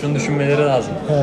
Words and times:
şunu 0.00 0.14
düşünmeleri 0.14 0.60
lazım. 0.66 0.92
He. 1.08 1.14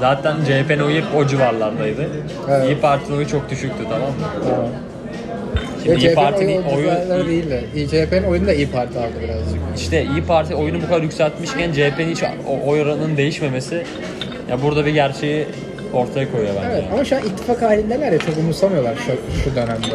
Zaten 0.00 0.36
CHP'nin 0.44 0.80
oyu 0.80 0.94
hep 0.96 1.04
o 1.16 1.26
civarlardaydı. 1.26 2.08
Evet. 2.50 2.66
İyi 2.66 2.78
Parti'nin 2.80 3.16
oyu 3.16 3.28
çok 3.28 3.50
düşüktü 3.50 3.84
tamam 3.90 4.08
mı? 4.08 4.14
Tamam. 4.50 4.66
Şimdi 5.84 5.96
İyi 5.96 6.00
CHP'nin 6.00 6.14
Parti'nin 6.14 6.62
oyu, 6.62 6.90
oyu 7.14 7.26
değil 7.26 7.50
de. 7.50 7.64
İyi, 7.76 7.88
CHP'nin 7.88 8.22
oyunu 8.24 8.46
da 8.46 8.52
İyi 8.54 8.70
Parti 8.70 8.98
aldı 8.98 9.08
birazcık. 9.24 9.58
işte 9.76 10.04
İyi 10.04 10.22
Parti 10.24 10.54
oyunu 10.54 10.82
bu 10.82 10.86
kadar 10.88 11.02
yükseltmişken 11.02 11.72
CHP'nin 11.72 12.10
hiç 12.10 12.22
o- 12.22 12.70
oy 12.70 12.82
oranının 12.82 13.16
değişmemesi 13.16 13.84
ya 14.50 14.62
burada 14.62 14.86
bir 14.86 14.90
gerçeği 14.94 15.46
ortaya 15.92 16.32
koyuyor 16.32 16.54
bence. 16.56 16.68
Evet 16.74 16.84
ama 16.92 17.04
şu 17.04 17.16
an 17.16 17.22
ittifak 17.22 17.62
halindeler 17.62 18.12
ya 18.12 18.18
çok 18.18 18.36
umursamıyorlar 18.38 18.94
şu, 18.96 19.42
şu 19.44 19.56
dönemde. 19.56 19.86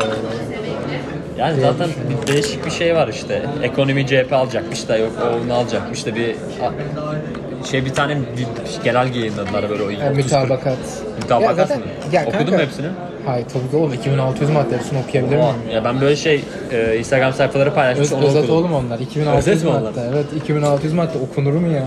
Yani 1.39 1.55
diye 1.57 1.65
zaten 1.71 1.89
bir 2.27 2.33
değişik 2.33 2.65
bir 2.65 2.71
şey 2.71 2.95
var 2.95 3.07
işte. 3.07 3.41
Ekonomi 3.63 4.07
CHP 4.07 4.33
alacakmış 4.33 4.87
da 4.87 4.97
yok 4.97 5.11
o 5.23 5.45
onu 5.45 5.53
alacakmış 5.53 6.05
da 6.05 6.15
bir 6.15 6.35
şey 7.71 7.85
bir 7.85 7.93
tane 7.93 8.17
bir 8.37 8.83
genelge 8.83 9.19
yayınladılar 9.19 9.69
böyle 9.69 9.83
o 9.83 9.89
Yani 9.89 10.03
30 10.11 10.17
mütabakat. 10.17 10.77
Mütabakat 11.21 11.57
Ya 11.57 11.65
zaten- 11.65 11.79
mı? 11.79 11.85
ya 12.11 12.21
Okudun 12.21 12.37
kanka- 12.37 12.51
mu 12.55 12.59
hepsini? 12.61 12.87
Hayır 13.25 13.45
tabii 13.53 13.69
ki 13.71 13.75
oğlum 13.75 13.93
2600 13.93 14.49
madde 14.49 14.75
hepsini 14.77 14.99
okuyabilir 15.07 15.35
miyim? 15.35 15.55
Ya 15.73 15.83
ben 15.83 16.01
böyle 16.01 16.15
şey 16.15 16.43
e, 16.71 16.97
Instagram 16.99 17.33
sayfaları 17.33 17.73
paylaşmış 17.73 18.07
Öz, 18.07 18.13
onu 18.13 18.25
özet 18.25 18.43
okudum. 18.43 18.55
oğlum 18.55 18.73
onlar. 18.73 18.99
2600 18.99 19.47
Özet 19.47 19.63
mi 19.63 19.69
onlar? 19.69 19.81
madde. 19.81 20.01
Evet 20.13 20.25
2600 20.35 20.93
madde 20.93 21.17
okunur 21.31 21.53
mu 21.53 21.67
ya? 21.67 21.83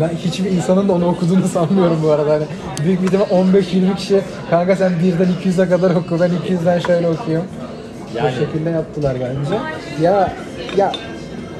Ben 0.00 0.08
hiçbir 0.08 0.50
insanın 0.50 0.88
da 0.88 0.92
onu 0.92 1.06
okuduğunu 1.08 1.48
sanmıyorum 1.48 2.00
bu 2.04 2.10
arada. 2.10 2.32
Hani 2.32 2.44
büyük 2.84 3.00
bir 3.02 3.06
ihtimal 3.06 3.26
15-20 3.30 3.96
kişi 3.96 4.20
kanka 4.50 4.76
sen 4.76 4.92
1'den 4.92 5.28
200'e 5.44 5.68
kadar 5.68 5.90
oku 5.90 6.20
ben 6.20 6.30
200'den 6.30 6.78
şöyle 6.78 7.08
okuyayım. 7.08 7.46
Yani- 8.16 8.30
Bu 8.36 8.44
şekilde 8.46 8.70
yaptılar 8.70 9.14
bence. 9.20 9.58
Ya 10.02 10.32
ya 10.76 10.92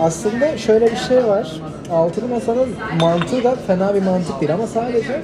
aslında 0.00 0.58
şöyle 0.58 0.90
bir 0.90 0.96
şey 0.96 1.24
var. 1.24 1.52
Altılı 1.92 2.28
Masa'nın 2.28 2.68
mantığı 3.00 3.44
da 3.44 3.56
fena 3.66 3.94
bir 3.94 4.02
mantık 4.02 4.40
değil 4.40 4.54
ama 4.54 4.66
sadece 4.66 5.22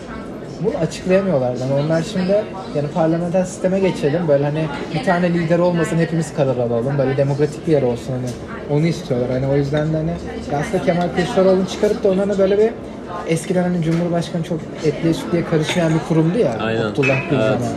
bunu 0.61 0.79
açıklayamıyorlar. 0.79 1.56
Yani 1.56 1.73
onlar 1.84 2.02
şimdi 2.02 2.45
yani 2.77 2.89
parlamenter 2.95 3.45
sisteme 3.45 3.81
geçelim. 3.81 4.28
Böyle 4.28 4.45
hani 4.45 4.64
bir 4.94 5.05
tane 5.05 5.34
lider 5.34 5.59
olmasın 5.59 5.98
hepimiz 5.98 6.34
karar 6.34 6.56
alalım. 6.56 6.98
Böyle 6.98 7.17
demokratik 7.17 7.67
bir 7.67 7.72
yer 7.72 7.83
olsun 7.83 8.12
hani. 8.12 8.31
Onu 8.78 8.87
istiyorlar. 8.87 9.31
Hani 9.31 9.47
o 9.47 9.56
yüzden 9.56 9.92
de 9.92 9.97
hani 9.97 10.11
aslında 10.61 10.84
Kemal 10.84 11.09
Kılıçdaroğlu'nu 11.17 11.67
çıkarıp 11.67 12.05
da 12.05 12.11
onlarla 12.11 12.39
böyle 12.39 12.59
bir 12.59 12.70
eskiden 13.28 13.62
hani 13.62 13.83
Cumhurbaşkanı 13.83 14.42
çok 14.42 14.61
etliye 14.84 15.14
sütlüye 15.14 15.44
karışmayan 15.44 15.94
bir 15.94 16.00
kurumdu 16.09 16.39
ya. 16.39 16.56
Aynen. 16.61 16.83
Abdullah 16.83 17.31
Gül 17.31 17.37
Evet. 17.39 17.44
zamanı. 17.53 17.77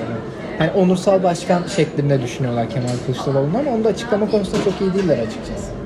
Yani 0.59 0.71
onursal 0.71 1.23
başkan 1.23 1.63
şeklinde 1.75 2.21
düşünüyorlar 2.21 2.69
Kemal 2.69 2.87
Kılıçdaroğlu'nu 3.05 3.57
ama 3.57 3.71
onu 3.71 3.83
da 3.83 3.89
açıklama 3.89 4.31
konusunda 4.31 4.63
çok 4.63 4.81
iyi 4.81 4.93
değiller 4.93 5.17
açıkçası. 5.17 5.78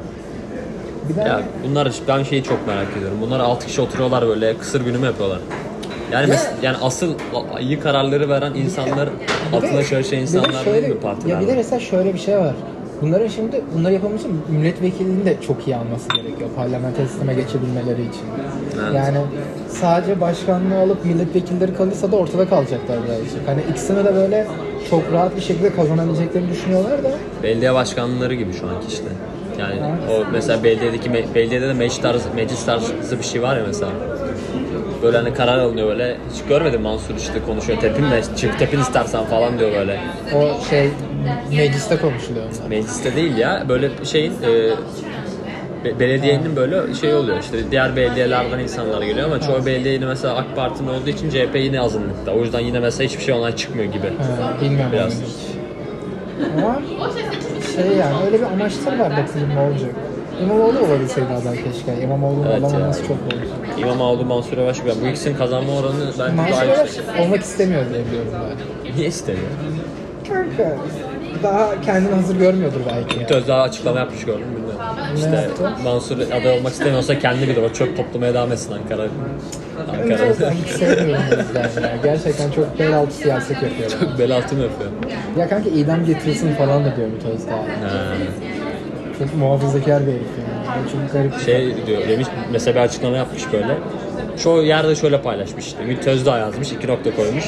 Bir 1.09 1.15
de 1.15 1.19
Ya 1.21 1.41
bunlar 1.69 1.93
ben 2.07 2.23
şeyi 2.23 2.43
çok 2.43 2.67
merak 2.67 2.87
ediyorum. 2.97 3.17
Bunlar 3.21 3.39
6 3.39 3.67
kişi 3.67 3.81
oturuyorlar 3.81 4.27
böyle 4.27 4.57
kısır 4.57 4.81
günü 4.85 4.97
mü 4.97 5.05
yapıyorlar? 5.05 5.39
Yani 6.11 6.29
Ya- 6.29 6.35
mes- 6.35 6.49
yani 6.63 6.77
asıl 6.81 7.13
iyi 7.61 7.79
kararları 7.79 8.29
veren 8.29 8.53
insanlar 8.53 9.09
Bir 9.51 9.57
altına 9.57 9.77
de- 9.79 9.83
çalışan 9.85 10.17
de 10.17 10.21
insanlar 10.21 10.63
şöyle- 10.63 10.81
değil 10.81 10.93
mi 10.93 10.99
partiler? 10.99 11.35
Ya 11.35 11.41
bir 11.41 11.47
de 11.47 11.55
mesela 11.55 11.79
şöyle 11.79 12.13
bir 12.13 12.19
şey 12.19 12.37
var. 12.37 12.53
Bunların 13.01 13.27
şimdi 13.27 13.61
bunları 13.77 13.93
yapabilmesi 13.93 14.27
için 14.27 14.41
milletvekilinin 14.49 15.25
de 15.25 15.37
çok 15.47 15.67
iyi 15.67 15.75
alması 15.75 16.09
gerekiyor 16.09 16.49
parlamenter 16.55 17.05
sisteme 17.05 17.33
geçebilmeleri 17.33 18.01
için. 18.01 18.21
Evet. 18.83 18.93
Yani 18.95 19.17
sadece 19.69 20.21
başkanlığı 20.21 20.77
alıp 20.79 21.05
milletvekilleri 21.05 21.73
kalırsa 21.73 22.11
da 22.11 22.15
ortada 22.15 22.49
kalacaklar 22.49 22.97
birazcık. 23.05 23.47
Hani 23.47 23.61
ikisini 23.71 24.05
de 24.05 24.15
böyle 24.15 24.47
çok 24.89 25.03
rahat 25.13 25.35
bir 25.35 25.41
şekilde 25.41 25.75
kazanabileceklerini 25.75 26.49
düşünüyorlar 26.51 27.03
da 27.03 27.11
Belediye 27.43 27.73
başkanları 27.73 28.33
gibi 28.35 28.53
şu 28.53 28.67
anki 28.67 28.87
işte. 28.87 29.05
Yani 29.59 29.75
o 30.11 30.25
mesela 30.31 30.63
belediyedeki 30.63 31.09
me- 31.09 31.35
belediyede 31.35 31.67
de 31.67 31.73
meclis 31.73 32.01
tarzı, 32.01 32.29
meclis 32.35 32.65
tarzı 32.65 33.19
bir 33.19 33.23
şey 33.25 33.41
var 33.41 33.57
ya 33.57 33.63
mesela. 33.67 33.91
Böyle 35.03 35.17
hani 35.17 35.33
karar 35.33 35.57
alınıyor 35.57 35.87
böyle. 35.87 36.17
Hiç 36.33 36.43
görmedim 36.49 36.81
Mansur 36.81 37.15
işte 37.15 37.39
konuşuyor. 37.47 37.79
Tepin 37.79 38.11
de 38.11 38.21
çık 38.37 38.59
tepin 38.59 38.79
istersen 38.79 39.25
falan 39.25 39.59
diyor 39.59 39.71
böyle. 39.71 39.99
o 40.35 40.55
şey 40.69 40.89
mecliste 41.57 41.97
konuşuluyor 41.97 42.45
onlar. 42.45 42.69
Mecliste 42.69 43.15
değil 43.15 43.37
ya. 43.37 43.65
Böyle 43.69 43.89
şeyin 44.05 44.31
e, 44.43 44.71
be- 45.85 45.99
belediyenin 45.99 46.55
böyle 46.55 46.93
şey 46.93 47.13
oluyor 47.13 47.37
işte 47.39 47.71
diğer 47.71 47.95
belediyelerden 47.95 48.59
insanlar 48.59 49.01
geliyor 49.01 49.25
ama 49.27 49.39
çoğu 49.41 49.65
belediye 49.65 49.93
yine 49.93 50.05
mesela 50.05 50.35
AK 50.35 50.55
Parti'nin 50.55 50.89
olduğu 50.89 51.09
için 51.09 51.29
CHP 51.29 51.55
yine 51.55 51.81
azınlıkta. 51.81 52.31
O 52.31 52.39
yüzden 52.41 52.59
yine 52.59 52.79
mesela 52.79 53.09
hiçbir 53.09 53.23
şey 53.23 53.33
ondan 53.33 53.51
çıkmıyor 53.51 53.93
gibi. 53.93 54.07
Ha, 54.07 54.61
bilmiyorum 54.61 54.91
Biraz. 54.93 55.21
Ama 56.57 56.81
şey 57.75 57.97
yani 57.97 58.25
öyle 58.25 58.37
bir 58.39 58.45
amaçları 58.45 58.99
var 58.99 59.11
bakalım 59.11 59.49
ne 59.55 59.59
olacak. 59.59 59.89
İmamoğlu 60.43 60.79
olabilseydi 60.79 61.27
aday 61.41 61.63
keşke. 61.63 62.01
İmamoğlu'nun 62.03 62.47
Evet 62.51 62.63
olamaması 62.63 63.01
çok 63.01 63.11
oldu. 63.11 63.35
İmamoğlu, 63.77 64.25
Mansur 64.25 64.57
Yavaş 64.57 64.85
ben 64.85 64.95
bu 65.03 65.07
ikisinin 65.07 65.37
kazanma 65.37 65.71
oranı 65.73 65.93
ben 66.19 66.35
Mansur 66.35 66.51
daha 66.53 66.65
Yavaş 66.65 66.89
olmak 67.19 67.41
istemiyor 67.41 67.81
diye 67.93 68.05
biliyorum 68.05 68.31
ben. 68.33 68.95
Niye 68.97 69.07
istemiyor? 69.07 69.47
Kanka 70.27 70.75
daha 71.43 71.81
kendini 71.81 72.15
hazır 72.15 72.35
görmüyordur 72.35 72.79
belki. 72.95 73.19
ya. 73.19 73.27
Söz 73.27 73.47
daha 73.47 73.61
açıklama 73.61 73.99
yapmış 73.99 74.25
gördüm. 74.25 74.45
İşte? 75.15 75.49
Mansur 75.83 76.17
aday 76.19 76.57
olmak 76.57 76.73
istemiyorsa 76.73 77.19
kendi 77.19 77.41
bilir 77.47 77.57
o 77.63 77.73
çöp 77.73 77.97
toplamaya 77.97 78.33
devam 78.33 78.51
etsin 78.51 78.73
Ankara. 78.73 79.07
Ben 80.07 80.13
Ankara. 80.13 80.51
hiç 80.51 80.67
sevmiyorum 80.69 81.23
o 81.31 81.39
yüzden 81.41 81.81
ya. 81.81 81.95
Gerçekten 82.03 82.51
çok 82.51 82.79
bel 82.79 82.97
altı 82.97 83.13
siyaset 83.13 83.63
yapıyor. 83.63 83.89
Çok 83.99 84.19
bel 84.19 84.35
altı 84.35 84.55
mı 84.55 84.61
yapıyor? 84.63 84.91
ya 85.37 85.49
kanka 85.49 85.69
idam 85.69 86.05
getirilsin 86.05 86.55
falan 86.55 86.85
da 86.85 86.95
diyor 86.95 87.07
Mithat 87.07 87.31
Özdağ. 87.31 87.51
Ha. 87.51 88.13
Çok 89.19 89.35
muhafazakar 89.35 90.07
bir 90.07 90.11
herif 90.11 90.21
yani. 90.39 90.91
Çok 90.91 91.13
garip 91.13 91.39
Şey 91.45 91.87
diyor 91.87 92.09
demiş 92.09 92.27
mesela 92.51 92.75
bir 92.75 92.79
açıklama 92.79 93.17
yapmış 93.17 93.43
böyle. 93.53 93.77
Çoğu 94.43 94.63
yerde 94.63 94.95
şöyle 94.95 95.21
paylaşmış 95.21 95.65
işte. 95.65 95.83
Ümit 95.83 96.07
Özdağ 96.07 96.37
yazmış 96.37 96.71
iki 96.71 96.87
nokta 96.87 97.15
koymuş. 97.15 97.45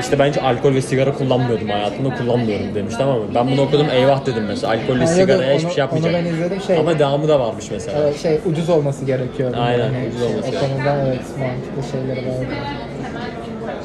İşte 0.00 0.18
bence 0.18 0.40
alkol 0.40 0.74
ve 0.74 0.82
sigara 0.82 1.12
kullanmıyordum 1.14 1.68
hayatımda 1.68 2.14
kullanmıyorum 2.14 2.74
demiş 2.74 2.94
tamam 2.98 3.18
mı? 3.18 3.24
Ben 3.34 3.50
bunu 3.50 3.60
okudum 3.62 3.86
eyvah 3.90 4.26
dedim 4.26 4.44
mesela. 4.48 4.72
Alkol 4.72 4.94
ve 4.94 4.98
Ha, 4.98 5.00
yok, 5.04 5.08
sigaraya 5.10 5.48
yok, 5.52 5.54
hiçbir 5.56 5.66
onu- 5.66 5.74
şey 5.74 5.80
yapmayacağım. 5.80 6.14
onu 6.14 6.24
ben 6.24 6.30
izledim, 6.30 6.60
şey- 6.66 6.78
Ama 6.78 6.98
devamı 6.98 7.28
da 7.28 7.40
varmış 7.40 7.64
mesela. 7.70 7.98
Evet, 8.02 8.22
şey 8.22 8.38
ucuz 8.46 8.68
olması 8.68 9.04
gerekiyor. 9.04 9.54
Aynen, 9.58 9.78
Yani 9.84 10.08
ucuz 10.08 10.18
şey, 10.20 10.28
olması 10.28 10.48
O 10.48 10.50
gerekiyor. 10.50 10.72
konuda 10.76 11.06
evet 11.08 11.20
mantıklı 11.38 11.82
şeyleri 11.92 12.26
var. 12.28 12.34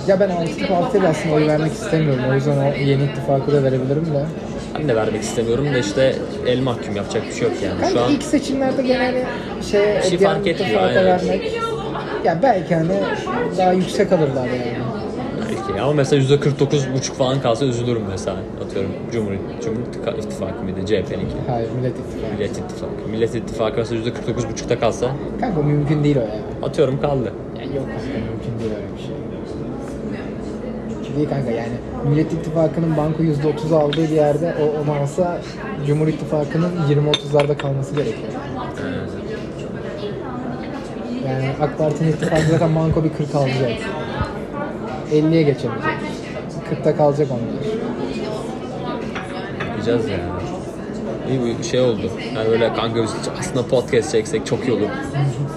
Ya 0.08 0.20
ben 0.20 0.30
Altılı 0.30 0.68
Parti'ye 0.68 1.04
de 1.04 1.08
aslında 1.08 1.36
oy 1.36 1.48
vermek 1.48 1.72
istemiyorum. 1.74 2.24
O 2.32 2.34
yüzden 2.34 2.58
o 2.58 2.64
yeni 2.86 3.04
ittifakı 3.04 3.52
da 3.54 3.64
verebilirim 3.64 4.06
de. 4.06 4.26
Ben 4.80 4.88
de 4.90 4.96
vermek 4.96 5.22
istemiyorum 5.24 5.68
da 5.74 5.78
işte 5.78 6.16
el 6.48 6.60
mahkum 6.60 6.96
yapacak 6.96 7.24
bir 7.28 7.34
şey 7.34 7.42
yok 7.44 7.52
yani. 7.64 7.82
Kanka 7.82 8.00
Şu 8.00 8.06
an 8.06 8.12
ilk 8.12 8.24
seçimlerde 8.24 8.82
genelde 8.82 9.24
şey 9.72 9.82
diğer 10.20 10.32
fark 10.34 10.48
etmiyor, 10.48 10.82
aynen. 10.84 11.06
vermek 11.06 11.52
ya 12.26 12.40
belki 12.44 12.76
hani 12.76 12.90
daha 13.58 13.74
yüksek 13.74 14.12
alırlar 14.12 14.46
yani. 14.46 14.78
Belki 15.70 15.82
ama 15.82 15.94
mesela 15.94 16.24
%49,5 16.24 17.14
falan 17.14 17.42
kalsa 17.42 17.66
üzülürüm 17.66 18.04
mesela. 18.10 18.38
Atıyorum 18.66 18.92
Cumhuriyet, 19.12 19.42
Cumhuriyet 19.64 20.26
İttifakı 20.26 20.64
mıydı? 20.64 20.80
CHP'ninki. 20.86 21.36
Hayır 21.48 21.70
Millet 21.78 21.96
İttifakı. 22.00 22.34
Millet 22.34 22.58
İttifakı. 22.58 23.10
Millet 23.12 23.36
İttifakı 23.36 23.78
mesela 23.78 24.02
%49,5'ta 24.02 24.80
kalsa 24.80 25.08
Kanka 25.42 25.62
mümkün 25.62 26.04
değil 26.04 26.18
o 26.18 26.20
ya. 26.20 26.28
atıyorum 26.64 27.02
kaldı. 27.02 27.34
Yani 27.60 27.76
yok 27.76 27.86
kanka 27.86 28.20
mümkün 28.32 28.60
değil 28.60 28.72
öyle 28.76 28.88
bir 28.98 29.02
şey. 29.02 29.16
Mümkün 30.96 31.16
değil 31.18 31.30
kanka 31.30 31.52
yani 31.52 31.74
Millet 32.10 32.34
İttifakı'nın 32.34 32.98
banko 32.98 33.24
%30 33.24 33.76
aldığı 33.76 34.04
bir 34.04 34.10
yerde 34.10 34.56
o 34.62 34.82
onu 34.84 34.98
alsa 35.02 35.38
Cumhur 35.88 36.08
İttifakı'nın 36.08 36.72
20-30'larda 36.90 37.58
kalması 37.58 37.96
gerekiyor. 37.96 38.28
Yani 41.28 41.46
AK 41.62 41.78
Parti'nin 41.78 42.10
ittifakı 42.12 42.44
zaten 42.52 42.76
banko 42.76 43.04
bir 43.04 43.10
40 43.14 43.36
alacak. 43.36 43.72
50'ye 45.16 45.44
geçemeyecek. 45.44 45.92
40'ta 46.72 46.98
kalacak 46.98 47.28
onlar. 47.32 47.76
Yapacağız 49.70 50.10
yani. 50.10 50.22
İyi 51.30 51.58
bir 51.60 51.64
şey 51.64 51.80
oldu. 51.82 52.12
Yani 52.36 52.50
böyle 52.50 52.74
kanka 52.74 53.04
biz 53.04 53.12
aslında 53.40 53.68
podcast 53.68 54.12
çeksek 54.12 54.46
çok 54.46 54.68
iyi 54.68 54.72
olur. 54.72 54.88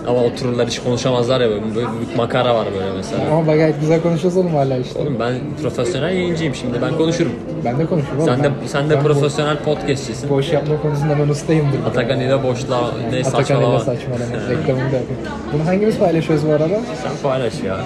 Ama 0.07 0.21
otururlar 0.25 0.67
hiç 0.67 0.79
konuşamazlar 0.83 1.41
ya 1.41 1.51
böyle, 1.51 1.63
böyle 1.75 1.87
bir 2.11 2.17
makara 2.17 2.55
var 2.55 2.67
böyle 2.79 2.91
mesela. 2.97 3.23
Ama 3.31 3.47
bak 3.47 3.55
gayet 3.57 3.81
güzel 3.81 4.03
konuşuyoruz 4.03 4.37
oğlum 4.39 4.55
hala 4.55 4.77
işte. 4.77 4.99
Oğlum 4.99 5.17
ben 5.21 5.35
profesyonel 5.63 6.13
yayıncıyım 6.15 6.55
şimdi 6.55 6.83
ben 6.83 6.97
konuşurum. 6.97 7.33
Ben 7.65 7.79
de 7.79 7.87
konuşuyorum 7.87 8.23
oğlum. 8.23 8.35
Sen 8.35 8.45
de 8.45 8.51
sen 8.67 8.91
de 8.91 8.97
ben 8.97 9.03
profesyonel 9.03 9.57
podcastçisin. 9.59 10.31
Boş, 10.31 10.53
yapma 10.53 10.83
konusunda 10.83 11.19
ben 11.19 11.29
ustayımdır. 11.29 11.79
Atakan 11.87 12.21
ile 12.21 12.43
boşla 12.43 12.77
ne 12.81 12.85
Atakan 12.85 13.13
ile 13.13 13.25
saçmalama. 13.25 13.81
saçmalama. 13.81 14.25
Reklamını 14.51 14.93
da 14.93 14.97
yapayım. 14.97 15.21
Bunu 15.53 15.67
hangimiz 15.67 15.99
paylaşıyoruz 15.99 16.47
bu 16.49 16.53
arada? 16.53 16.69
Sen 17.03 17.13
paylaş 17.23 17.63
ya. 17.63 17.77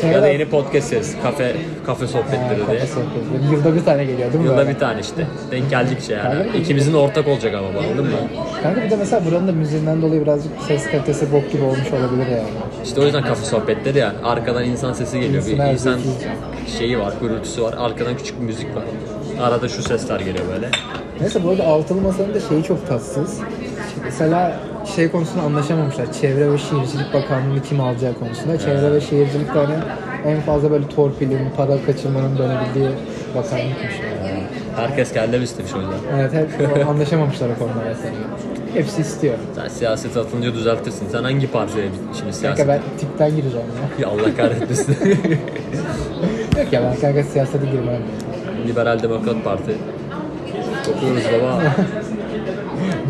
Şey 0.00 0.10
Ya 0.10 0.22
da 0.22 0.28
yeni 0.28 0.44
podcast 0.48 0.88
serisi. 0.88 1.22
Kafe 1.22 1.56
kafe 1.86 2.06
sohbetleri 2.06 2.66
diye. 2.70 2.86
sohbeti. 2.86 3.52
Yılda 3.54 3.74
bir 3.74 3.84
tane 3.84 4.04
geliyor 4.04 4.32
değil 4.32 4.44
mi? 4.44 4.44
Yılda 4.50 4.56
böyle? 4.58 4.70
bir 4.70 4.78
tane 4.78 5.00
işte. 5.00 5.26
Denk 5.50 5.70
geldikçe 5.70 6.12
yani. 6.14 6.34
Kanka, 6.42 6.58
İkimizin 6.58 6.94
ortak 6.94 7.28
olacak 7.28 7.54
ama 7.54 7.68
bu 7.74 7.78
anladın 7.78 8.04
mı? 8.04 8.16
Kanka 8.62 8.82
bir 8.82 8.90
de 8.90 8.96
mesela 8.96 9.24
buranın 9.26 9.48
da 9.48 9.52
müziğinden 9.52 10.02
dolayı 10.02 10.22
birazcık 10.22 10.52
ses 10.68 10.90
kalitesi 10.90 11.32
bok 11.32 11.52
gibi 11.52 11.62
olmuş 11.64 11.92
olabilir 11.92 12.26
yani. 12.30 12.48
İşte 12.84 13.00
o 13.00 13.04
yüzden 13.04 13.22
kafe 13.22 13.44
sohbetleri 13.44 13.98
ya. 13.98 14.12
Arkadan 14.24 14.64
insan 14.64 14.92
sesi 14.92 15.20
geliyor. 15.20 15.46
Bir 15.46 15.52
İnsan 15.52 15.64
her 15.66 15.72
insan 15.72 15.98
şeyi 16.78 16.98
var, 16.98 17.14
gürültüsü 17.20 17.62
var. 17.62 17.74
Arkadan 17.78 18.16
küçük 18.16 18.40
bir 18.40 18.44
müzik 18.46 18.76
var. 18.76 18.84
Arada 19.40 19.68
şu 19.68 19.82
sesler 19.82 20.20
geliyor 20.20 20.44
böyle. 20.54 20.68
Neyse 21.20 21.44
bu 21.44 21.50
arada 21.50 21.64
altılı 21.66 22.00
masanın 22.00 22.34
da 22.34 22.40
şeyi 22.40 22.62
çok 22.64 22.88
tatsız. 22.88 23.40
Mesela 24.04 24.56
şey 24.96 25.10
konusunda 25.10 25.42
anlaşamamışlar. 25.42 26.12
Çevre 26.12 26.52
ve 26.52 26.58
Şehircilik 26.58 27.14
Bakanlığı'nı 27.14 27.62
kim 27.62 27.80
alacağı 27.80 28.14
konusunda. 28.14 28.58
Çevre 28.58 28.92
ve 28.92 29.00
Şehircilik 29.00 29.48
hani 29.48 29.74
en 30.26 30.40
fazla 30.40 30.70
böyle 30.70 30.88
torpilin, 30.88 31.50
para 31.56 31.84
kaçırmanın 31.86 32.38
dönebildiği 32.38 32.88
bakanlıkmış. 33.34 34.00
Yani. 34.26 34.42
Herkes 34.76 35.12
kendi 35.12 35.36
istemiş 35.36 35.72
o 35.74 35.78
yüzden. 35.80 35.98
Evet 36.18 36.32
hep 36.32 36.86
anlaşamamışlar 36.88 37.48
o 37.48 37.58
konuda 37.58 37.84
mesela. 37.88 38.14
Hepsi 38.74 39.00
istiyor. 39.00 39.34
Sen 39.54 39.68
siyaset 39.68 40.16
atınca 40.16 40.54
düzeltirsin. 40.54 41.08
Sen 41.12 41.22
hangi 41.22 41.50
partiye 41.50 41.84
şimdi 42.18 42.32
siyaset? 42.32 42.66
Kanka 42.66 42.72
ben 42.72 42.98
tipten 42.98 43.36
gireceğim 43.36 43.66
ya. 43.98 44.06
Ya 44.06 44.08
Allah 44.08 44.36
kahretmesin. 44.36 44.96
Yok 46.58 46.72
ya 46.72 46.82
ben 46.82 47.00
kanka 47.00 47.22
siyasete 47.22 47.66
girmem. 47.66 48.02
Liberal 48.68 49.02
Demokrat 49.02 49.44
Parti. 49.44 49.76
Okuyoruz 50.96 51.24
baba. 51.32 51.62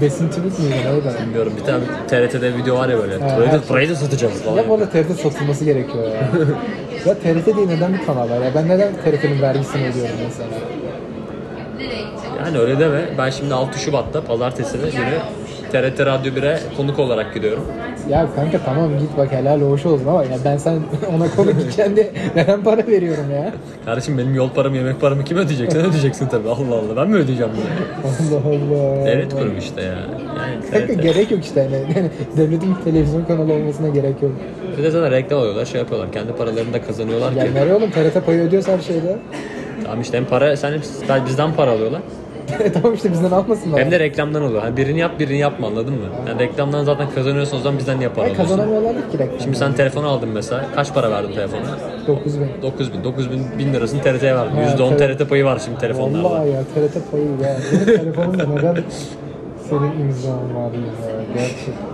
Besin 0.00 0.30
tübük 0.30 0.58
müydü 0.58 0.70
neydi? 0.74 1.02
Bilmiyorum 1.26 1.52
bir 1.60 1.64
tane 1.64 1.84
TRT'de 2.08 2.56
video 2.56 2.76
var 2.76 2.88
ya 2.88 2.98
böyle. 2.98 3.18
Ha, 3.18 3.36
Burayı 3.36 3.52
da, 3.52 3.58
şey- 3.58 3.68
burayı 3.68 3.88
da 3.90 3.94
satacağız 3.94 4.42
falan. 4.42 4.56
Ya 4.56 4.68
bu 4.68 4.74
arada 4.74 4.88
TRT 4.88 5.20
satılması 5.20 5.64
gerekiyor 5.64 6.04
ya. 6.04 6.12
ya 7.06 7.14
TRT 7.14 7.56
diye 7.56 7.68
neden 7.68 7.94
bir 7.94 8.06
kanal 8.06 8.30
var 8.30 8.40
ya? 8.44 8.50
Ben 8.54 8.68
neden 8.68 8.92
TRT'nin 9.04 9.42
vergisini 9.42 9.82
ödüyorum 9.88 10.16
mesela? 10.24 10.48
Yani 12.44 12.58
öyle 12.58 12.78
deme. 12.78 13.00
Ben 13.18 13.30
şimdi 13.30 13.54
6 13.54 13.78
Şubat'ta 13.78 14.24
pazartesi 14.24 14.78
günü 14.78 15.18
TRT 15.72 16.00
Radyo 16.06 16.32
1'e 16.32 16.58
konuk 16.76 16.98
olarak 16.98 17.34
gidiyorum. 17.34 17.64
Ya 18.10 18.28
kanka 18.36 18.58
tamam 18.64 18.98
git 18.98 19.16
bak 19.18 19.32
helal 19.32 19.60
hoş 19.60 19.86
olsun 19.86 20.06
ama 20.06 20.22
ya 20.24 20.38
ben 20.44 20.56
sen 20.56 20.74
ona 21.16 21.30
konu 21.36 21.50
gideceksin 21.50 21.96
diye 21.96 22.10
neden 22.36 22.62
para 22.64 22.86
veriyorum 22.86 23.24
ya? 23.34 23.52
Kardeşim 23.84 24.18
benim 24.18 24.34
yol 24.34 24.50
paramı, 24.50 24.76
yemek 24.76 25.00
paramı 25.00 25.24
kim 25.24 25.36
ödeyecek? 25.38 25.72
Sen 25.72 25.80
ödeyeceksin 25.84 26.26
tabii. 26.26 26.48
Allah 26.48 26.74
Allah. 26.74 26.96
Ben 26.96 27.08
mi 27.10 27.16
ödeyeceğim 27.16 27.52
bunu? 27.56 27.64
Allah 28.08 28.48
Allah. 28.48 29.06
Devlet 29.06 29.32
kurumu 29.34 29.58
işte 29.58 29.82
ya. 29.82 29.88
Yani 29.88 30.70
Kanka 30.72 30.86
TRT. 30.94 31.02
gerek 31.02 31.30
yok 31.30 31.44
işte 31.44 31.60
yani. 31.60 31.74
Yani 31.96 32.10
Devletin 32.36 32.76
bir 32.76 32.84
televizyon 32.84 33.24
kanalı 33.24 33.52
olmasına 33.52 33.88
gerek 33.88 34.22
yok. 34.22 34.32
Bir 34.78 34.82
de 34.82 34.90
zaten 34.90 35.10
reklam 35.10 35.38
alıyorlar, 35.40 35.64
şey 35.64 35.80
yapıyorlar. 35.80 36.12
Kendi 36.12 36.32
paralarını 36.32 36.72
da 36.72 36.82
kazanıyorlar 36.82 37.32
ki. 37.32 37.38
Yani 37.38 37.54
nereye 37.54 37.74
oğlum 37.74 37.90
TRT 37.90 38.26
payı 38.26 38.40
ödüyorsa 38.40 38.72
her 38.72 38.78
şeyde. 38.80 39.16
Tamam 39.84 40.00
işte 40.00 40.16
hem 40.16 40.24
para, 40.24 40.56
sen 40.56 40.72
hep 40.72 40.82
bizden 41.26 41.52
para 41.54 41.70
alıyorlar. 41.70 42.00
Tamam 42.74 42.94
işte 42.94 43.12
bizden 43.12 43.30
almasınlar. 43.30 43.80
Hem 43.80 43.90
de 43.90 43.98
reklamdan 44.00 44.42
oluyor. 44.42 44.62
Hani 44.62 44.76
birini 44.76 44.98
yap, 44.98 45.18
birini 45.18 45.38
yapma 45.38 45.66
anladın 45.66 45.94
mı? 45.94 46.04
Yani 46.28 46.40
reklamdan 46.40 46.84
zaten 46.84 47.10
kazanıyorsun 47.14 47.56
o 47.56 47.60
zaman 47.60 47.78
bizden 47.78 47.98
para 47.98 48.06
Ay, 48.06 48.12
alıyorsun? 48.30 48.36
kazanamıyorlar 48.42 48.94
ki 48.94 49.18
reklam. 49.18 49.40
Şimdi 49.40 49.56
sen 49.56 49.72
telefon 49.74 50.04
aldın 50.04 50.28
mesela. 50.28 50.64
Kaç 50.74 50.94
para 50.94 51.10
verdin 51.10 51.34
telefona? 51.34 51.62
9 52.06 52.40
bin. 52.40 52.48
9 52.62 52.92
bin. 52.92 53.04
9 53.04 53.30
bin, 53.30 53.58
bin 53.58 53.72
lirasını 53.72 54.02
TRT'ye 54.02 54.34
verdin. 54.34 54.56
Ha, 54.56 54.62
%10 54.62 54.96
tabii. 54.98 55.16
TRT 55.16 55.28
payı 55.28 55.44
var 55.44 55.60
şimdi 55.64 55.78
telefonlarda. 55.78 56.30
Vallahi 56.30 56.50
ya 56.50 56.60
TRT 56.62 57.10
payı 57.10 57.24
ya. 57.42 57.56
Benim 57.72 57.98
telefonum 58.00 58.38
da 58.38 58.46
neden 58.46 58.82
senin 59.68 60.00
imzan 60.00 60.54
var 60.56 60.72
ya. 60.72 61.22
Gerçekten. 61.34 61.88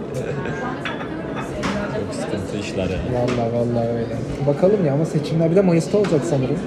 Çok 1.94 2.14
sıkıntı 2.14 2.56
işler 2.60 2.82
ya. 2.82 2.98
Vallahi 3.14 3.52
vallahi 3.52 3.88
öyle. 3.88 4.16
Bakalım 4.46 4.86
ya 4.86 4.92
ama 4.94 5.04
seçimler 5.04 5.50
bir 5.50 5.56
de 5.56 5.60
Mayıs'ta 5.60 5.98
olacak 5.98 6.20
sanırım. 6.30 6.58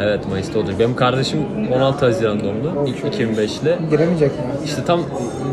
Evet 0.00 0.28
Mayıs'ta 0.30 0.58
olacak. 0.58 0.74
Benim 0.78 0.96
kardeşim 0.96 1.40
16 1.74 2.06
Haziran 2.06 2.40
doğumlu. 2.40 2.88
İlk 2.88 3.00
çok 3.02 3.14
2005'li. 3.14 3.76
Giremeyecek 3.90 4.30
mi? 4.30 4.44
İşte 4.64 4.84
tam 4.84 5.00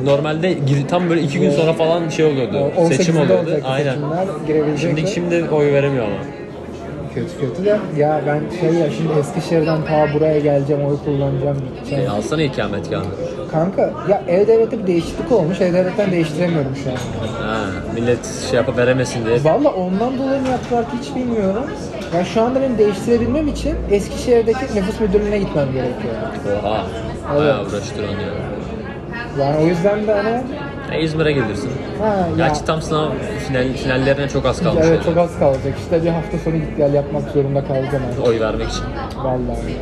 normalde 0.05 0.53
gir- 0.53 0.87
tam 0.87 1.09
böyle 1.09 1.21
iki 1.21 1.39
gün 1.39 1.51
sonra 1.51 1.73
falan 1.73 2.09
şey 2.09 2.25
oluyordu. 2.25 2.57
18'inde 2.77 2.93
Seçim 2.93 3.15
oluyordu. 3.17 3.33
olacak 3.43 3.61
Aynen. 3.65 3.93
seçimler 3.93 4.25
girebilecek. 4.47 4.79
Şimdi 4.79 5.01
mi? 5.01 5.07
şimdi 5.07 5.49
oy 5.51 5.73
veremiyor 5.73 6.05
ama. 6.05 6.15
Kötü 7.15 7.39
kötü 7.39 7.65
de 7.65 7.77
ya 7.97 8.21
ben 8.27 8.41
şey 8.59 8.79
ya 8.79 8.87
şimdi 8.97 9.13
Eskişehir'den 9.19 9.85
ta 9.85 10.07
buraya 10.13 10.39
geleceğim 10.39 10.81
oy 10.85 10.97
kullanacağım 11.05 11.57
gideceğim. 11.75 12.03
E, 12.05 12.09
alsana 12.09 12.41
ikametgahını. 12.41 13.05
Kanka 13.51 13.93
ya 14.09 14.23
E-Devlet'te 14.27 14.79
bir 14.79 14.87
değişiklik 14.87 15.31
olmuş. 15.31 15.61
E-Devlet'ten 15.61 16.11
değiştiremiyorum 16.11 16.75
şu 16.83 16.89
an. 16.89 16.95
Ha, 17.47 17.57
millet 17.95 18.25
şey 18.49 18.57
yapıp 18.57 18.77
veremesin 18.77 19.25
diye. 19.25 19.43
Valla 19.43 19.69
ondan 19.69 20.17
dolayı 20.17 20.41
mı 20.41 20.47
yaptılar 20.47 20.83
ki 20.85 20.91
hiç 21.01 21.15
bilmiyorum. 21.15 21.63
Ya 22.13 22.25
şu 22.25 22.41
anda 22.41 22.61
benim 22.61 22.77
değiştirebilmem 22.77 23.47
için 23.47 23.75
Eskişehir'deki 23.91 24.75
nüfus 24.75 24.99
müdürlüğüne 24.99 25.37
gitmem 25.37 25.67
gerekiyor. 25.73 26.13
Oha. 26.63 26.85
Evet. 27.31 27.39
Bayağı 27.39 27.61
uğraştıran 27.65 28.09
ya. 28.09 28.33
Yani 29.39 29.57
o 29.63 29.67
yüzden 29.67 30.07
de 30.07 30.13
hani 30.13 30.41
Ya 30.91 30.99
İzmir'e 30.99 31.31
gelirsin. 31.31 31.71
ha 32.01 32.05
ya, 32.07 32.27
Gerçi 32.37 32.65
tam 32.65 32.81
sınav 32.81 33.09
final, 33.47 33.73
finallerine 33.73 34.29
çok 34.29 34.45
az 34.45 34.59
kalmış. 34.63 34.83
evet 34.87 34.99
oldu. 34.99 35.05
çok 35.05 35.17
az 35.17 35.39
kalacak. 35.39 35.73
İşte 35.79 36.03
bir 36.03 36.09
hafta 36.09 36.37
sonu 36.37 36.55
git 36.55 36.77
gel 36.77 36.93
yapmak 36.93 37.23
zorunda 37.31 37.63
kalacağım 37.65 38.03
artık. 38.09 38.27
Oy 38.27 38.39
vermek 38.39 38.69
için. 38.69 38.83
Vallahi. 39.17 39.77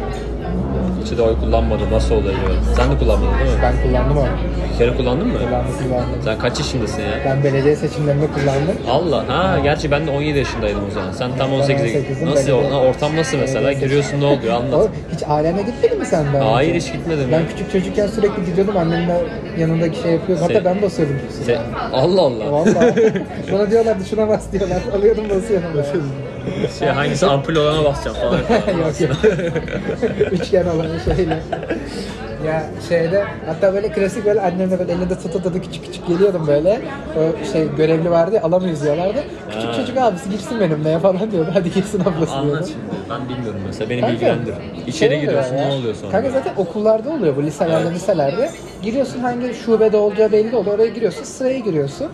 Hiç 1.04 1.18
de 1.18 1.22
oy 1.22 1.40
kullanmadım. 1.40 1.88
Nasıl 1.92 2.16
oluyor? 2.16 2.34
Sen 2.76 2.92
de 2.92 2.98
kullanmadın 3.00 3.34
değil 3.40 3.52
mi? 3.52 3.58
Ben 3.64 3.74
kullandım 3.84 4.18
onu. 4.18 4.28
Bir 4.74 4.78
kere 4.78 4.98
kullandın 4.98 5.28
mı? 5.28 5.34
Kullandım 5.38 5.74
kullandım. 5.84 6.22
Sen 6.24 6.40
kaç 6.40 6.58
yaşındasın 6.60 7.02
ya? 7.02 7.08
Ben 7.26 7.44
belediye 7.44 7.76
seçimlerinde 7.76 8.26
kullandım. 8.28 8.76
Allah. 8.92 9.24
Ha 9.28 9.60
gerçi 9.64 9.92
ben 9.92 10.08
de 10.08 10.12
17 10.12 10.38
yaşındaydım 10.40 10.82
o 10.88 10.92
zaman. 10.92 11.12
Sen 11.12 11.32
tam 11.38 11.50
18'e 11.50 11.74
18'im, 12.00 12.26
Nasıl 12.26 12.48
belediye- 12.48 12.54
o- 12.74 12.86
ortam 12.90 13.16
nasıl 13.16 13.38
mesela? 13.38 13.68
belediye 13.68 13.88
Giriyorsun 13.88 14.22
ne 14.22 14.26
oluyor 14.26 14.54
anlat. 14.54 14.74
Oğlum, 14.74 14.92
hiç 15.16 15.24
ailene 15.28 15.62
gitmedin 15.62 16.00
mi 16.00 16.06
sen 16.06 16.26
daha 16.34 16.54
Hayır 16.54 16.70
önce? 16.76 16.80
hiç 16.86 16.94
gitmedim 16.94 17.28
Ben 17.32 17.40
ya. 17.40 17.48
küçük 17.48 17.72
çocukken 17.72 18.08
sürekli 18.08 18.46
gidiyordum 18.46 18.78
annemle 18.78 19.16
yanındaki 19.60 20.00
şey 20.02 20.12
yapıyordum. 20.12 20.44
Hatta 20.48 20.54
Sen- 20.54 20.66
ben 20.66 20.82
basıyordum. 20.82 21.16
Sen- 21.46 21.58
Allah 21.94 22.22
Allah. 22.22 22.52
Vallahi. 22.52 23.14
Bana 23.54 23.72
diyorlardı 23.72 24.06
şuna 24.10 24.28
bas 24.28 24.52
diyorlar. 24.52 24.80
Alıyordum 24.98 25.24
basıyordum. 25.30 25.70
Şey 26.80 26.88
hangisi 26.88 27.26
ampul 27.26 27.56
olana 27.56 27.84
basacağım 27.86 28.18
falan. 28.18 28.38
yok 28.80 29.02
yok. 29.02 29.12
Üçgen 30.32 30.66
olan 30.66 30.88
şeyle. 31.06 31.40
Ya 32.46 32.64
şeyde 32.90 33.24
hatta 33.46 33.74
böyle 33.74 33.90
klasik 33.92 34.26
böyle 34.26 34.42
annemle 34.42 34.80
böyle 34.80 34.92
elinde 34.92 35.16
tutu 35.20 35.44
tutu 35.44 35.62
küçük 35.62 35.86
küçük 35.86 36.08
geliyordum 36.08 36.48
böyle. 36.48 36.82
O 37.18 37.46
şey 37.52 37.68
görevli 37.78 38.12
vardı 38.12 38.36
ya 38.36 38.44
alamayız 38.44 38.84
diyorlardı. 38.84 39.20
Küçük 39.54 39.74
çocuk 39.76 39.98
abisi 39.98 40.30
girsin 40.30 40.60
benimle 40.60 41.00
falan 41.00 41.32
diyordu. 41.32 41.50
Hadi 41.54 41.72
girsin 41.74 42.00
ablası 42.02 42.16
diyordu. 42.34 42.48
Anlat 42.52 42.66
şimdi. 42.68 42.80
Ben 43.10 43.30
bilmiyorum 43.30 43.60
mesela. 43.68 43.90
Beni 43.90 44.02
Kanka, 44.02 44.14
bilgilendir. 44.16 44.54
şey 44.54 44.84
İçeri 44.88 45.10
oluyor 45.10 45.22
giriyorsun 45.22 45.56
ya. 45.56 45.68
ne 45.68 45.74
oluyor 45.74 45.96
sonra? 45.96 46.12
Kanka 46.12 46.30
zaten 46.30 46.54
okullarda 46.58 47.10
oluyor 47.10 47.36
bu 47.36 47.44
liselerde 47.44 47.92
liselerde. 47.94 48.52
Giriyorsun 48.84 49.20
hangi 49.20 49.54
şubede 49.54 49.98
olacağı 49.98 50.32
belli 50.32 50.56
oluyor. 50.56 50.76
Oraya 50.76 50.88
giriyorsun 50.88 51.24
sıraya 51.24 51.60
giriyorsun. 51.60 52.08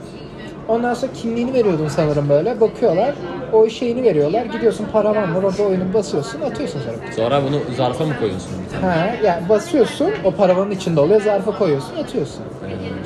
Ondan 0.68 0.94
sonra 0.94 1.12
kimliğini 1.14 1.54
veriyordun 1.54 1.88
sanırım 1.88 2.30
böyle. 2.30 2.62
Bakıyorlar. 2.62 3.16
O 3.54 3.70
şeyini 3.70 4.04
veriyorlar. 4.04 4.46
Gidiyorsun 4.46 4.86
paravan 4.94 5.36
var. 5.36 5.44
Orada 5.44 5.64
oyunu 5.64 5.94
basıyorsun. 5.94 6.42
Atıyorsun 6.42 6.80
sonra. 6.80 7.12
Sonra 7.16 7.42
bunu 7.44 7.76
zarfa 7.78 8.06
mı 8.06 8.14
koyuyorsun 8.20 8.52
bir 8.66 8.82
tane? 8.82 8.94
Ha, 8.94 9.16
yani 9.24 9.50
basıyorsun. 9.50 10.12
O 10.24 10.32
paravanın 10.32 10.72
içinde 10.72 11.00
oluyor. 11.00 11.22
Zarfa 11.22 11.58
koyuyorsun. 11.58 11.96
Atıyorsun. 12.04 12.42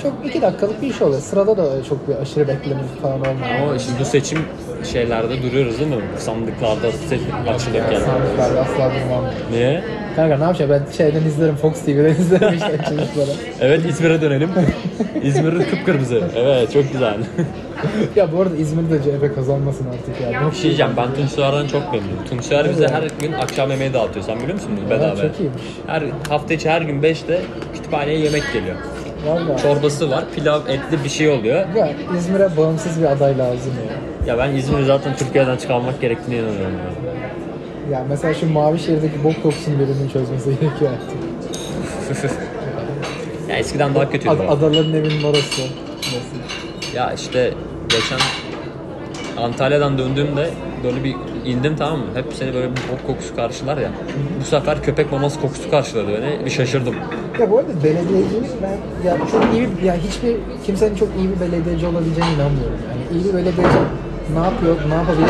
Çok 0.04 0.14
iki 0.26 0.42
dakikalık 0.42 0.82
bir 0.82 0.88
iş 0.88 1.02
oluyor. 1.02 1.22
Sırada 1.22 1.58
da 1.58 1.72
öyle 1.72 1.84
çok 1.84 2.08
bir 2.08 2.16
aşırı 2.16 2.48
bekleme 2.48 2.82
falan 3.02 3.20
olmuyor. 3.20 3.60
Ama 3.64 3.80
şimdi 3.80 4.00
bu 4.00 4.06
seçim 4.06 4.40
şeylerde 4.86 5.44
duruyoruz 5.44 5.80
değil 5.80 5.90
mi? 5.90 6.02
Sandıklarda 6.18 6.88
açılırken. 7.56 8.00
Sandıklarda 8.00 8.62
asla 8.62 8.92
durmam. 8.96 9.26
Niye? 9.52 9.84
Kanka 10.16 10.38
ne 10.38 10.44
yapacağım? 10.44 10.72
Ben 10.72 10.92
şeyden 10.98 11.22
izlerim. 11.26 11.56
Fox 11.56 11.82
TV'den 11.86 12.10
izlerim 12.22 12.54
işte 12.54 12.78
çocukları. 12.78 13.30
Evet 13.62 13.86
İzmir'e 13.90 14.22
dönelim. 14.22 14.50
İzmir 15.24 15.66
kıpkırmızı. 15.70 16.22
Evet 16.36 16.74
çok 16.74 16.92
güzel. 16.92 17.18
ya 18.16 18.32
bu 18.32 18.42
arada 18.42 18.56
İzmir'de 18.56 19.00
CHP 19.04 19.36
kazanmasın 19.36 19.86
artık 19.88 20.22
ya. 20.22 20.52
Bir 20.52 20.56
şey 20.56 20.64
diyeceğim 20.64 20.92
ben 20.98 21.14
Tunç 21.16 21.30
Soyer'den 21.30 21.68
çok 21.68 21.82
memnunum. 21.94 22.26
Tunç 22.30 22.44
Soyer 22.44 22.70
bize 22.70 22.88
her 22.88 23.04
gün 23.22 23.32
akşam 23.34 23.72
yemeği 23.72 23.94
dağıtıyor. 23.94 24.26
Sen 24.26 24.38
biliyor 24.38 24.54
musun 24.54 24.72
bunu? 24.82 24.90
Bedava. 24.90 25.16
çok 25.16 25.40
iyiymiş. 25.40 25.62
Her 25.88 26.04
hafta 26.30 26.54
içi 26.54 26.70
her 26.70 26.82
gün 26.82 27.02
5'te 27.02 27.42
kütüphaneye 27.74 28.20
yemek 28.20 28.44
geliyor. 28.54 28.76
Valla. 29.28 29.58
Çorbası 29.58 30.12
var, 30.12 30.24
pilav, 30.36 30.60
etli 30.68 31.04
bir 31.04 31.10
şey 31.10 31.30
oluyor. 31.30 31.66
Ya 31.76 31.90
İzmir'e 32.18 32.58
bağımsız 32.58 33.02
bir 33.02 33.06
aday 33.06 33.38
lazım 33.38 33.74
ya. 33.90 34.07
Ya 34.28 34.38
ben 34.38 34.56
İzmir'i 34.56 34.86
zaten 34.86 35.16
Türkiye'den 35.16 35.58
çıkarmak 35.58 36.02
gerektiğine 36.02 36.42
inanıyorum. 36.42 36.76
Ya. 37.92 38.00
Ya 38.00 38.06
mesela 38.10 38.34
şu 38.34 38.52
mavi 38.52 38.80
şehirdeki 38.80 39.24
bok 39.24 39.44
kokusunu 39.44 39.80
birinin 39.80 40.10
çözmesi 40.14 40.50
gerekiyor 40.62 40.92
artık. 40.92 41.18
Ya 43.50 43.58
eskiden 43.58 43.96
daha 43.96 44.10
kötüydü. 44.10 44.30
Ad- 44.30 44.48
bu. 44.48 44.52
adaların 44.52 44.94
evinin 44.94 45.24
orası. 45.24 45.62
Nasıl? 45.98 46.38
Ya 46.96 47.14
işte 47.14 47.54
geçen 47.90 48.20
Antalya'dan 49.44 49.98
döndüğümde 49.98 50.50
böyle 50.84 51.04
bir 51.04 51.16
indim 51.46 51.76
tamam 51.76 52.00
mı? 52.00 52.06
Hep 52.14 52.26
seni 52.34 52.54
böyle 52.54 52.72
bir 52.72 52.78
bok 52.92 53.08
kokusu 53.08 53.36
karşılar 53.36 53.78
ya. 53.78 53.90
Bu 54.42 54.46
sefer 54.46 54.84
köpek 54.84 55.12
maması 55.12 55.42
kokusu 55.42 55.72
karşıladı 55.72 56.08
beni. 56.08 56.46
Bir 56.46 56.50
şaşırdım. 56.50 56.96
Ya 57.40 57.52
bu 57.52 57.58
arada 57.58 57.84
belediyecilik 57.84 58.52
ben 58.62 59.08
ya 59.10 59.18
çok 59.32 59.44
iyi 59.54 59.86
ya 59.86 59.96
hiçbir 59.96 60.36
kimsenin 60.66 60.96
çok 60.96 61.10
iyi 61.20 61.30
bir 61.30 61.40
belediyeci 61.40 61.86
olabileceğine 61.86 62.34
inanmıyorum. 62.34 62.78
Yani 62.90 63.20
iyi 63.22 63.30
bir 63.30 63.34
belediyeci 63.34 63.78
ne 64.34 64.40
yapıyor, 64.46 64.76
ne 64.90 64.94
yapabilir? 64.94 65.28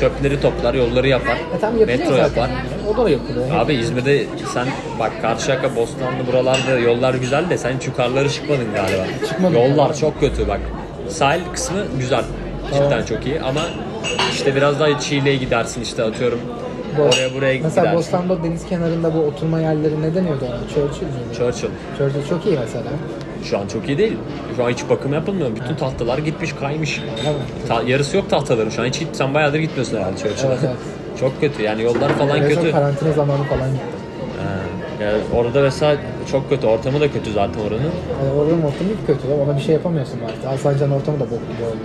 Çöpleri 0.00 0.40
toplar, 0.40 0.74
yolları 0.74 1.08
yapar, 1.08 1.36
E 1.56 1.60
tam 1.60 1.78
yapılıyor 1.78 1.98
metro 1.98 2.14
zaten. 2.16 2.40
yapar. 2.42 2.50
O 2.94 3.04
da 3.04 3.10
yapılıyor. 3.10 3.46
Abi 3.58 3.74
İzmir'de 3.74 4.24
sen 4.54 4.66
bak 4.98 5.12
Karşıyaka, 5.22 5.76
Bostanlı 5.76 6.26
buralarda 6.32 6.78
yollar 6.78 7.14
güzel 7.14 7.50
de 7.50 7.58
sen 7.58 7.72
yukarıları 7.86 8.30
çıkmadın 8.30 8.66
galiba. 8.74 9.04
Çıkmadım. 9.28 9.54
Yollar 9.54 9.96
çok 9.96 10.20
kötü 10.20 10.48
bak. 10.48 10.60
Sahil 11.08 11.40
kısmı 11.52 11.78
güzel. 11.98 12.24
Cidden 12.74 12.88
Tamam. 12.90 13.04
çok 13.04 13.26
iyi 13.26 13.40
ama 13.40 13.60
işte 14.32 14.54
biraz 14.56 14.80
daha 14.80 14.98
Çiğli'ye 15.00 15.36
gidersin 15.36 15.82
işte 15.82 16.02
atıyorum. 16.02 16.40
Bu- 16.98 17.02
oraya 17.02 17.34
buraya 17.34 17.54
Mesela 17.62 17.68
gidersin. 17.68 17.98
Bostan'da 17.98 18.44
deniz 18.44 18.66
kenarında 18.68 19.14
bu 19.14 19.18
oturma 19.18 19.60
yerleri 19.60 20.02
ne 20.02 20.14
deniyordu 20.14 20.44
ona? 20.48 20.58
Churchill 20.74 21.06
miydi? 21.06 21.36
Churchill. 21.38 21.68
Churchill 21.98 22.28
çok 22.28 22.46
iyi 22.46 22.58
mesela. 22.58 22.84
Şu 23.44 23.58
an 23.58 23.66
çok 23.66 23.88
iyi 23.88 23.98
değil. 23.98 24.16
Şu 24.56 24.64
an 24.64 24.70
hiç 24.70 24.88
bakım 24.90 25.12
yapılmıyor. 25.12 25.50
Bütün 25.56 25.74
tahtalar 25.74 26.18
gitmiş, 26.18 26.52
kaymış. 26.52 27.00
Öyle? 27.00 27.38
Ta- 27.68 27.82
yarısı 27.82 28.16
yok 28.16 28.30
tahtaların 28.30 28.70
şu 28.70 28.82
an. 28.82 28.86
Hiç, 28.86 29.02
sen 29.12 29.34
bayağıdır 29.34 29.58
gitmiyorsun 29.58 29.96
herhalde 29.96 30.16
Churchill'a. 30.16 30.52
Evet, 30.52 30.58
evet. 30.64 30.76
Çok 31.20 31.40
kötü 31.40 31.62
yani 31.62 31.82
yollar 31.82 32.08
falan 32.08 32.38
son 32.38 32.48
kötü. 32.48 32.70
karantina 32.72 33.12
zamanı 33.12 33.42
falan 33.44 33.70
gittim. 33.72 33.88
He. 34.98 35.04
Yani 35.04 35.18
orada 35.34 35.60
mesela 35.60 35.96
çok 36.30 36.48
kötü. 36.48 36.66
Ortamı 36.66 37.00
da 37.00 37.12
kötü 37.12 37.32
zaten 37.32 37.60
oranın. 37.60 37.90
Yani 38.22 38.32
oranın 38.38 38.62
ortamı 38.62 38.90
kötü. 39.06 39.20
Ona 39.46 39.56
bir 39.56 39.62
şey 39.62 39.74
yapamıyorsun 39.74 40.18
artık. 40.26 40.44
Alsancak'ın 40.44 40.92
ortamı 40.92 41.16
da 41.20 41.24
bok 41.24 41.30
gibi 41.30 41.64
oldu. 41.64 41.76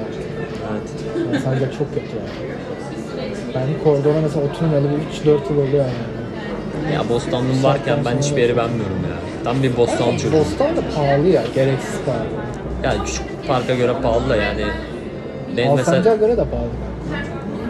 Evet. 0.72 1.36
Alsancak 1.36 1.74
çok 1.78 1.94
kötü 1.94 2.08
yani. 2.18 2.52
Ben 3.56 3.84
koridora 3.84 4.22
mesela 4.24 4.46
oturmayalı 4.46 4.88
bir 4.90 5.30
3-4 5.30 5.54
yıl 5.54 5.58
oluyor 5.58 5.86
yani. 5.86 6.94
Ya 6.94 7.10
Bostanlım 7.10 7.64
varken 7.64 8.00
ben 8.06 8.18
hiçbir 8.18 8.42
yeri 8.42 8.58
beğenmiyorum 8.58 9.04
ya. 9.04 9.37
Tam 9.48 9.64
bir 9.64 9.78
Bostan 9.78 10.12
çocuğu. 10.12 10.32
Bostan 10.32 10.78
da 10.78 10.82
pahalı 10.96 11.28
ya. 11.28 11.44
Gereksiz 11.56 12.00
pahalı. 12.06 12.22
Yani 12.84 13.06
küçük 13.06 13.48
parka 13.48 13.76
göre 13.76 13.94
pahalı 14.04 14.30
da 14.30 14.36
yani. 14.36 14.66
Ne 15.56 15.76
mesela 15.76 16.16
göre 16.16 16.38
de 16.38 16.46
pahalı. 16.46 16.70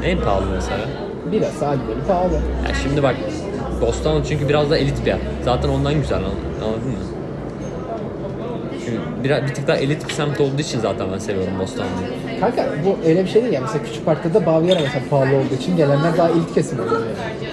en 0.04 0.20
pahalı 0.20 0.46
mesela? 0.56 0.86
Biraz 1.32 1.54
Salihli 1.54 2.08
pahalı. 2.08 2.34
Ya 2.34 2.76
şimdi 2.84 3.04
bak 3.04 3.16
Bostan 3.82 4.24
çünkü 4.30 4.50
biraz 4.50 4.72
da 4.72 4.78
elit 4.78 5.02
bir 5.02 5.08
yer. 5.08 5.18
Zaten 5.46 5.70
ondan 5.70 5.94
güzel 5.94 6.18
anladın, 6.18 6.88
mı? 6.88 6.98
Çünkü 8.86 9.00
biraz, 9.24 9.44
bir 9.44 9.54
tık 9.54 9.68
daha 9.68 9.78
elit 9.78 10.08
bir 10.08 10.14
semt 10.14 10.42
olduğu 10.42 10.62
için 10.62 10.80
zaten 10.80 11.08
ben 11.14 11.18
seviyorum 11.18 11.54
Bostanlı'yı. 11.60 12.40
Kanka 12.40 12.66
bu 12.86 13.08
öyle 13.08 13.24
bir 13.24 13.30
şey 13.30 13.42
değil 13.42 13.54
ya. 13.54 13.62
Mesela 13.62 13.84
küçük 13.84 14.06
parkta 14.06 14.34
da 14.34 14.46
Bavyera 14.46 14.80
mesela 14.80 15.06
pahalı 15.10 15.36
olduğu 15.36 15.56
için 15.62 15.78
gelenler 15.78 16.18
daha 16.18 16.30
ilk 16.30 16.56
kesim 16.56 16.80
oluyor 16.80 17.00
yani. 17.02 17.50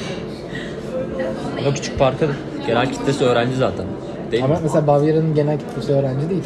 Ama 1.59 1.75
küçük 1.75 1.99
parka 1.99 2.26
genel 2.66 2.93
kitlesi 2.93 3.25
öğrenci 3.25 3.57
zaten. 3.57 3.87
Değil 4.31 4.45
Ama 4.45 4.54
mi? 4.54 4.61
mesela 4.62 4.87
Bavyera'nın 4.87 5.35
genel 5.35 5.59
kitlesi 5.59 5.93
öğrenci 5.93 6.31
değil. 6.31 6.45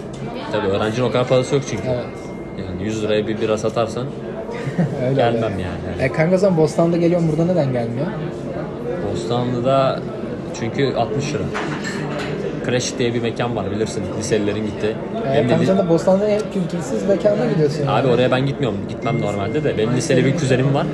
Tabii 0.53 0.67
öğrencinin 0.69 1.07
o 1.09 1.13
kadar 1.13 1.29
parası 1.29 1.55
yok 1.55 1.65
çünkü. 1.71 1.83
Evet. 1.89 2.05
Yani 2.69 2.85
100 2.85 3.03
liraya 3.03 3.27
bir 3.29 3.41
bira 3.41 3.59
satarsan 3.59 4.05
Öyle 5.05 5.15
gelmem 5.15 5.43
oluyor. 5.43 5.51
yani. 5.59 6.03
E 6.03 6.13
kanka 6.13 6.39
zaman 6.39 6.59
Bostan'da 6.59 6.97
geliyorum 6.97 7.29
burada 7.31 7.45
neden 7.53 7.73
gelmiyor? 7.73 8.07
Bostanlı'da 9.13 10.01
çünkü 10.61 10.95
60 10.97 11.35
lira. 11.35 11.43
Crash 12.67 12.99
diye 12.99 13.15
bir 13.15 13.23
mekan 13.23 13.57
var 13.57 13.71
bilirsin 13.71 14.03
liselilerin 14.19 14.67
gittiği. 14.67 14.95
E, 15.35 15.49
de- 15.61 15.67
sen 15.67 15.79
de 15.79 15.89
Bostan'da 15.89 16.27
en 16.29 16.41
kültürsüz 16.53 17.03
mekana 17.09 17.47
gidiyorsun. 17.53 17.81
yani. 17.81 17.91
Abi 17.91 18.09
oraya 18.09 18.31
ben 18.31 18.47
gitmiyorum. 18.47 18.79
Gitmem 18.89 19.21
normalde 19.21 19.65
de. 19.65 19.79
Benim 19.79 19.97
liseli 19.97 20.25
bir 20.25 20.37
kuzenim 20.37 20.75
var. 20.75 20.87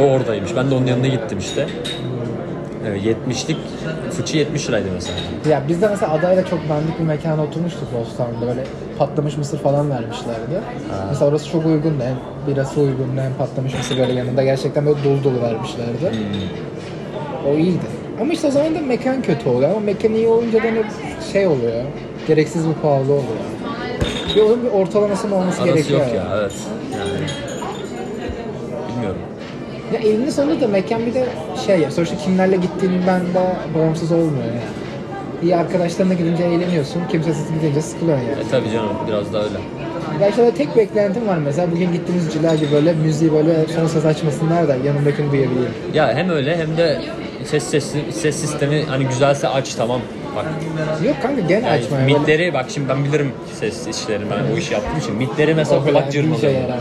O 0.00 0.02
oradaymış. 0.02 0.50
Ben 0.56 0.70
de 0.70 0.74
onun 0.74 0.86
yanına 0.86 1.06
gittim 1.06 1.38
işte. 1.38 1.66
Evet, 2.86 3.02
70'lik 3.02 3.56
fıçı 4.10 4.36
70 4.36 4.68
liraydı 4.68 4.86
mesela. 4.94 5.16
Ya 5.50 5.62
biz 5.68 5.82
de 5.82 5.88
mesela 5.88 6.12
adayla 6.12 6.44
çok 6.46 6.68
dandik 6.68 6.98
bir 6.98 7.04
mekana 7.04 7.42
oturmuştuk 7.42 7.88
Bostan'da 8.00 8.46
böyle 8.46 8.64
patlamış 8.98 9.36
mısır 9.36 9.58
falan 9.58 9.90
vermişlerdi. 9.90 10.60
Mesela 11.08 11.30
orası 11.30 11.48
çok 11.48 11.66
uygundu. 11.66 12.04
Hem 12.04 12.16
birası 12.52 12.80
uygundu 12.80 13.20
hem 13.20 13.34
patlamış 13.38 13.74
mısır 13.74 13.98
böyle 13.98 14.12
yanında 14.12 14.42
gerçekten 14.42 14.86
böyle 14.86 15.04
dolu 15.04 15.24
dolu 15.24 15.42
vermişlerdi. 15.42 16.12
O 17.48 17.54
iyiydi. 17.56 17.78
Ama 18.20 18.32
işte 18.32 18.46
o 18.46 18.50
zaman 18.50 18.74
da 18.74 18.80
mekan 18.80 19.22
kötü 19.22 19.48
oluyor 19.48 19.70
ama 19.70 19.80
mekan 19.80 20.12
iyi 20.14 20.28
olunca 20.28 20.58
da 20.58 20.66
hani 20.66 20.82
şey 21.32 21.46
oluyor. 21.46 21.72
Gereksiz 22.28 22.68
bir 22.68 22.74
pahalı 22.74 23.12
oluyor. 23.12 23.24
Bir 24.36 24.40
onun 24.42 24.62
bir 24.62 24.68
ortalamasının 24.70 25.32
olması 25.32 25.62
Arası 25.62 25.74
gerekiyor. 25.74 26.00
yok 26.00 26.14
ya 26.14 26.24
evet. 26.40 26.52
Yani 26.92 27.26
bilmiyorum. 28.92 29.20
Ya 29.92 30.00
elinde 30.00 30.30
sonunda 30.30 30.60
da 30.60 30.68
mekan 30.68 31.06
bir 31.06 31.14
de 31.14 31.24
şey 31.66 31.78
ya 31.80 31.90
sonuçta 31.90 32.16
kimlerle 32.16 32.56
gittiğinden 32.56 33.20
de 33.20 33.56
bağımsız 33.74 34.12
olmuyor 34.12 34.44
yani. 34.44 34.60
İyi 35.42 35.56
arkadaşlarına 35.56 36.14
gidince 36.14 36.44
eğleniyorsun, 36.44 37.02
kimsesiz 37.10 37.46
gidince 37.54 37.82
sıkılıyorsun 37.82 38.24
yani. 38.24 38.40
E 38.40 38.50
tabii 38.50 38.70
canım 38.70 38.96
biraz 39.08 39.32
da 39.32 39.44
öyle. 39.44 39.58
Ya 40.20 40.28
işte 40.28 40.50
tek 40.50 40.76
beklentim 40.76 41.28
var 41.28 41.38
mesela 41.38 41.70
bugün 41.70 41.92
gittiğimiz 41.92 42.32
Cila 42.32 42.54
gibi 42.54 42.72
böyle 42.72 42.92
müziği 42.92 43.32
böyle 43.32 43.66
son 43.76 43.86
ses 43.86 44.04
açmasınlar 44.04 44.68
da 44.68 44.76
yanımdakini 44.76 45.32
duyabileyim. 45.32 45.70
Ya 45.94 46.14
hem 46.14 46.30
öyle 46.30 46.56
hem 46.56 46.76
de 46.76 47.00
ses 47.44 47.64
ses 47.64 47.94
ses 48.10 48.36
sistemi 48.36 48.84
hani 48.88 49.04
güzelse 49.04 49.48
aç 49.48 49.74
tamam. 49.74 50.00
Bak 50.36 50.46
Yok 51.06 51.16
kanka 51.22 51.40
gene 51.40 51.66
yani 51.66 51.84
açma 51.84 51.98
mitleri 51.98 52.54
bak 52.54 52.66
şimdi 52.68 52.88
ben 52.88 53.04
bilirim 53.04 53.32
ses 53.60 53.86
işlerini 53.86 54.24
ben 54.30 54.54
o 54.54 54.58
işi 54.58 54.72
yaptığım 54.74 54.98
için 54.98 55.16
mitleri 55.16 55.54
mesela 55.54 55.84
kulak 55.84 56.12
şey 56.12 56.52
yarar. 56.54 56.78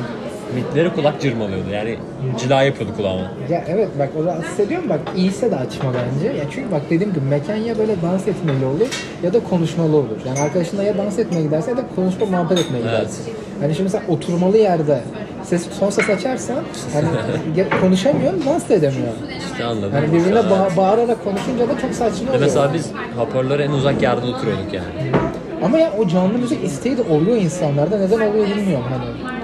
Mitleri 0.56 0.94
kulak 0.94 1.22
cırmalıyordu 1.22 1.70
yani 1.74 1.98
cila 2.39 2.63
yapıyordu 2.63 2.94
kulağıma. 2.98 3.22
Ya 3.50 3.63
evet 3.70 3.88
bak 4.00 4.10
o 4.22 4.25
rahatsız 4.25 4.60
ediyor 4.60 4.84
mu? 4.84 4.89
Bak 4.89 5.00
iyiyse 5.18 5.51
de 5.51 5.56
açma 5.56 5.89
bence. 5.94 6.27
Ya 6.38 6.44
çünkü 6.56 6.72
bak 6.72 6.82
dediğim 6.89 7.13
gibi 7.13 7.25
mekan 7.25 7.56
ya 7.56 7.77
böyle 7.77 8.01
dans 8.01 8.27
etmeli 8.27 8.66
olur 8.66 8.88
ya 9.24 9.34
da 9.34 9.39
konuşmalı 9.39 9.96
olur. 9.98 10.18
Yani 10.27 10.39
arkadaşınla 10.39 10.84
ya 10.84 10.98
dans 10.98 11.20
etmeye 11.20 11.42
gidersin 11.42 11.72
ya 11.72 11.77
da 11.77 11.82
konuşma 11.96 12.25
muhabbet 12.25 12.60
etmeye 12.60 12.80
Evet. 12.80 12.92
gidersin. 12.92 13.24
Hani 13.62 13.75
şimdi 13.75 13.89
sen 13.89 14.01
oturmalı 14.08 14.58
yerde 14.58 15.01
ses, 15.44 15.68
son 15.80 15.89
ses 15.89 16.10
açarsan 16.10 16.58
hani 16.94 17.08
konuşamıyorsun, 17.82 18.46
dans 18.46 18.70
da 18.70 18.74
edemiyorsun. 18.74 19.22
İşte 19.51 19.63
anladım. 19.66 19.92
Yani 19.96 20.08
birbirine 20.13 20.39
ba- 20.39 20.77
bağırarak 20.77 21.24
konuşunca 21.24 21.70
da 21.70 21.80
çok 21.82 21.92
saçma 21.94 22.27
oluyor. 22.30 22.39
mesela 22.46 22.74
biz 22.74 22.86
hoparlöre 23.18 23.63
en 23.63 23.72
uzak 23.72 24.01
yerde 24.01 24.25
oturuyorduk 24.25 24.74
yani. 24.74 24.86
Ama 25.63 25.77
ya 25.77 25.92
o 26.00 26.08
canlı 26.08 26.38
müzik 26.38 26.63
isteği 26.63 26.98
de 26.98 27.01
oluyor 27.01 27.38
insanlarda. 27.38 27.98
Neden 27.98 28.20
oluyor 28.30 28.48
bilmiyorum 28.50 28.86
hani. 28.89 29.37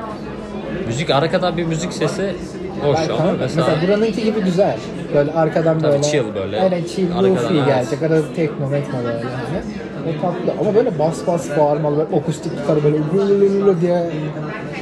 Müzik 0.93 1.09
arkada 1.09 1.57
bir 1.57 1.63
müzik 1.63 1.93
sesi 1.93 2.35
hoş 2.81 2.97
Ben- 2.97 3.13
ama 3.13 3.31
mesela, 3.39 3.65
mesela 3.67 3.87
buranınki 3.87 4.23
gibi 4.23 4.41
güzel. 4.41 4.77
Böyle 5.15 5.31
arkadan 5.31 5.79
Tabii 5.79 5.91
böyle. 5.91 6.03
chill 6.03 6.35
böyle. 6.35 6.61
Aynen 6.61 6.83
chill, 6.83 7.11
Arkadan, 7.11 7.29
lofi 7.35 7.53
evet. 7.53 7.65
gelecek. 7.65 8.03
Arada 8.03 8.33
tekno, 8.35 8.67
mekno 8.69 8.97
böyle 8.97 9.07
hani. 9.23 9.61
O 10.09 10.21
tatlı. 10.21 10.59
Ama 10.61 10.75
böyle 10.75 10.99
bas 10.99 11.27
bas 11.27 11.49
bağırmalı, 11.57 11.97
böyle 11.97 12.15
akustik 12.21 12.57
gitarı 12.57 12.83
böyle 12.83 12.97
gülülülülü 13.13 13.81
diye 13.81 14.09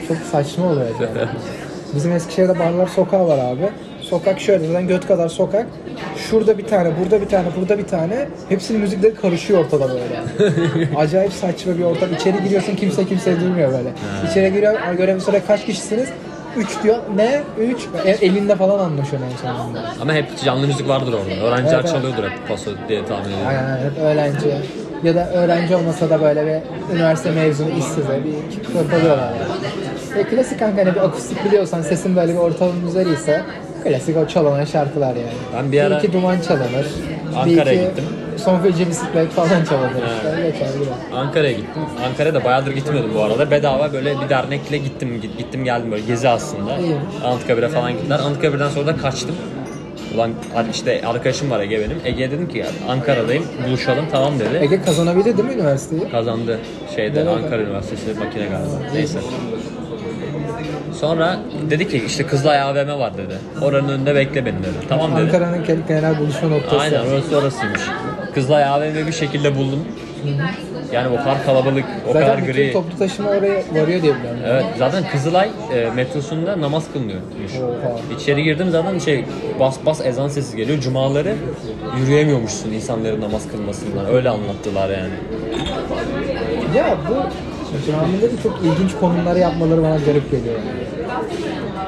çok 0.07 0.17
saçma 0.17 0.65
oluyor 0.65 0.85
yani. 1.01 1.29
Bizim 1.95 2.11
Eskişehir'de 2.11 2.59
barlar 2.59 2.87
sokağı 2.87 3.27
var 3.27 3.37
abi. 3.37 3.69
Sokak 4.11 4.39
şöyle 4.39 4.67
zaten 4.67 4.87
göt 4.87 5.07
kadar 5.07 5.29
sokak. 5.29 5.65
Şurada 6.17 6.57
bir 6.57 6.65
tane, 6.65 6.91
burada 6.99 7.21
bir 7.21 7.27
tane, 7.29 7.47
burada 7.59 7.77
bir 7.77 7.83
tane. 7.87 8.27
Hepsinin 8.49 8.81
müzikleri 8.81 9.15
karışıyor 9.15 9.65
ortada 9.65 9.87
böyle. 9.89 10.95
Acayip 10.97 11.33
saçma 11.33 11.77
bir 11.77 11.83
ortam. 11.83 12.13
İçeri 12.13 12.43
giriyorsun 12.43 12.75
kimse 12.75 13.05
kimseyi 13.05 13.39
duymuyor 13.39 13.71
böyle. 13.71 13.89
İçeri 14.31 14.53
giriyor, 14.53 14.73
görev 14.97 15.19
sonra 15.19 15.37
kaç 15.47 15.65
kişisiniz? 15.65 16.09
3 16.57 16.83
diyor. 16.83 16.97
Ne? 17.15 17.41
3. 17.59 17.87
Elinde 18.21 18.55
falan 18.55 18.79
anlaşıyor 18.79 19.21
en 19.33 19.37
sonunda. 19.37 19.83
ama 20.01 20.13
hep 20.13 20.25
canlı 20.45 20.67
müzik 20.67 20.87
vardır 20.87 21.13
orada. 21.13 21.45
Öğrenciler 21.45 21.79
Evet, 21.79 21.89
çalıyordur 21.89 22.23
hep 22.23 22.47
paso 22.47 22.71
diye 22.89 23.05
tahmin 23.05 23.25
ediyorum. 23.25 23.47
Aynen 23.47 23.77
hep 23.77 23.97
öğrenci. 24.01 24.47
Ya 25.03 25.15
da 25.15 25.31
öğrenci 25.33 25.75
olmasa 25.75 26.09
da 26.09 26.21
böyle 26.21 26.45
bir 26.45 26.95
üniversite 26.95 27.31
mezunu 27.31 27.69
işsize 27.69 28.19
bir 28.25 28.63
kırpalıyorlar 28.65 29.31
yani. 29.33 30.21
E, 30.21 30.23
klasik 30.23 30.59
kanka 30.59 30.81
hani 30.81 30.95
bir 30.95 30.99
akustik 30.99 31.45
biliyorsan 31.45 31.81
sesin 31.81 32.15
böyle 32.15 32.33
bir 32.33 32.37
ortalama 32.37 32.87
üzeriyse 32.89 33.41
klasik 33.83 34.17
o 34.17 34.27
çalınan 34.27 34.65
şarkılar 34.65 35.15
yani. 35.15 35.27
Ben 35.57 35.71
bir 35.71 35.81
ara- 35.81 35.97
iki 35.97 36.13
duman 36.13 36.41
çalınır. 36.41 36.85
Ankara'ya 37.37 37.65
bir 37.65 37.71
iki 37.71 37.89
gittim. 37.89 38.05
Son 38.37 38.59
feci 38.59 38.87
bisiklet 38.89 39.29
falan 39.29 39.65
çalınır 39.65 39.89
işte. 39.89 40.41
Geçer 40.51 40.67
gider. 40.79 40.93
Ankara'ya 41.13 41.51
gittim. 41.51 41.81
Ankara'da 42.07 42.43
bayağıdır 42.43 42.71
gitmiyordum 42.71 43.11
bu 43.15 43.21
arada. 43.23 43.51
Bedava 43.51 43.93
böyle 43.93 44.21
bir 44.21 44.29
dernekle 44.29 44.77
gittim 44.77 45.21
git- 45.21 45.37
gittim 45.37 45.63
geldim 45.65 45.91
böyle 45.91 46.05
gezi 46.05 46.29
aslında. 46.29 46.77
İyiymiş. 46.77 47.01
Anıtkabir'e 47.25 47.67
falan 47.69 47.91
gittiler. 47.91 48.19
Anıtkabir'den 48.19 48.69
sonra 48.69 48.87
da 48.87 48.97
kaçtım. 48.97 49.35
Ulan 50.15 50.31
işte 50.71 51.01
arkadaşım 51.05 51.51
var 51.51 51.59
Ege 51.59 51.79
benim. 51.79 51.97
Ege 52.05 52.31
dedim 52.31 52.47
ki 52.49 52.57
ya 52.57 52.65
Ankara'dayım 52.89 53.43
buluşalım 53.67 54.05
tamam 54.11 54.39
dedi. 54.39 54.57
Ege 54.61 54.81
kazanabildi 54.81 55.37
değil 55.37 55.47
mi 55.49 55.53
üniversiteyi? 55.53 56.09
Kazandı 56.11 56.59
şeyde? 56.95 57.29
Ankara 57.29 57.61
Üniversitesi 57.61 58.19
makine 58.19 58.43
galiba. 58.43 58.93
Neyse. 58.93 59.19
Sonra 61.01 61.39
dedi 61.69 61.87
ki 61.87 62.03
işte 62.05 62.27
Kızılay 62.27 62.61
AVM 62.61 62.99
var 62.99 63.17
dedi. 63.17 63.37
Oranın 63.61 63.89
önünde 63.89 64.15
bekle 64.15 64.45
beni 64.45 64.59
dedi. 64.59 64.87
Tamam 64.89 65.11
dedi. 65.11 65.21
Ankara'nın 65.21 65.63
genel 65.87 66.19
buluşma 66.19 66.49
noktası. 66.49 66.79
Aynen 66.79 66.99
orası 66.99 67.37
orasıymış. 67.37 67.81
Kızılay 68.33 68.63
AVM 68.65 69.07
bir 69.07 69.11
şekilde 69.11 69.55
buldum. 69.55 69.85
Yani 70.91 71.07
o 71.07 71.17
kadar 71.17 71.45
kalabalık, 71.45 71.85
o 72.09 72.13
kadar 72.13 72.25
Zaten 72.25 72.47
bütün 72.47 72.53
gri. 72.53 72.73
toplu 72.73 72.97
taşıma 72.97 73.29
oraya 73.29 73.63
varıyor 73.71 74.01
diye 74.01 74.15
biliyorum. 74.15 74.39
Evet 74.45 74.65
zaten 74.77 75.03
Kızılay 75.11 75.49
e, 75.73 75.89
metrosunda 75.95 76.61
namaz 76.61 76.83
kılınıyormuş. 76.93 77.51
Oha. 77.63 78.15
İçeri 78.19 78.43
girdim 78.43 78.67
zaten 78.71 78.99
şey 78.99 79.25
bas 79.59 79.77
bas 79.85 80.05
ezan 80.05 80.27
sesi 80.27 80.57
geliyor. 80.57 80.79
Cumaları 80.79 81.35
yürüyemiyormuşsun 81.99 82.71
insanların 82.71 83.21
namaz 83.21 83.47
kılmasından. 83.51 84.05
Öyle 84.13 84.29
anlattılar 84.29 84.89
yani. 84.89 85.13
Ya 86.75 86.97
bu 87.09 87.13
camide 87.87 88.37
de 88.37 88.41
çok 88.43 88.59
ilginç 88.63 88.91
konumları 88.99 89.39
yapmaları 89.39 89.83
bana 89.83 89.97
garip 89.97 90.31
geliyor. 90.31 90.55
Yani. 90.55 90.87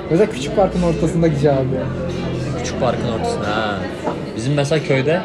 Mesela 0.10 0.32
küçük 0.32 0.56
parkın 0.56 0.82
ortasındaki 0.82 1.42
cami. 1.42 1.68
Küçük 2.58 2.80
parkın 2.80 3.12
ortasında. 3.12 3.48
Ha. 3.48 3.80
Bizim 4.38 4.54
mesela 4.54 4.84
köyde 4.84 5.22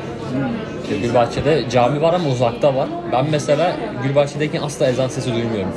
Gülbahçe'de 1.02 1.64
cami 1.70 2.02
var 2.02 2.14
ama 2.14 2.28
uzakta 2.28 2.74
var. 2.74 2.88
Ben 3.12 3.26
mesela 3.30 3.72
Gülbahçe'deyken 4.02 4.62
asla 4.62 4.88
ezan 4.88 5.08
sesi 5.08 5.34
duymuyorum. 5.34 5.72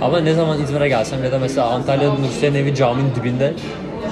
Ama 0.00 0.20
ne 0.20 0.34
zaman 0.34 0.62
İzmir'e 0.62 0.88
gelsem 0.88 1.24
ya 1.24 1.32
da 1.32 1.38
mesela 1.38 1.66
Antalya'da 1.66 2.14
Nursi'nin 2.14 2.54
evi 2.54 2.74
caminin 2.74 3.14
dibinde 3.14 3.52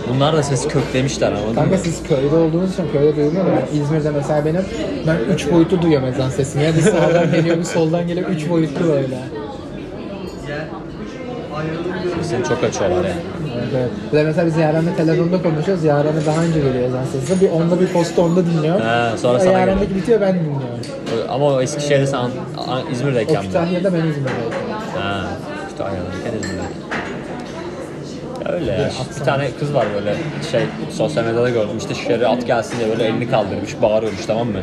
bunlar 0.09 0.37
da 0.37 0.43
sesi 0.43 0.69
köklemişler 0.69 1.33
anladın 1.33 1.55
Kanka 1.55 1.78
siz 1.78 2.02
köyde 2.02 2.37
olduğunuz 2.37 2.73
için 2.73 2.85
köyde 2.93 3.16
duymuyorum. 3.16 3.52
Ben 3.73 3.81
İzmir'de 3.81 4.11
mesela 4.11 4.45
benim 4.45 4.64
ben 5.07 5.16
üç 5.35 5.52
boyutlu 5.52 5.83
duyuyorum 5.83 6.09
ezan 6.09 6.31
sesini. 6.31 6.62
Ya 6.62 6.75
bir 6.75 6.81
sağdan 6.83 7.33
geliyor 7.33 7.59
bir 7.59 7.64
soldan 7.64 8.07
geliyor 8.07 8.28
üç 8.28 8.49
boyutlu 8.49 8.88
böyle. 8.88 9.19
Sesini 12.23 12.45
çok 12.45 12.65
açıyorlar 12.65 12.97
yani. 12.97 13.15
Evet, 13.55 13.69
evet. 13.76 13.91
Bir 14.12 14.19
de 14.19 14.25
mesela 14.25 14.47
biz 14.47 14.57
Yaren'le 14.57 14.97
telefonda 14.97 15.43
konuşuyoruz. 15.43 15.85
Yaren'e 15.85 16.26
daha 16.26 16.43
önce 16.45 16.61
geliyor 16.61 16.88
ezan 16.88 17.05
sesi. 17.05 17.41
Bir 17.41 17.50
onda 17.50 17.81
bir 17.81 17.87
posta 17.87 18.23
onda 18.23 18.47
dinliyor. 18.47 18.81
He, 18.81 19.19
sonra 19.19 19.41
sana 19.41 19.53
Yaren'deki 19.59 19.95
bitiyor 19.95 20.21
ben 20.21 20.35
dinliyorum. 20.35 20.67
Ama 21.29 21.47
o 21.47 21.61
Eskişehir'de 21.61 22.07
sen 22.07 22.31
İzmir'deyken 22.93 23.37
O 23.37 23.41
mi? 23.41 23.47
Kütahya'da 23.47 23.93
ben 23.93 23.99
İzmir'deyim. 23.99 24.53
Ha, 25.00 25.25
işte 25.69 25.85
Ankara'dayken 25.85 26.38
İzmir'deyken. 26.38 26.87
Öyle 28.53 28.73
ya. 28.73 28.91
Bir 29.21 29.25
tane 29.25 29.50
kız 29.61 29.75
var 29.75 29.87
böyle 29.95 30.15
şey 30.50 30.61
sosyal 30.91 31.25
medyada 31.25 31.50
gördüm 31.50 31.79
işte 31.79 31.95
şeriat 31.95 32.47
gelsin 32.47 32.79
diye 32.79 32.88
böyle 32.88 33.05
elini 33.05 33.31
kaldırmış 33.31 33.83
bağırıyormuş 33.83 34.26
tamam 34.26 34.49
mı? 34.49 34.59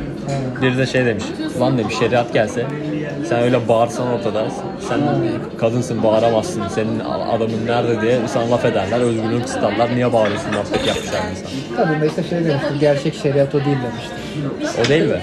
Biri 0.62 0.78
de 0.78 0.86
şey 0.86 1.06
demiş 1.06 1.24
lan 1.60 1.78
demiş 1.78 1.96
şeriat 2.00 2.34
gelse 2.34 2.66
sen 3.30 3.39
öyle 3.44 3.68
bağırsan 3.68 4.08
ortada 4.08 4.46
sen 4.89 5.00
kadınsın 5.58 6.03
bağıramazsın 6.03 6.68
senin 6.68 7.00
adamın 7.36 7.65
nerede 7.68 8.01
diye 8.01 8.20
sana 8.27 8.51
laf 8.51 8.65
ederler 8.65 9.00
özgürlüğünü 9.01 9.42
kısıtlarlar 9.44 9.96
niye 9.96 10.13
bağırıyorsun 10.13 10.51
muhabbet 10.51 10.88
yapmışlar 10.88 11.20
mesela. 11.30 11.50
Kadın 11.77 12.01
da 12.01 12.06
işte 12.06 12.24
şey 12.24 12.46
demişti, 12.46 12.80
gerçek 12.80 13.15
şeriat 13.15 13.56
o 13.56 13.65
değil 13.65 13.77
demişti. 13.77 14.82
O 14.86 14.89
değil 14.89 15.03
mi? 15.10 15.22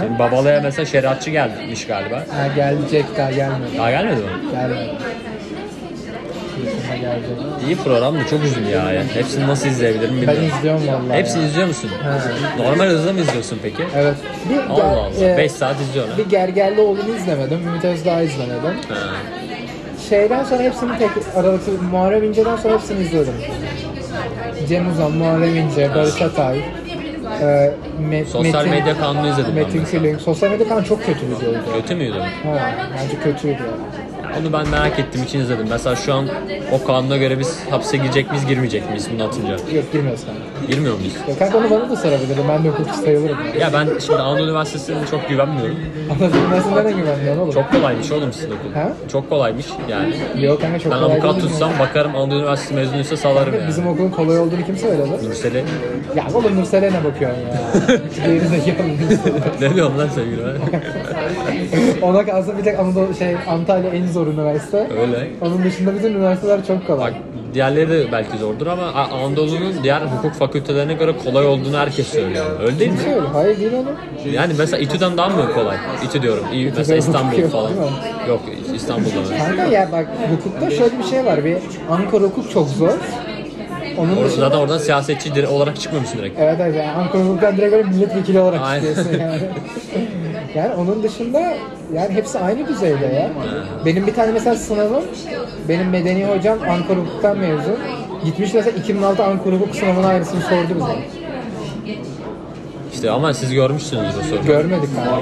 Şimdi 0.00 0.18
babalığa 0.18 0.60
mesela 0.62 0.86
şeriatçı 0.86 1.30
gelmiş 1.30 1.86
galiba. 1.86 2.16
Ha 2.16 2.46
gelecek 2.56 3.04
daha 3.18 3.30
gelmedi. 3.30 3.78
Daha 3.78 3.90
gelmedi 3.90 4.16
mi? 4.20 4.26
Gelmedi. 4.52 4.90
İyi 7.66 7.76
program 7.76 8.14
da 8.14 8.26
çok 8.26 8.44
uzun 8.44 8.62
ya. 8.64 8.92
yani. 8.92 9.08
Hepsini 9.14 9.46
nasıl 9.46 9.68
izleyebilirim 9.68 10.10
Ben 10.14 10.20
bilmiyorum. 10.22 10.52
izliyorum 10.58 10.82
vallahi. 10.88 11.18
Hepsini 11.18 11.42
ya. 11.42 11.48
izliyor 11.48 11.66
musun? 11.68 11.90
Ha. 12.02 12.18
Normal 12.64 12.84
hızla 12.84 13.12
mı 13.12 13.20
izliyorsun 13.20 13.58
peki? 13.62 13.82
Evet. 13.96 14.14
Bir, 14.50 14.58
Allah 14.70 14.84
Allah. 14.84 15.24
e, 15.24 15.36
5 15.36 15.52
saat 15.52 15.80
izliyorsun. 15.80 16.12
ha? 16.12 16.18
bir 16.18 16.26
Gergerlioğlu'nu 16.26 17.16
izlemedim. 17.16 17.60
Ümit 17.68 17.84
Özdağ'ı 17.84 18.24
izlemedim. 18.24 18.74
Ha. 18.88 18.96
Şeyden 20.08 20.44
sonra 20.44 20.62
hepsini 20.62 20.98
tek 20.98 21.10
aralıklı 21.36 21.72
Muharrem 21.90 22.24
İnce'den 22.24 22.56
sonra 22.56 22.74
hepsini 22.74 23.02
izledim. 23.02 23.34
Cem 24.68 24.90
Uzan, 24.92 25.12
Muharrem 25.12 25.56
İnce, 25.56 25.94
Barış 25.94 26.22
Atay, 26.22 26.58
e, 26.58 26.64
Me- 28.10 28.24
Sosyal 28.24 28.64
Metin, 28.64 28.70
medya 28.80 28.98
kanunu 28.98 29.28
izledim 29.28 29.56
ben 29.56 29.64
Metin. 29.64 29.84
Külünk. 29.84 30.20
Sosyal 30.20 30.50
medya 30.50 30.68
kanunu 30.68 30.84
çok 30.86 31.06
kötü 31.06 31.20
videoydu. 31.26 31.58
Kötü 31.74 31.94
müydü? 31.94 32.18
Ha, 32.18 32.72
bence 32.98 33.18
kötüydü. 33.24 33.62
Onu 34.38 34.52
ben 34.52 34.68
merak 34.68 34.98
ettiğim 34.98 35.24
için 35.26 35.40
izledim. 35.40 35.66
Mesela 35.70 35.96
şu 35.96 36.14
an 36.14 36.28
o 36.72 36.84
kanuna 36.84 37.16
göre 37.16 37.38
biz 37.38 37.60
hapse 37.70 37.96
girecek 37.96 38.30
miyiz, 38.30 38.46
girmeyecek 38.46 38.88
miyiz 38.88 39.08
bunu 39.14 39.24
atınca? 39.24 39.50
Yok 39.52 39.92
girmiyoruz 39.92 40.24
kanka. 40.24 40.40
Girmiyor 40.68 40.98
muyuz? 40.98 41.14
Ya 41.28 41.38
kanka 41.38 41.58
onu 41.58 41.70
bana 41.70 41.90
da 41.90 41.96
sorabilirim. 41.96 42.44
Ben 42.48 42.64
de 42.64 42.68
hukukçu 42.68 42.94
sayılırım. 42.94 43.36
Ya 43.60 43.70
ben 43.72 43.88
şimdi 44.06 44.18
Anadolu 44.18 44.44
Üniversitesi'ne 44.46 44.96
çok 45.10 45.28
güvenmiyorum. 45.28 45.74
Mı? 45.74 46.30
Nasıl 46.50 46.70
neden 46.70 46.96
güvenmiyorsun 46.96 47.42
oğlum? 47.42 47.52
Çok 47.52 47.72
kolaymış 47.72 48.12
oğlum 48.12 48.32
sizin 48.32 48.48
okul. 48.48 48.72
Ha? 48.74 48.92
Çok 49.12 49.28
kolaymış 49.30 49.66
yani. 49.88 50.14
Yok 50.44 50.60
kanka 50.60 50.78
çok 50.78 50.92
Ben 50.92 50.98
kolay 51.00 51.14
avukat 51.16 51.36
değil 51.36 51.46
tutsam 51.48 51.70
bakarım 51.80 52.16
Anadolu 52.16 52.38
Üniversitesi 52.38 52.74
mezunuysa 52.74 53.16
salarım 53.16 53.54
yani. 53.54 53.68
Bizim 53.68 53.86
okulun 53.86 54.10
kolay 54.10 54.38
olduğunu 54.38 54.64
kim 54.66 54.76
söyledi? 54.76 55.28
Nursel'i. 55.28 55.64
Ya 56.16 56.24
oğlum 56.34 56.56
Nursel'e 56.60 56.92
ne 56.92 57.04
bakıyorsun 57.04 57.40
ya? 57.40 57.60
Geri 58.26 58.40
zekalı 58.40 58.88
ne 59.60 59.74
diyorsun 59.74 59.98
lan 59.98 60.08
sevgili 60.08 60.40
Ona 62.02 62.26
kalsa 62.26 62.58
bir 62.58 62.62
tek 62.62 62.78
Anadolu 62.78 63.14
şey 63.14 63.36
Antalya 63.48 63.90
en 63.90 64.06
zor 64.06 64.26
üniversite. 64.26 64.88
Öyle. 65.00 65.30
Onun 65.40 65.64
dışında 65.64 65.94
bütün 65.94 66.14
üniversiteler 66.14 66.66
çok 66.66 66.86
kolay. 66.86 67.12
Bak 67.12 67.20
diğerleri 67.54 67.90
de 67.90 68.12
belki 68.12 68.38
zordur 68.38 68.66
ama 68.66 68.82
Anadolu'nun 68.92 69.74
diğer 69.82 70.00
hukuk 70.00 70.32
fakültelerine 70.34 70.94
göre 70.94 71.12
kolay 71.24 71.46
olduğunu 71.46 71.78
herkes 71.78 72.06
söylüyor. 72.08 72.46
Öyle 72.60 72.78
değil 72.78 72.90
mi? 72.90 72.98
Hayır 73.32 73.58
değil 73.60 73.72
oğlum. 73.72 73.96
Yani 74.32 74.52
mesela 74.58 74.78
İTÜ'den 74.78 75.16
daha 75.16 75.28
mı 75.28 75.52
kolay? 75.54 75.76
İTÜ 76.04 76.22
diyorum. 76.22 76.44
İyi, 76.52 76.72
mesela 76.76 76.96
İstanbul 76.98 77.38
yok, 77.38 77.50
falan. 77.52 77.70
Yok 78.28 78.40
İstanbul'da. 78.74 79.38
Kanka 79.38 79.64
ya 79.66 79.88
bak 79.92 80.06
hukukta 80.30 80.70
şöyle 80.70 80.98
bir 80.98 81.04
şey 81.04 81.24
var. 81.24 81.44
Bir 81.44 81.56
Ankara 81.90 82.22
hukuk 82.24 82.50
çok 82.50 82.68
zor. 82.68 82.90
Onun 83.98 84.16
Orada 84.16 84.24
dışında 84.28 84.44
zaten 84.44 84.58
oradan 84.58 84.78
siyasetçi 84.78 85.30
dire- 85.34 85.46
olarak 85.46 85.80
çıkmamışsın 85.80 86.18
direkt. 86.18 86.38
Evet 86.40 86.56
evet 86.60 86.74
yani 86.76 86.90
Ankara 86.90 87.22
hukuktan 87.22 87.56
direkt 87.56 87.72
böyle 87.72 87.88
milletvekili 87.88 88.40
olarak 88.40 88.60
Aynen. 88.62 88.86
çıkıyorsun 88.86 89.12
yani. 89.20 89.40
yani 90.54 90.74
onun 90.74 91.02
dışında 91.02 91.40
yani 91.94 92.14
hepsi 92.14 92.38
aynı 92.38 92.68
düzeyde 92.68 93.06
ya. 93.06 93.30
Benim 93.86 94.06
bir 94.06 94.14
tane 94.14 94.32
mesela 94.32 94.56
sınavım, 94.56 95.04
benim 95.68 95.88
medeni 95.90 96.26
hocam 96.26 96.58
Ankara 96.70 96.98
hukuktan 96.98 97.38
mezun. 97.38 97.76
Gitmiş 98.24 98.54
mesela 98.54 98.78
2006 98.78 99.24
Ankara 99.24 99.54
hukuk 99.54 99.74
sınavına 99.76 100.06
aynısını 100.06 100.40
sordu 100.40 100.74
bize. 100.76 100.98
İşte 102.92 103.10
ama 103.10 103.34
siz 103.34 103.52
görmüşsünüzdür 103.52 104.20
o 104.20 104.22
soruyu. 104.24 104.46
Görmedik 104.46 104.88
kanka. 104.96 105.14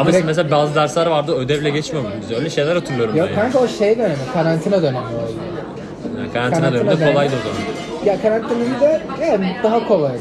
Ama 0.00 0.10
Direkt- 0.10 0.26
mesela 0.26 0.50
bazı 0.50 0.74
dersler 0.74 1.06
vardı 1.06 1.34
ödevle 1.34 1.70
geçmiyor 1.70 2.04
muydunuz? 2.04 2.32
Öyle 2.38 2.50
şeyler 2.50 2.74
hatırlıyorum 2.76 3.16
Yok 3.16 3.28
ben. 3.28 3.32
Yani. 3.34 3.42
kanka 3.52 3.58
o 3.64 3.68
şey 3.68 3.98
dönemi, 3.98 4.14
karantina 4.34 4.82
dönemi 4.82 4.98
oldu. 4.98 5.06
Yani 6.18 6.32
karantina 6.32 6.60
karantina 6.60 6.72
döneminde 6.72 6.96
dönemi. 7.00 7.12
kolaydı 7.12 7.34
o 7.36 7.42
zaman. 7.48 7.60
Ya 8.06 8.22
karantinada 8.22 8.80
da 8.80 9.00
yani 9.26 9.56
daha 9.62 9.88
kolaydı. 9.88 10.18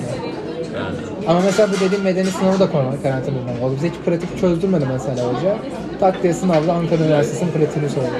Yani. 0.76 0.96
Ama 1.28 1.40
mesela 1.46 1.70
bu 1.72 1.86
dediğim 1.86 2.04
medeni 2.04 2.28
sınavı 2.28 2.60
da 2.60 2.72
kolay 2.72 3.02
karantina 3.04 3.36
dönemi 3.36 3.66
oldu. 3.66 3.74
Bize 3.76 3.88
hiç 3.90 3.96
pratik 4.06 4.40
çözdürmedi 4.40 4.86
mesela 4.94 5.28
hoca. 5.34 5.58
Tak 6.00 6.24
diye 6.24 6.34
sınavda 6.34 6.74
Ankara 6.74 7.04
Üniversitesi'nin 7.04 7.52
pratiğini 7.52 7.90
söyledi. 7.90 8.12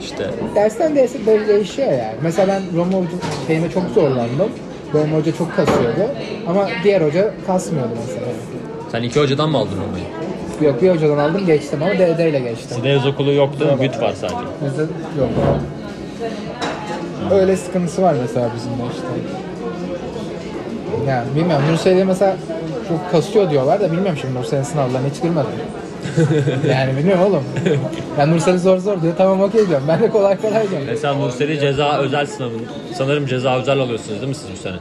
İşte 0.00 0.30
Dersten 0.54 0.96
derse 0.96 1.18
böyle 1.26 1.48
değişiyor 1.48 1.88
yani. 1.92 2.14
Mesela 2.22 2.48
ben 2.48 2.78
Roma 2.78 2.98
hoca 2.98 3.08
şeyine 3.46 3.70
çok 3.70 3.82
zorlandım. 3.94 4.48
Roma 4.94 5.16
hoca 5.16 5.32
çok 5.36 5.56
kasıyordu. 5.56 6.10
Ama 6.48 6.68
diğer 6.84 7.00
hoca 7.00 7.30
kasmıyordu 7.46 7.90
mesela. 8.06 8.26
sen 8.92 9.02
iki 9.02 9.20
hocadan 9.20 9.50
mı 9.50 9.58
aldın 9.58 9.76
onu? 9.78 10.66
Yok 10.66 10.82
bir 10.82 10.90
hocadan 10.90 11.18
aldım 11.18 11.46
geçtim 11.46 11.82
ama 11.82 11.94
DD 11.94 12.18
ile 12.18 12.38
geçtim. 12.38 12.68
Sizde 12.74 12.88
yaz 12.88 13.06
okulu 13.06 13.32
yoktu, 13.32 13.78
büt 13.80 14.00
var 14.00 14.12
sadece. 14.20 14.36
Bizde 14.64 14.82
yok. 15.20 15.28
Öyle 17.30 17.56
sıkıntısı 17.56 18.02
var 18.02 18.14
mesela 18.22 18.50
bizim 18.56 18.70
de 18.70 18.82
işte. 18.94 19.06
Yani 21.08 21.26
bilmiyorum 21.36 21.64
Nursel'e 21.72 22.04
mesela 22.04 22.36
çok 22.88 23.10
kasıyor 23.12 23.50
diyorlar 23.50 23.80
da 23.80 23.92
bilmiyorum 23.92 24.18
şimdi 24.20 24.34
Nursel'in 24.34 24.62
sınavlarına 24.62 25.08
hiç 25.14 25.22
girmedim. 25.22 25.50
yani 26.70 26.96
bilmiyorum 26.96 27.24
oğlum. 27.24 27.42
Yani 28.18 28.34
Nursel'i 28.34 28.58
zor 28.58 28.78
zor 28.78 29.02
diyor 29.02 29.14
tamam 29.18 29.40
okey 29.40 29.68
diyorum. 29.68 29.84
Ben 29.88 30.02
de 30.02 30.10
kolay 30.10 30.36
kolay 30.36 30.70
diyorum. 30.70 30.86
Mesela 30.90 31.14
Nurseli 31.14 31.60
ceza 31.60 31.98
özel 31.98 32.26
sınavın, 32.26 32.62
sanırım 32.94 33.26
ceza 33.26 33.56
özel 33.58 33.78
alıyorsunuz 33.78 34.20
değil 34.20 34.28
mi 34.28 34.34
siz 34.34 34.46
bu 34.52 34.56
sene? 34.56 34.76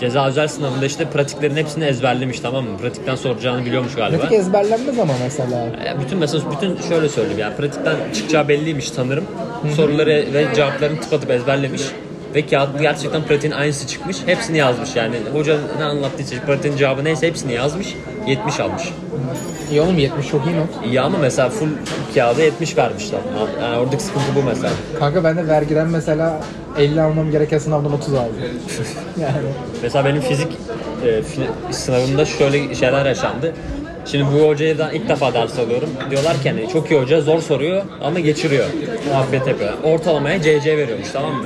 Ceza 0.00 0.26
özel 0.26 0.48
sınavında 0.48 0.86
işte 0.86 1.04
pratiklerin 1.04 1.56
hepsini 1.56 1.84
ezberlemiş 1.84 2.40
tamam 2.40 2.64
mı? 2.64 2.78
Pratikten 2.78 3.14
soracağını 3.14 3.64
biliyormuş 3.66 3.94
galiba. 3.94 4.18
Pratik 4.18 4.38
ezberlenmez 4.38 4.98
ama 4.98 5.12
mesela. 5.24 5.56
Ya 5.86 6.00
bütün 6.00 6.18
mesela 6.18 6.44
bütün 6.50 6.88
şöyle 6.88 7.08
söyleyeyim 7.08 7.38
yani 7.38 7.54
pratikten 7.56 7.94
çıkacağı 8.14 8.48
belliymiş 8.48 8.88
sanırım. 8.90 9.24
Soruları 9.76 10.24
ve 10.34 10.46
cevaplarını 10.54 11.00
tıpatıp 11.00 11.30
ezberlemiş. 11.30 11.82
Ve 12.34 12.46
kağıt 12.46 12.80
gerçekten 12.80 13.22
pratiğin 13.22 13.52
aynısı 13.54 13.86
çıkmış. 13.86 14.16
Hepsini 14.26 14.58
yazmış 14.58 14.96
yani. 14.96 15.16
Hoca 15.32 15.56
ne 15.78 15.84
anlattıysa 15.84 16.36
pratiğin 16.46 16.76
cevabı 16.76 17.04
neyse 17.04 17.26
hepsini 17.26 17.52
yazmış. 17.52 17.94
70 18.26 18.60
almış. 18.60 18.82
İyi 19.70 19.80
oğlum 19.80 19.98
70 19.98 20.28
çok 20.28 20.46
iyi 20.46 20.56
not. 20.56 20.68
İyi 20.86 21.00
ama 21.00 21.18
mesela 21.18 21.48
full 21.48 21.68
kağıda 22.14 22.42
70 22.42 22.76
vermişler. 22.78 23.20
Yani 23.62 23.76
oradaki 23.78 24.02
sıkıntı 24.02 24.26
bu 24.36 24.42
mesela. 24.48 24.70
Kanka 24.98 25.24
ben 25.24 25.36
de 25.36 25.48
vergiden 25.48 25.88
mesela 25.88 26.40
50 26.78 27.00
almam 27.00 27.30
gereken 27.30 27.58
sınavdan 27.58 27.92
30 27.92 28.14
aldım. 28.14 28.32
yani. 29.20 29.32
Mesela 29.82 30.04
benim 30.04 30.20
fizik 30.20 30.48
e, 31.04 31.08
fi- 31.08 31.72
sınavımda 31.72 32.24
şöyle 32.24 32.74
şeyler 32.74 33.06
yaşandı. 33.06 33.54
Şimdi 34.06 34.24
bu 34.34 34.48
hocadan 34.48 34.94
ilk 34.94 35.08
defa 35.08 35.34
ders 35.34 35.58
alıyorum. 35.58 35.88
Diyorlar 36.10 36.42
ki 36.42 36.50
hani 36.50 36.68
çok 36.72 36.90
iyi 36.90 37.00
hoca 37.00 37.20
zor 37.20 37.40
soruyor 37.40 37.82
ama 38.02 38.20
geçiriyor. 38.20 38.64
Muhabbet 39.08 39.46
yapıyor. 39.46 39.72
Ortalamaya 39.84 40.38
CC 40.42 40.76
veriyormuş 40.78 41.08
tamam 41.12 41.34
mı? 41.34 41.44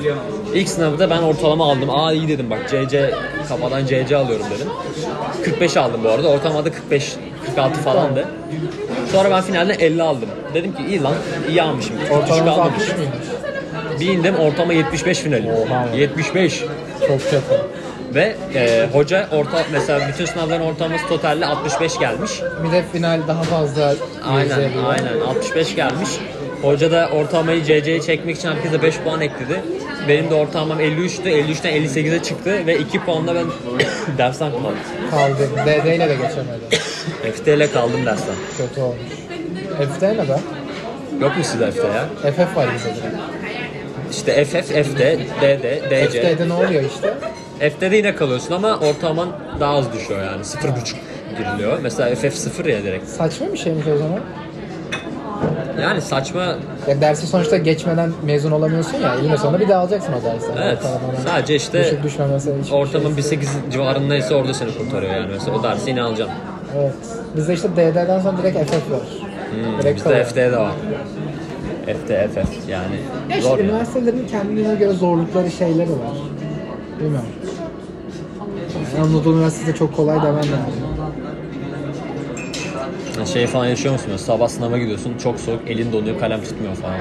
İlk 0.54 0.68
sınavda 0.68 1.10
ben 1.10 1.22
ortalama 1.22 1.72
aldım. 1.72 1.90
Aa 1.90 2.12
iyi 2.12 2.28
dedim 2.28 2.50
bak 2.50 2.60
CC 2.68 3.14
kafadan 3.48 3.86
CC 3.86 4.16
alıyorum 4.16 4.46
dedim. 4.54 4.68
45 5.44 5.76
aldım 5.76 6.00
bu 6.04 6.08
arada. 6.08 6.28
Ortalamada 6.28 6.72
45 6.72 7.16
46 7.46 7.80
falandı. 7.80 8.28
Sonra 9.12 9.30
ben 9.30 9.42
finalde 9.42 9.72
50 9.72 10.02
aldım. 10.02 10.28
Dedim 10.54 10.72
ki 10.74 10.82
iyi 10.88 11.02
lan 11.02 11.14
iyi 11.48 11.62
almışım. 11.62 11.96
Düşük 12.00 12.30
almamışım. 12.30 12.48
60 12.48 12.88
mıymış? 12.88 13.16
Bir 14.00 14.06
indim 14.06 14.36
ortama 14.36 14.72
75 14.72 15.18
finalim. 15.18 15.50
Oha. 15.50 15.86
75. 15.96 16.64
Çok 17.08 17.20
kötü. 17.20 17.60
Ve 18.14 18.36
e, 18.54 18.88
hoca 18.92 19.28
orta 19.32 19.64
mesela 19.72 20.08
bütün 20.12 20.24
sınavların 20.24 20.62
ortalaması 20.62 21.08
totalde 21.08 21.46
65 21.46 21.98
gelmiş. 21.98 22.30
Bir 22.66 22.72
de 22.72 22.84
final 22.92 23.20
daha 23.28 23.42
fazla 23.42 23.94
Aynen 24.24 24.70
aynen 24.86 25.20
65 25.28 25.76
gelmiş. 25.76 26.08
Hoca 26.62 26.90
da 26.90 27.10
ortalamayı 27.12 27.64
CC'ye 27.64 28.00
çekmek 28.02 28.36
için 28.36 28.48
herkese 28.48 28.82
5 28.82 28.98
puan 28.98 29.20
ekledi. 29.20 29.60
Benim 30.08 30.30
de 30.30 30.34
ortalamam 30.34 30.80
53'tü. 30.80 31.28
53'ten 31.28 31.72
58'e 31.72 32.22
çıktı 32.22 32.66
ve 32.66 32.78
2 32.78 33.00
puanla 33.00 33.34
ben 33.34 33.46
dersten 34.18 34.50
kaldım. 34.50 34.64
kaldı. 35.10 35.48
DD 35.66 35.86
ile 35.86 36.08
de 36.08 36.14
geçemedi. 36.14 36.76
FT 37.36 37.48
ile 37.48 37.70
kaldım 37.70 38.06
dersten. 38.06 38.34
Kötü 38.58 38.80
olmuş. 38.80 38.98
FT 39.96 40.02
ne 40.02 40.18
be? 40.28 40.38
Yok 41.20 41.36
mu 41.36 41.44
sizde 41.44 41.70
FT 41.70 41.84
ya? 41.84 42.32
FF 42.32 42.56
var 42.56 42.66
bizde 42.74 42.88
direkt. 42.88 43.16
İşte 44.10 44.44
FF, 44.44 44.66
FT, 44.66 44.98
DD, 45.42 45.90
DC. 45.90 46.08
FT'de 46.34 46.48
ne 46.48 46.52
oluyor 46.52 46.82
işte? 46.94 47.14
FT'de 47.70 47.96
yine 47.96 48.14
kalıyorsun 48.14 48.54
ama 48.54 48.76
ortalaman 48.78 49.28
daha 49.60 49.74
az 49.76 49.92
düşüyor 49.92 50.22
yani. 50.22 50.42
0.5 50.42 50.94
giriliyor. 51.38 51.78
Mesela 51.82 52.14
FF 52.14 52.34
0 52.34 52.64
ya 52.64 52.82
direkt. 52.82 53.08
Saçma 53.08 53.52
bir 53.52 53.58
şeymiş 53.58 53.86
o 53.86 53.96
zaman. 53.98 54.20
Yani 55.82 56.00
saçma 56.00 56.40
Ya 56.88 57.00
dersi 57.00 57.26
sonuçta 57.26 57.56
geçmeden 57.56 58.10
mezun 58.26 58.50
olamıyorsun 58.50 58.98
ya. 59.00 59.14
Yine 59.24 59.36
sonra 59.36 59.60
bir 59.60 59.68
daha 59.68 59.80
alacaksın 59.80 60.12
o 60.12 60.24
dersi. 60.24 60.46
Evet. 60.62 60.78
Sadece 61.28 61.54
işte 61.54 61.84
Düşüp 61.84 62.02
düşmemesi 62.02 62.52
şey 62.68 62.78
ortamın 62.78 63.16
1.8 63.16 63.46
civarındaysa 63.72 64.34
orada 64.34 64.54
seni 64.54 64.78
kurtarıyor 64.78 65.14
yani. 65.14 65.26
Mesela 65.32 65.58
o 65.58 65.62
dersi 65.62 65.90
yine 65.90 66.02
alacaksın. 66.02 66.36
Evet. 66.78 66.94
Bizde 67.36 67.54
işte 67.54 67.68
DD'den 67.76 68.20
sonra 68.20 68.36
direkt 68.38 68.70
FF 68.70 68.90
var. 68.90 69.00
Hmm, 69.50 69.78
Direkt 69.82 69.96
bizde. 69.96 70.24
FT 70.24 70.36
de 70.36 70.56
var. 70.58 70.72
FT, 71.86 72.08
FF 72.08 72.68
yani. 72.68 72.96
Ya 73.30 73.40
Zor 73.42 73.58
yani. 73.58 73.68
üniversitelerin 73.68 74.26
kendine 74.30 74.74
göre 74.74 74.92
zorlukları 74.92 75.50
şeyleri 75.50 75.90
var. 75.90 76.16
Bilmiyorum. 77.00 77.28
Yani 78.96 79.06
Anadolu 79.06 79.34
Üniversitesi 79.36 79.78
çok 79.78 79.96
kolay 79.96 80.16
demem 80.16 80.36
lazım. 80.36 80.52
Yani 83.16 83.28
Şey 83.28 83.46
falan 83.46 83.66
yaşıyor 83.66 83.92
musun? 83.94 84.08
Mesela 84.12 84.36
sabah 84.36 84.48
sınava 84.48 84.78
gidiyorsun, 84.78 85.12
çok 85.22 85.40
soğuk, 85.40 85.60
elin 85.66 85.92
donuyor, 85.92 86.20
kalem 86.20 86.42
tutmuyor 86.42 86.74
falan. 86.74 86.94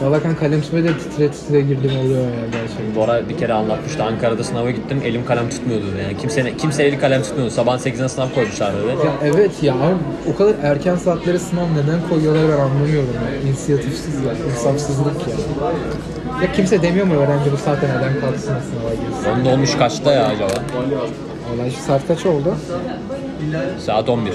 Valla 0.00 0.22
kan 0.22 0.34
kalem 0.34 0.60
tutmaya 0.60 0.84
da 0.84 0.88
titre 0.98 1.28
titre 1.30 1.60
girdim 1.60 1.90
oluyor 2.00 2.20
ya 2.20 2.26
gerçekten. 2.52 2.94
Bora 2.96 3.28
bir 3.28 3.38
kere 3.38 3.52
anlatmıştı. 3.52 4.04
Ankara'da 4.04 4.44
sınava 4.44 4.70
gittim, 4.70 5.00
elim 5.04 5.24
kalem 5.24 5.48
tutmuyordu 5.50 5.84
dedi. 5.92 6.02
Yani 6.02 6.16
kimse, 6.16 6.56
kimse 6.56 6.82
eli 6.82 6.98
kalem 6.98 7.22
tutmuyordu. 7.22 7.50
Sabah 7.50 7.78
8'ine 7.78 8.08
sınav 8.08 8.28
koymuşlar 8.34 8.72
dedi. 8.76 9.06
Ya 9.06 9.12
evet 9.24 9.62
ya 9.62 9.74
abi 9.74 9.94
o 10.34 10.36
kadar 10.36 10.54
erken 10.62 10.96
saatlere 10.96 11.38
sınav 11.38 11.66
neden 11.74 12.08
koyuyorlar 12.08 12.42
ben 12.48 12.62
anlamıyorum 12.62 13.14
ya. 13.14 13.48
İnisiyatifsiz 13.50 14.14
ya, 14.14 14.32
insafsızlık 14.50 15.28
ya. 15.28 15.34
Ya 16.42 16.52
kimse 16.52 16.82
demiyor 16.82 17.06
mu 17.06 17.14
öğrenci 17.14 17.52
bu 17.52 17.56
saatte 17.56 17.86
neden 17.88 18.20
kalksın 18.20 18.40
sınava 18.70 18.94
girsin? 18.94 19.30
Onun 19.34 19.44
olmuş 19.44 19.74
kaçta 19.74 20.12
ya 20.12 20.26
acaba? 20.26 20.52
Valla 21.50 21.70
şu 21.70 21.82
saat 21.82 22.06
kaç 22.08 22.26
oldu? 22.26 22.54
Saat 23.86 24.08
11. 24.08 24.32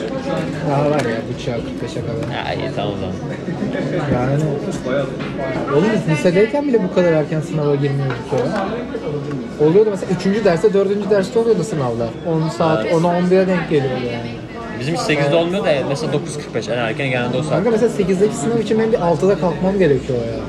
Daha 0.70 0.90
var 0.90 1.00
ya 1.00 1.18
buçuğa 1.34 1.56
45'e 1.56 2.02
kadar. 2.02 2.36
Ya 2.36 2.54
iyi 2.54 2.76
tamam 2.76 2.94
o 2.94 2.98
zaman. 2.98 3.16
Yani 4.14 4.44
oğlum 5.76 5.86
biz 5.96 6.12
lisedeyken 6.14 6.68
bile 6.68 6.84
bu 6.84 6.96
kadar 6.96 7.12
erken 7.12 7.42
sınava 7.42 7.76
girmiyorduk 7.76 8.18
ya. 8.32 8.40
Oluyordu 9.68 9.90
mesela 9.90 10.12
3. 10.36 10.46
derste 10.46 10.74
4. 10.74 11.10
derste 11.10 11.40
oluyordu 11.40 11.64
sınavlar. 11.64 12.10
10 12.46 12.50
saat 12.50 12.86
Evet. 12.86 12.96
10'a 12.96 13.20
11'e 13.20 13.48
denk 13.48 13.70
geliyordu 13.70 14.06
yani. 14.14 14.32
Bizim 14.80 14.96
hiç 14.96 15.02
8'de 15.02 15.36
olmuyor 15.36 15.66
da 15.66 15.70
mesela 15.90 16.14
9.45 16.56 16.74
en 16.74 16.78
erken 16.78 17.10
genelde 17.10 17.38
o 17.38 17.44
saat. 17.44 17.52
Kanka 17.54 17.72
mesela 17.72 17.92
8'deki 17.94 18.36
sınav 18.36 18.60
için 18.60 18.80
benim 18.80 18.92
bir 18.92 18.98
6'da 18.98 19.40
kalkmam 19.40 19.78
gerekiyor 19.80 20.20
ya. 20.20 20.40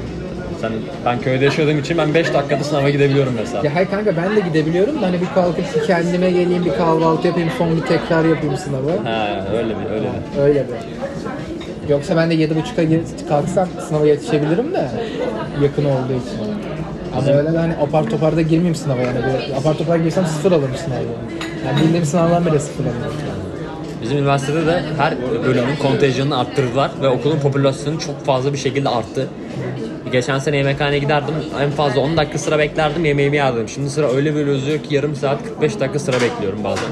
Sen, 0.65 0.73
ben 1.07 1.21
köyde 1.21 1.45
yaşadığım 1.45 1.79
için 1.79 1.99
ben 1.99 2.15
5 2.15 2.35
dakikada 2.35 2.65
sınava 2.65 2.91
gidebiliyorum 2.91 3.33
mesela. 3.41 3.65
Ya 3.65 3.75
hayır 3.75 3.89
kanka 3.91 4.17
ben 4.17 4.37
de 4.37 4.41
gidebiliyorum 4.41 5.03
da 5.03 5.07
hani 5.07 5.21
bir 5.21 5.27
kalkıp 5.35 5.65
bir 5.77 5.87
kendime 5.87 6.31
geleyim 6.31 6.65
bir 6.65 6.73
kahvaltı 6.75 7.27
yapayım 7.27 7.49
son 7.59 7.77
bir 7.77 7.83
tekrar 7.83 8.25
yapayım 8.25 8.57
sınavı. 8.57 8.91
Ha 9.05 9.29
öyle 9.57 9.69
bir 9.69 9.91
öyle 9.91 10.07
bir. 10.37 10.41
Öyle 10.43 10.65
bir. 10.69 11.91
Yoksa 11.91 12.17
ben 12.17 12.31
de 12.31 12.35
7.30'a 12.35 12.83
gir- 12.83 13.29
kalksam 13.29 13.69
sınava 13.89 14.07
yetişebilirim 14.07 14.73
de 14.75 14.89
yakın 15.63 15.85
olduğu 15.85 16.13
için. 16.13 16.55
Ama 17.17 17.39
öyle 17.39 17.53
de 17.53 17.59
hani 17.59 17.73
apar 17.83 18.05
topar 18.11 18.37
da 18.37 18.43
girmeyeyim 18.43 18.75
sınava 18.75 19.01
yani. 19.01 19.17
Böyle 19.17 19.57
apar 19.57 19.75
topar 19.79 19.97
girsem 19.97 20.27
sıfır 20.27 20.53
alırım 20.53 20.77
sınavı. 20.85 21.01
Yani 21.67 21.81
bildiğim 21.83 22.05
sınavdan 22.05 22.47
bile 22.47 22.59
sıfır 22.59 22.85
alırım. 22.85 23.13
Bizim 24.03 24.19
üniversitede 24.19 24.67
de 24.67 24.83
her 24.99 25.15
bölümün 25.47 25.77
kontenjanını 25.77 26.39
arttırdılar 26.39 26.91
ve 27.03 27.09
okulun 27.09 27.39
popülasyonu 27.41 28.01
çok 28.01 28.25
fazla 28.25 28.53
bir 28.53 28.59
şekilde 28.59 28.89
arttı. 28.89 29.29
Geçen 30.13 30.39
sene 30.39 30.57
yemekhaneye 30.57 30.99
giderdim. 30.99 31.35
En 31.63 31.71
fazla 31.71 32.01
10 32.01 32.17
dakika 32.17 32.39
sıra 32.39 32.59
beklerdim 32.59 33.05
yemeğimi 33.05 33.37
yerdim. 33.37 33.69
Şimdi 33.69 33.91
sıra 33.91 34.13
öyle 34.13 34.35
böyle 34.35 34.51
uzuyor 34.51 34.79
ki 34.79 34.95
yarım 34.95 35.17
saat 35.17 35.45
45 35.45 35.81
dakika 35.81 35.99
sıra 35.99 36.17
bekliyorum 36.21 36.65
bazen. 36.65 36.89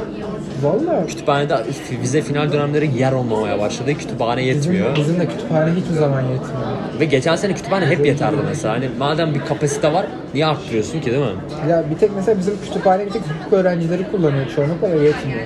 Valla 0.63 1.07
Kütüphanede 1.07 1.57
vize 2.03 2.23
final 2.23 2.53
dönemleri 2.53 2.99
yer 2.99 3.13
olmamaya 3.13 3.59
başladı. 3.59 3.95
Kütüphane 3.95 4.43
yetmiyor. 4.43 4.97
bizim, 4.97 5.03
bizim 5.05 5.21
de 5.21 5.29
kütüphane 5.29 5.71
hiçbir 5.71 5.95
zaman 5.95 6.21
yetmiyor. 6.21 7.01
Ve 7.01 7.05
geçen 7.05 7.37
sene 7.37 7.55
kütüphane 7.55 7.87
hep 7.87 8.07
yeterdi 8.07 8.37
mesela. 8.49 8.75
Hani 8.75 8.89
madem 8.99 9.35
bir 9.35 9.41
kapasite 9.41 9.93
var 9.93 10.07
niye 10.35 10.47
arttırıyorsun 10.47 11.01
ki 11.01 11.11
değil 11.11 11.23
mi? 11.23 11.71
Ya 11.71 11.85
bir 11.91 11.99
tek 11.99 12.11
mesela 12.17 12.39
bizim 12.39 12.55
kütüphane 12.65 13.07
bir 13.07 13.11
tek 13.11 13.23
hukuk 13.23 13.53
öğrencileri 13.53 14.11
kullanıyor 14.11 14.47
çoğunlukla 14.57 14.91
ve 14.91 15.05
yetmiyor. 15.05 15.41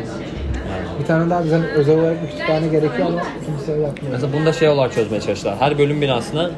Bir 1.00 1.06
tane 1.06 1.30
daha 1.30 1.44
bize 1.44 1.56
özel 1.76 1.98
olarak 1.98 2.22
bir 2.22 2.28
kütüphane 2.28 2.68
gerekiyor 2.68 3.08
ama 3.08 3.22
kimse 3.46 3.72
yapmıyor. 3.72 4.12
Mesela 4.12 4.32
bunda 4.32 4.52
şey 4.52 4.68
olarak 4.68 4.92
çözmeye 4.92 5.20
çalıştılar. 5.20 5.56
Her 5.58 5.78
bölüm 5.78 6.00
binasına 6.00 6.50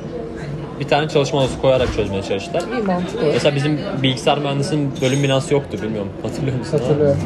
bir 0.81 0.89
tane 0.89 1.09
çalışma 1.09 1.41
odası 1.41 1.61
koyarak 1.61 1.95
çözmeye 1.97 2.23
çalıştılar. 2.23 2.63
İyi 2.73 2.83
mantıklı. 2.83 3.27
Mesela 3.27 3.55
bizim 3.57 3.79
bilgisayar 4.03 4.39
mühendisinin 4.39 4.93
bölüm 5.01 5.23
binası 5.23 5.55
yoktu 5.55 5.79
bilmiyorum. 5.83 6.11
Hatırlıyor 6.23 6.59
musun? 6.59 6.79
Hatırlıyorum. 6.79 7.19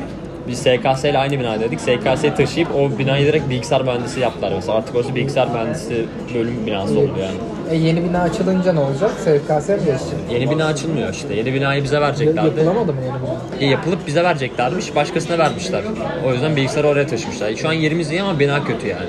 Biz 0.49 0.59
SKS 0.59 1.05
ile 1.05 1.19
aynı 1.19 1.39
binadaydık. 1.41 1.81
SKS'yi 1.81 2.35
taşıyıp 2.35 2.69
o 2.75 2.99
binayı 2.99 3.27
direkt 3.27 3.51
bilgisayar 3.51 3.83
mühendisi 3.83 4.21
yaptılar 4.21 4.53
mesela. 4.55 4.79
Artık 4.79 4.97
orası 4.97 5.15
bilgisayar 5.15 5.49
mühendisi 5.49 6.05
bölüm 6.35 6.67
binası 6.67 6.99
oldu 6.99 7.13
yani. 7.21 7.37
E 7.71 7.77
yeni 7.77 8.05
bina 8.05 8.21
açılınca 8.23 8.73
ne 8.73 8.81
olacak? 8.81 9.11
SKS 9.11 9.69
mi 9.69 9.77
geçecek? 9.77 10.19
Yeni 10.31 10.51
bina 10.51 10.67
açılmıyor 10.67 11.13
işte. 11.13 11.35
Yeni 11.35 11.55
binayı 11.55 11.85
bize 11.85 12.01
vereceklerdi. 12.01 12.47
Yapılamadı 12.47 12.93
mı 12.93 13.01
yeni 13.05 13.15
bina? 13.15 13.67
E, 13.67 13.67
yapılıp 13.71 14.07
bize 14.07 14.25
vereceklermiş. 14.25 14.95
Başkasına 14.97 15.39
vermişler. 15.39 15.83
O 16.27 16.33
yüzden 16.33 16.57
bilgisayarı 16.57 16.89
oraya 16.89 17.07
taşımışlar. 17.07 17.57
Şu 17.57 17.69
an 17.69 17.73
yerimiz 17.73 18.11
iyi 18.11 18.23
ama 18.23 18.39
bina 18.39 18.65
kötü 18.65 18.87
yani. 18.87 19.07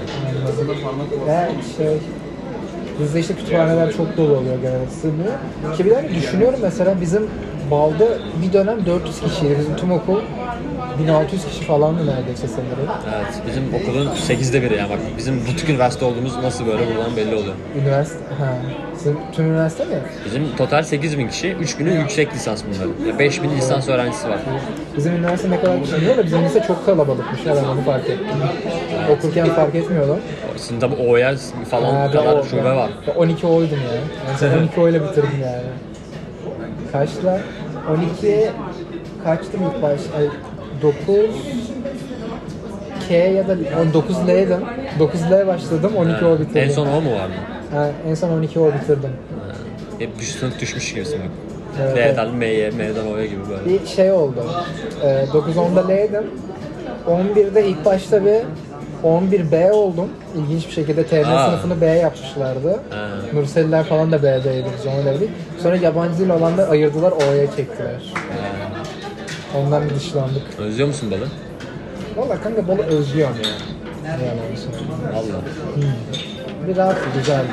Ya 1.28 1.50
şey 1.78 1.98
bizde 3.00 3.20
işte 3.20 3.34
kütüphaneler 3.36 3.92
çok 3.94 4.18
dolu 4.18 4.38
oluyor 4.38 4.56
genelde. 4.62 5.78
Ki 5.78 5.86
bir 5.86 5.90
de 5.90 5.96
hani 5.96 6.16
düşünüyorum 6.16 6.60
mesela 6.62 7.02
bizim 7.02 7.22
Bal'da 7.72 8.08
bir 8.48 8.54
dönem 8.54 8.86
400 8.86 9.22
kişiydi. 9.22 9.56
Bizim 9.60 9.76
tüm 9.76 9.92
okul 9.92 10.22
1600 11.00 11.46
kişi 11.46 11.62
falandı 11.66 12.08
neredeyse 12.08 12.48
sanırım. 12.48 12.94
Evet. 13.16 13.42
Bizim 13.48 13.64
okulun 13.74 14.08
8'de 14.16 14.62
biri 14.62 14.76
yani. 14.78 14.90
Bak 14.90 15.00
bizim 15.18 15.42
butik 15.48 15.70
üniversite 15.70 16.06
olduğumuz 16.06 16.38
nasıl 16.44 16.66
böyle 16.68 16.82
buradan 16.96 17.18
belli 17.18 17.36
oluyor. 17.36 17.54
Üniversite, 17.82 18.20
ha. 18.40 18.54
Sizin 18.98 19.18
tüm 19.36 19.46
üniversite 19.46 19.86
mi? 19.86 19.96
Bizim 20.26 20.56
total 20.58 20.84
8000 20.84 21.28
kişi. 21.28 21.48
3000'ü 21.48 22.00
yüksek 22.00 22.34
lisans 22.34 22.64
bunların. 22.68 23.06
Ya 23.12 23.20
5000 23.20 23.50
lisans 23.50 23.90
öğrencisi 23.90 24.30
var. 24.30 24.38
Bizim 24.98 25.16
üniversite 25.16 25.50
ne 25.50 25.62
kadar 25.62 25.82
bilmiyorum 25.84 26.18
da 26.18 26.26
bizim 26.26 26.46
lise 26.46 26.64
çok 26.68 26.86
kalabalıkmış 26.86 27.40
ben 27.46 27.52
onu 27.56 27.82
fark 27.82 28.10
ettim. 28.10 28.28
Okurken 29.18 29.46
fark 29.50 29.76
etmiyordum. 29.76 30.20
Sizin 30.58 30.80
tabi 30.80 30.96
O'ya 30.96 31.36
falan 31.72 31.94
Ha, 31.96 32.12
kadar 32.12 32.34
o- 32.38 32.44
şube 32.44 32.66
ben- 32.66 32.76
var. 32.76 32.90
ben 33.08 33.14
12 33.16 33.48
oydum 33.48 33.78
ya. 33.88 33.94
Yani 34.28 34.38
sen 34.40 34.58
12 34.58 34.82
oyla 34.82 35.04
bitirdim 35.04 35.40
yani. 35.44 35.62
Kaçla? 36.94 37.40
12'ye 38.22 38.52
kaçtım 39.24 39.62
ilk 39.64 39.82
baş? 39.82 40.00
Ay, 40.18 40.28
9 40.82 41.26
K 43.08 43.14
ya 43.16 43.48
da 43.48 43.58
9 43.94 44.28
L'ydim. 44.28 44.60
9 45.00 45.22
L 45.32 45.48
başladım, 45.48 45.92
12 45.98 46.26
O 46.26 46.40
bitirdim. 46.40 46.62
En 46.62 46.70
son 46.70 46.88
o 46.88 47.02
mu 47.02 47.12
vardı? 47.12 47.34
Ha, 47.74 47.90
en 48.10 48.14
son 48.14 48.30
12 48.30 48.60
O 48.60 48.74
bitirdim. 48.74 49.10
Hep 50.00 50.20
düş, 50.20 50.30
sınıf 50.32 50.60
düşmüş 50.60 50.94
gibisin 50.94 51.20
bak. 51.20 51.30
Evet, 51.82 52.18
L'den 52.18 52.30
M'ye, 52.36 52.70
M'den 52.70 53.14
O'ya 53.14 53.26
gibi 53.26 53.42
böyle. 53.50 53.82
Bir 53.82 53.88
şey 53.88 54.12
oldu. 54.12 54.46
Ee, 55.04 55.26
9-10'da 55.34 55.88
L'ydim. 55.88 56.24
11'de 57.08 57.68
ilk 57.68 57.86
başta 57.86 58.26
bir 58.26 58.42
11B 59.04 59.72
oldum. 59.72 60.10
İlginç 60.38 60.68
bir 60.68 60.72
şekilde 60.72 61.06
TM 61.06 61.30
Aa. 61.30 61.46
sınıfını 61.46 61.82
B 61.82 61.86
yapmışlardı. 61.86 62.72
Ha. 62.90 63.08
Nurseliler 63.34 63.84
falan 63.84 64.12
da 64.12 64.24
B'deydi 64.24 64.66
biz 64.78 64.86
onu 64.88 65.06
dedik. 65.06 65.30
Sonra 65.64 65.76
yabancı 65.76 66.20
dil 66.20 66.30
olanlar 66.30 66.70
ayırdılar 66.70 67.12
O'ya 67.12 67.56
çektiler. 67.56 68.14
Ondan 69.58 69.90
bir 69.90 69.96
dışlandık. 69.96 70.42
Özlüyor 70.60 70.88
musun 70.88 71.12
balı? 71.12 71.28
Valla 72.18 72.42
kanka 72.42 72.68
balı 72.68 72.82
özlüyorum 72.82 73.36
ya. 73.44 73.50
Yani 74.10 74.58
söyleyeyim. 74.58 74.88
Valla. 75.14 75.42
bir 76.68 76.76
rahat, 76.78 76.98
güzeldi. 77.18 77.48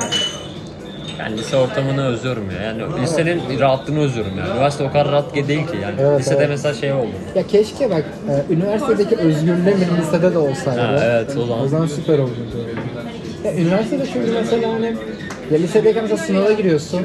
Ben 1.25 1.37
lise 1.37 1.57
ortamını 1.57 2.05
özlüyorum 2.05 2.43
ya. 2.51 2.61
Yani 2.67 3.01
lisenin 3.01 3.59
rahatlığını 3.59 3.99
özlüyorum 3.99 4.31
yani. 4.39 4.49
Üniversite 4.51 4.83
o 4.83 4.87
kadar 4.87 5.11
rahat 5.11 5.35
değil 5.35 5.67
ki 5.67 5.77
yani. 5.81 5.95
Evet, 5.99 6.19
Lisede 6.19 6.35
evet. 6.37 6.49
mesela 6.49 6.73
şey 6.73 6.93
oldu. 6.93 7.07
Ya 7.35 7.47
keşke 7.47 7.89
bak 7.89 8.05
e, 8.29 8.53
üniversitedeki 8.53 9.15
özgürlüğüm 9.15 9.65
benim 9.65 9.97
lisede 10.01 10.33
de 10.33 10.37
olsaydı. 10.37 10.81
Ha, 10.81 10.99
evet, 11.03 11.37
o 11.37 11.45
zaman. 11.45 11.63
O 11.63 11.67
zaman 11.67 11.87
süper 11.87 12.19
olurdu. 12.19 12.31
Ya 13.45 13.53
üniversitede 13.55 14.03
çünkü 14.13 14.31
mesela 14.31 14.73
hani 14.73 14.95
ya 15.51 15.57
lisedeyken 15.57 16.03
mesela 16.03 16.17
sınava 16.17 16.51
giriyorsun. 16.51 17.01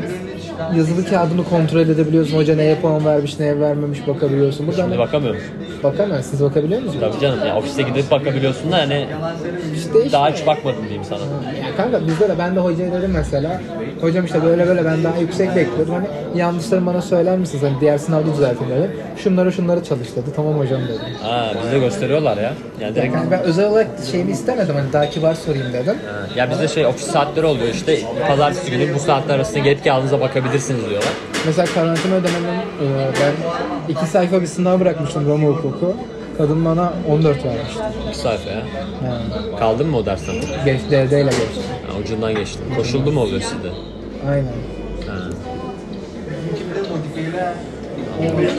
Yazılı 0.76 1.07
kağıdını 1.07 1.44
kontrol 1.44 1.81
edebiliyorsun. 1.81 2.37
Hoca 2.37 2.57
neye 2.57 2.74
puan 2.74 3.05
vermiş, 3.05 3.38
neye 3.38 3.61
vermemiş 3.61 4.09
bakabiliyorsun. 4.09 4.66
Burada 4.66 4.81
Şimdi 4.83 4.94
hani 4.94 4.98
bakamıyorum. 5.07 5.40
bakamıyorsun. 5.83 6.31
Siz 6.31 6.42
bakabiliyor 6.42 6.83
musunuz? 6.83 7.05
Tabii 7.11 7.20
canım 7.20 7.46
ya 7.46 7.57
ofiste 7.57 7.83
gidip 7.83 8.11
bakabiliyorsun 8.11 8.72
da 8.72 8.76
hani 8.76 9.07
İşte 9.74 9.98
işte. 9.98 10.12
daha 10.12 10.31
hiç 10.31 10.46
bakmadım 10.46 10.83
diyeyim 10.83 11.05
sana. 11.05 11.18
Ya 11.68 11.76
kanka 11.76 12.07
bizde 12.07 12.29
de 12.29 12.38
ben 12.38 12.57
de 12.57 12.61
hocaya 12.61 12.92
dedim 12.92 13.11
mesela. 13.14 13.61
Hocam 14.00 14.24
işte 14.24 14.42
böyle 14.44 14.66
böyle 14.66 14.85
ben 14.85 15.04
daha 15.04 15.16
yüksek 15.18 15.56
bekliyordum. 15.56 15.94
Hani 15.94 16.06
yanlışları 16.40 16.87
bana 16.87 17.02
söyler 17.02 17.38
misiniz? 17.38 17.62
Hani 17.64 17.80
diğer 17.80 17.98
sınavda 17.98 18.32
düzeltin 18.35 18.68
dedim. 18.70 18.90
Şunları 19.16 19.52
şunları 19.52 19.85
çalış 19.85 20.09
dedi. 20.16 20.30
Tamam 20.37 20.59
hocam 20.59 20.80
dedim. 20.88 21.00
Ha 21.22 21.52
bize 21.66 21.78
gösteriyorlar 21.78 22.37
ya. 22.37 22.42
Yani 22.42 22.54
Yani 22.80 22.94
direkt 22.94 23.14
kanka 23.14 23.30
ben 23.30 23.42
özel 23.42 23.66
olarak 23.70 23.87
şeyini 24.11 24.30
istemedim. 24.30 24.74
Hani 24.74 24.92
daha 24.92 25.11
kibar 25.11 25.35
sorayım 25.35 25.72
dedim. 25.72 25.94
Ha, 26.06 26.26
Ya 26.37 26.50
bizde 26.50 26.68
şey 26.68 26.87
ofis 26.87 27.06
saatleri 27.06 27.46
oluyor 27.46 27.68
işte 27.68 27.98
pazartesi 28.28 28.70
günü 28.70 28.94
bu 28.94 28.98
saatler 28.98 29.35
arasında 29.35 29.59
gelip 29.59 29.85
kağıdınıza 29.85 30.20
bakabilirsiniz 30.20 30.90
diyorlar. 30.90 31.12
Mesela 31.46 31.66
karantina 31.74 32.16
e, 32.16 32.20
ben 33.20 33.32
iki 33.92 34.06
sayfa 34.06 34.40
bir 34.42 34.46
sınav 34.46 34.80
bırakmıştım 34.80 35.28
Roma 35.28 35.48
hukuku. 35.48 35.94
Kadın 36.38 36.64
bana 36.64 36.92
14 37.11 37.44
vermişti. 37.44 37.80
İki 38.09 38.18
sayfa 38.18 38.50
ya. 38.50 38.56
Ha. 38.56 39.18
Kaldın 39.59 39.87
mı 39.87 39.96
o 39.96 40.06
dersten? 40.06 40.35
Geç, 40.64 40.80
DD 40.90 41.12
ile 41.12 41.22
geçti. 41.22 41.61
Ha, 41.96 42.00
ucundan 42.00 42.35
geçtim. 42.35 42.62
Koşuldu 42.76 43.12
mu 43.12 43.20
oluyor 43.20 43.40
sizde? 43.40 43.68
Aynen. 44.30 44.52
Ha. 45.06 45.28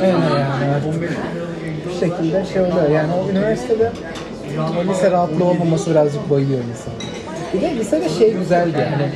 Aynen 0.01 0.29
yani. 0.39 0.83
Bu 1.85 1.99
şekilde 1.99 2.45
şey 2.53 2.61
oluyor. 2.61 2.89
Yani 2.89 3.13
o 3.13 3.29
üniversitede 3.29 3.91
o 4.79 4.91
lise 4.91 5.11
rahatlığı 5.11 5.43
olmaması 5.45 5.91
birazcık 5.91 6.29
bayıyor 6.29 6.59
insan. 6.59 6.93
Bir 7.53 7.61
de 7.61 7.75
lisede 7.75 8.09
şey 8.09 8.33
güzeldi 8.33 8.77
yani. 8.79 9.11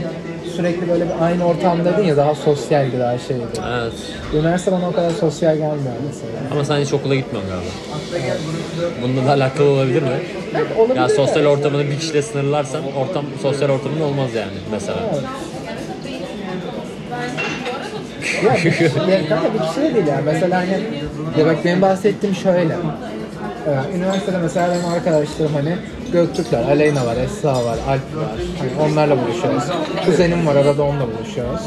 Sürekli 0.55 0.89
böyle 0.89 1.05
bir 1.05 1.23
aynı 1.25 1.45
ortamdaydın 1.45 2.03
ya 2.03 2.17
daha 2.17 2.35
sosyaldi 2.35 2.99
daha 2.99 3.17
şeydi. 3.17 3.41
Evet. 3.81 3.93
Üniversite 4.33 4.71
bana 4.71 4.89
o 4.89 4.91
kadar 4.91 5.09
sosyal 5.09 5.53
gelmiyor 5.55 5.95
mesela. 6.07 6.31
Ama 6.51 6.65
sen 6.65 6.77
hiç 6.77 6.93
okula 6.93 7.15
gitmiyorsun 7.15 7.51
galiba. 7.51 7.71
Bununla 9.01 9.25
da 9.25 9.31
alakalı 9.31 9.69
olabilir 9.69 10.01
mi? 10.01 10.09
Evet, 10.55 10.67
olabilir 10.77 10.95
Ya 10.95 11.09
sosyal 11.09 11.45
ortamını 11.45 11.83
bir 11.89 11.99
kişiyle 11.99 12.21
sınırlarsan 12.21 12.81
ortam 12.95 13.25
sosyal 13.41 13.69
ortamın 13.69 14.01
olmaz 14.01 14.29
yani 14.35 14.51
mesela. 14.71 14.97
Evet. 15.13 15.23
Ya, 18.45 18.53
bir, 18.53 19.29
kanka 19.29 19.53
bir 19.53 19.59
kişi 19.67 19.81
de 19.81 19.95
değil 19.95 20.07
yani. 20.07 20.21
Mesela 20.25 20.57
hani 20.59 20.71
ya 21.39 21.45
bak 21.45 21.65
benim 21.65 21.81
bahsettiğim 21.81 22.35
şöyle. 22.35 22.73
Ee, 23.67 23.97
üniversitede 23.97 24.37
mesela 24.37 24.69
benim 24.73 24.85
arkadaşlarım 24.85 25.53
hani 25.53 25.75
Göktürkler, 26.13 26.63
Aleyna 26.63 27.05
var, 27.05 27.15
Esra 27.17 27.53
var, 27.65 27.77
Alp 27.87 28.15
var. 28.15 28.39
Hani 28.59 28.91
onlarla 28.91 29.17
buluşuyoruz. 29.21 29.63
Kuzenim 30.05 30.47
var, 30.47 30.55
arada 30.55 30.83
onunla 30.83 31.07
buluşuyoruz. 31.17 31.61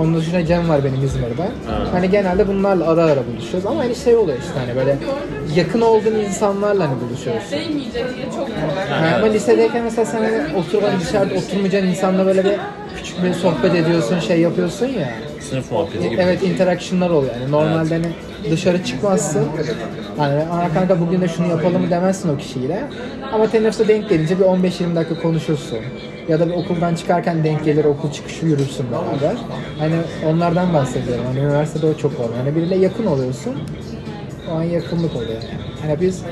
Onun 0.00 0.16
dışında 0.16 0.46
Cem 0.46 0.68
var 0.68 0.84
benim 0.84 1.04
İzmir'de. 1.04 1.48
Hani 1.92 2.10
genelde 2.10 2.48
bunlarla 2.48 2.90
ara 2.90 3.04
ara 3.04 3.26
buluşuyoruz 3.26 3.66
ama 3.66 3.80
hani 3.80 3.94
şey 3.94 4.16
oluyor 4.16 4.38
işte 4.38 4.52
hani 4.66 4.76
böyle 4.76 4.96
yakın 5.56 5.80
olduğun 5.80 6.14
insanlarla 6.14 6.88
hani 6.88 7.00
buluşuyoruz. 7.00 7.42
Yani 8.90 9.14
ama 9.14 9.26
lisedeyken 9.26 9.84
mesela 9.84 10.04
sen 10.04 10.18
hani 10.22 10.56
oturup 10.56 10.84
hani 10.84 11.00
dışarıda 11.00 11.34
oturmayacağın 11.34 11.86
insanla 11.86 12.26
böyle 12.26 12.44
bir 12.44 12.52
küçük 13.02 13.24
bir 13.24 13.32
sohbet 13.32 13.74
ediyorsun, 13.74 14.18
şey 14.20 14.40
yapıyorsun 14.40 14.86
ya. 14.86 15.08
Sınıf 15.40 15.72
muhabbeti 15.72 16.10
gibi. 16.10 16.20
Evet 16.22 16.42
interaction'lar 16.42 17.10
oluyor 17.10 17.34
yani. 17.40 17.50
Normalde 17.50 17.94
hani 17.94 18.06
dışarı 18.50 18.84
çıkmazsın. 18.84 19.48
Hani 20.16 20.40
Aa, 20.42 20.68
kanka 20.74 21.00
bugün 21.00 21.20
de 21.20 21.28
şunu 21.28 21.46
yapalım 21.46 21.90
demezsin 21.90 22.28
o 22.28 22.36
kişiyle. 22.36 22.84
Ama 23.32 23.50
teneffüste 23.50 23.88
denk 23.88 24.08
gelince 24.08 24.38
bir 24.38 24.44
15-20 24.44 24.96
dakika 24.96 25.22
konuşursun. 25.22 25.78
Ya 26.28 26.40
da 26.40 26.48
bir 26.48 26.54
okuldan 26.54 26.94
çıkarken 26.94 27.44
denk 27.44 27.64
gelir 27.64 27.84
okul 27.84 28.12
çıkışı 28.12 28.46
yürürsün 28.46 28.86
beraber. 28.92 29.36
Hani 29.78 29.94
onlardan 30.26 30.74
bahsediyorum. 30.74 31.24
Hani 31.26 31.38
üniversitede 31.38 31.86
o 31.86 31.94
çok 31.94 32.20
var. 32.20 32.26
Hani 32.36 32.56
biriyle 32.56 32.76
yakın 32.76 33.06
oluyorsun. 33.06 33.54
O 34.52 34.54
an 34.54 34.62
yakınlık 34.62 35.16
oluyor. 35.16 35.42
Hani 35.82 36.00
biz 36.00 36.22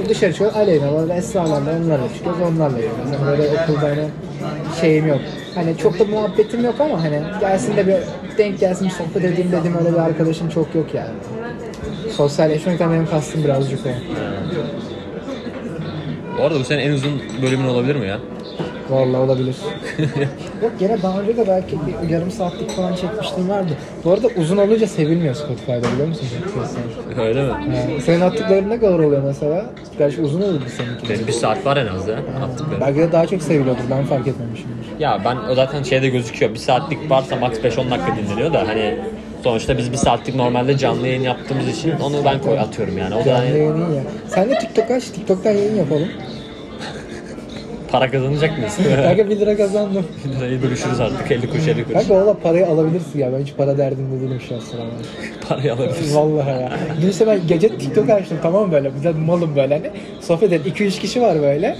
işte 0.00 0.14
dışarı 0.14 0.32
çıkıyoruz. 0.32 0.56
Aleyna, 0.56 1.14
Esra'larla 1.14 1.70
onlarla 1.84 2.08
çıkıyoruz. 2.14 2.42
Onlarla 2.42 2.78
yiyoruz. 2.78 2.98
Hani 3.20 3.28
böyle 3.28 3.42
okulda 3.42 3.82
hani 3.82 4.08
şeyim 4.80 5.06
yok. 5.06 5.20
Hani 5.54 5.76
çok 5.76 5.98
da 5.98 6.04
muhabbetim 6.04 6.64
yok 6.64 6.74
ama 6.80 7.02
hani 7.02 7.20
gelsin 7.40 7.76
de 7.76 7.86
bir 7.86 7.96
denk 8.38 8.60
gelsin 8.60 8.86
bir 8.86 8.92
sohbet 8.92 9.24
edeyim 9.24 9.52
dedim 9.52 9.74
öyle 9.78 9.92
bir 9.92 9.98
arkadaşım 9.98 10.48
çok 10.48 10.74
yok 10.74 10.86
yani. 10.94 11.10
Sosyalleşmekten 12.16 12.90
benim 12.92 13.06
kastım 13.06 13.44
birazcık 13.44 13.80
o. 13.86 13.90
Bu 16.38 16.42
arada 16.42 16.60
bu 16.60 16.64
senin 16.64 16.80
en 16.82 16.92
uzun 16.92 17.22
bölümün 17.42 17.68
olabilir 17.68 17.96
mi 17.96 18.06
ya? 18.06 18.18
Vallahi 18.90 19.20
olabilir. 19.20 19.56
yok 20.62 20.72
gene 20.78 21.02
daha 21.02 21.20
önce 21.20 21.36
de 21.36 21.48
belki 21.48 21.76
bir 22.04 22.08
yarım 22.10 22.30
saatlik 22.30 22.70
falan 22.70 22.94
çekmiştim 22.94 23.48
vardı. 23.48 23.72
Bu 24.04 24.10
arada 24.12 24.26
uzun 24.36 24.56
olunca 24.56 24.86
sevilmiyor 24.86 25.34
Spotify'da 25.34 25.92
biliyor 25.92 26.08
musun? 26.08 26.28
Öyle 27.18 27.42
mi? 27.42 27.48
Yani 27.48 28.00
senin 28.00 28.20
attıkların 28.20 28.70
ne 28.70 28.80
kadar 28.80 28.98
oluyor 28.98 29.22
mesela? 29.22 29.64
Gerçi 29.98 30.20
uzun 30.20 30.42
olurdu 30.42 30.64
seninki. 30.76 31.08
Benim 31.08 31.26
bir 31.26 31.32
saat 31.32 31.66
var 31.66 31.76
en 31.76 31.86
az 31.86 32.08
ya 32.08 32.14
attıklarım. 32.44 32.80
Belki 32.80 32.98
de 32.98 33.12
daha 33.12 33.26
çok 33.26 33.42
seviliyordur 33.42 33.82
ben 33.90 34.04
fark 34.04 34.26
etmemişimdir. 34.28 34.86
Ya 34.98 35.20
ben 35.24 35.36
o 35.50 35.54
zaten 35.54 35.82
şeyde 35.82 36.08
gözüküyor. 36.08 36.52
Bir 36.54 36.58
saatlik 36.58 37.10
varsa 37.10 37.36
max 37.36 37.52
5-10 37.58 37.90
dakika 37.90 38.16
dinleniyor 38.16 38.52
da 38.52 38.68
hani 38.68 38.98
sonuçta 39.44 39.78
biz 39.78 39.92
bir 39.92 39.96
saatlik 39.96 40.34
normalde 40.34 40.78
canlı 40.78 41.06
yayın 41.06 41.22
yaptığımız 41.22 41.68
için 41.68 41.92
onu 42.02 42.24
ben 42.24 42.40
koy 42.40 42.58
atıyorum 42.58 42.98
yani. 42.98 43.14
O 43.14 43.18
da 43.18 43.24
Canlı 43.24 43.46
yayın 43.46 43.76
iyi 43.76 43.96
ya. 43.96 44.02
Sen 44.28 44.50
de 44.50 44.58
TikTok 44.58 44.90
aç, 44.90 45.04
TikTok'tan 45.04 45.50
yayın 45.50 45.76
yapalım. 45.76 46.08
Para 47.92 48.10
kazanacak 48.10 48.58
mıyız? 48.58 48.76
Kanka 49.04 49.30
1 49.30 49.40
lira 49.40 49.56
kazandım. 49.56 50.04
Lirayı 50.38 50.62
bölüşürüz 50.62 51.00
artık 51.00 51.30
50 51.30 51.50
kuruş 51.50 51.68
50 51.68 51.84
kuruş. 51.84 51.94
Kanka 51.94 52.14
valla 52.14 52.34
parayı 52.42 52.66
alabilirsin 52.66 53.18
ya. 53.18 53.32
Ben 53.32 53.38
hiç 53.40 53.54
para 53.56 53.78
derdinde 53.78 54.20
değilim 54.20 54.40
şu 54.48 54.54
an 54.54 54.58
sıra. 54.60 54.80
Parayı 55.48 55.72
alabiliriz. 55.74 56.16
Vallahi 56.16 56.48
ya. 56.62 56.72
Dün 57.02 57.08
işte 57.08 57.26
ben 57.26 57.40
gece 57.48 57.68
TikTok 57.68 58.10
açtım 58.10 58.38
tamam 58.42 58.66
mı 58.66 58.72
böyle. 58.72 58.90
De 59.04 59.10
malım 59.10 59.56
böyle 59.56 59.74
hani. 59.74 59.90
Sohbet 60.20 60.52
edelim. 60.52 60.72
2-3 60.76 61.00
kişi 61.00 61.22
var 61.22 61.42
böyle. 61.42 61.76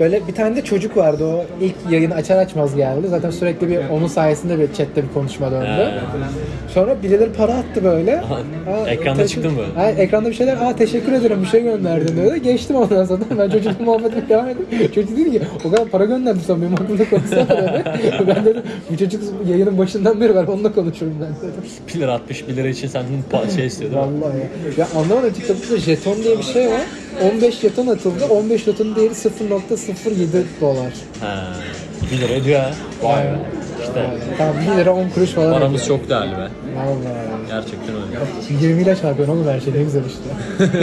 Böyle 0.00 0.26
bir 0.28 0.34
tane 0.34 0.56
de 0.56 0.62
çocuk 0.64 0.96
vardı 0.96 1.24
o 1.26 1.44
ilk 1.64 1.74
yayını 1.90 2.14
açar 2.14 2.36
açmaz 2.36 2.76
geldi. 2.76 3.08
Zaten 3.08 3.30
sürekli 3.30 3.68
bir 3.68 3.78
onun 3.92 4.06
sayesinde 4.06 4.58
bir 4.58 4.66
chatte 4.72 5.02
bir 5.02 5.08
konuşma 5.14 5.50
döndü. 5.50 5.90
Sonra 6.74 7.02
birileri 7.02 7.32
para 7.32 7.52
attı 7.52 7.84
böyle. 7.84 8.20
Aa, 8.20 8.88
ekranda 8.90 9.22
teşekkür- 9.22 9.42
çıktın 9.42 9.52
mı? 9.52 9.66
Ha, 9.74 9.90
ekranda 9.90 10.28
bir 10.28 10.34
şeyler, 10.34 10.56
aa 10.56 10.76
teşekkür 10.76 11.12
ederim 11.12 11.42
bir 11.42 11.46
şey 11.46 11.62
gönderdin 11.62 12.16
dedi. 12.16 12.42
Geçtim 12.42 12.76
ondan 12.76 13.04
sonra. 13.04 13.20
Ben 13.38 13.50
çocukla 13.50 13.84
muhabbetime 13.84 14.28
devam 14.28 14.48
ettim. 14.48 14.66
Çocuk 14.94 15.16
dedi 15.16 15.32
ki 15.32 15.37
o 15.58 15.70
kadar 15.70 15.88
para 15.88 16.04
gönderdim 16.04 16.42
sen 16.46 16.62
benim 16.62 16.74
aklımda 16.74 17.10
konuşsana 17.10 17.48
dedi. 17.48 17.84
ben 18.28 18.44
dedim 18.44 18.62
bu 18.90 18.96
çocuk 18.98 19.22
yayının 19.48 19.78
başından 19.78 20.20
beri 20.20 20.34
var 20.34 20.46
onunla 20.46 20.72
konuşurum 20.72 21.14
ben 21.20 21.48
dedim. 21.50 21.62
1 21.94 22.00
lira 22.00 22.12
60 22.12 22.48
1 22.48 22.56
lira 22.56 22.68
için 22.68 22.88
senden 22.88 23.48
şey 23.56 23.66
istiyor 23.66 23.90
değil 23.92 24.02
mi? 24.02 24.20
Vallahi 24.20 24.36
ya. 24.38 24.44
Ya 24.76 24.88
anlamadım 24.96 25.32
TikTok'ta 25.32 25.76
jeton 25.78 26.16
diye 26.16 26.38
bir 26.38 26.42
şey 26.42 26.66
var. 26.68 26.80
15 27.34 27.60
jeton 27.60 27.86
atıldı. 27.86 28.24
15 28.30 28.64
jetonun 28.64 28.96
değeri 28.96 29.12
0.07 29.14 30.42
dolar. 30.60 30.92
Ha. 31.20 31.44
1 32.12 32.18
lira 32.20 32.32
ediyor 32.32 32.60
ha. 32.60 32.70
Vay 33.02 33.24
be. 33.24 33.38
İşte 33.80 34.06
Tamam 34.38 34.54
1 34.74 34.80
lira 34.80 34.92
10 34.94 35.08
kuruş 35.08 35.30
falan. 35.30 35.52
paramız 35.52 35.82
ediyor. 35.82 35.98
çok 35.98 36.08
değerli 36.10 36.32
be. 36.32 36.48
Vallahi. 36.76 37.48
Gerçekten 37.48 37.94
öyle. 37.94 38.66
20 38.66 38.82
ile 38.82 38.96
çarpıyorsun 38.96 39.34
oğlum 39.36 39.48
her 39.48 39.60
şey 39.60 39.74
ne 39.74 39.82
güzel 39.82 40.02
işte. 40.06 40.22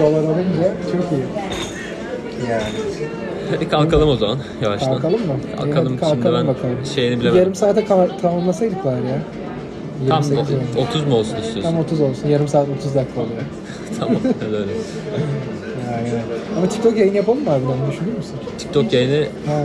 Dolar 0.00 0.18
alınca 0.18 0.74
çok 0.92 1.12
iyi. 1.12 1.24
Yani. 2.50 2.62
Hadi 3.50 3.68
kalkalım 3.68 4.08
o 4.08 4.16
zaman 4.16 4.38
yavaştan. 4.62 4.92
Kalkalım 4.92 5.20
mı? 5.20 5.32
Kalkalım. 5.56 5.92
İyi, 5.92 5.98
hadi 6.00 6.10
Şimdi 6.10 6.24
ben 6.24 6.46
bakalım. 6.48 6.86
şeyini 6.94 7.20
bilemedim. 7.20 7.38
Yarım 7.38 7.54
saate 7.54 7.84
tamamlasaydık 8.22 8.84
bari 8.84 8.96
ya. 8.96 9.18
Tam 10.08 10.22
28 10.22 10.54
oldu. 10.54 10.62
30 10.88 11.04
mu 11.06 11.14
olsun 11.14 11.36
istiyorsun? 11.36 11.62
Tam 11.62 11.78
30 11.78 12.00
olsun. 12.00 12.28
Yarım 12.28 12.48
saat 12.48 12.68
30 12.78 12.94
dakika 12.94 13.20
oluyor. 13.20 13.42
tamam. 13.98 14.16
Hadi 14.22 14.54
öyle. 14.56 14.72
Yani. 15.92 16.08
Ama 16.58 16.68
TikTok 16.68 16.96
yayın 16.96 17.14
yapalım 17.14 17.44
mı 17.44 17.50
harbiden 17.50 17.90
düşünür 17.92 18.16
müsün? 18.16 18.34
TikTok 18.58 18.92
yayını 18.92 19.26
Ha. 19.46 19.60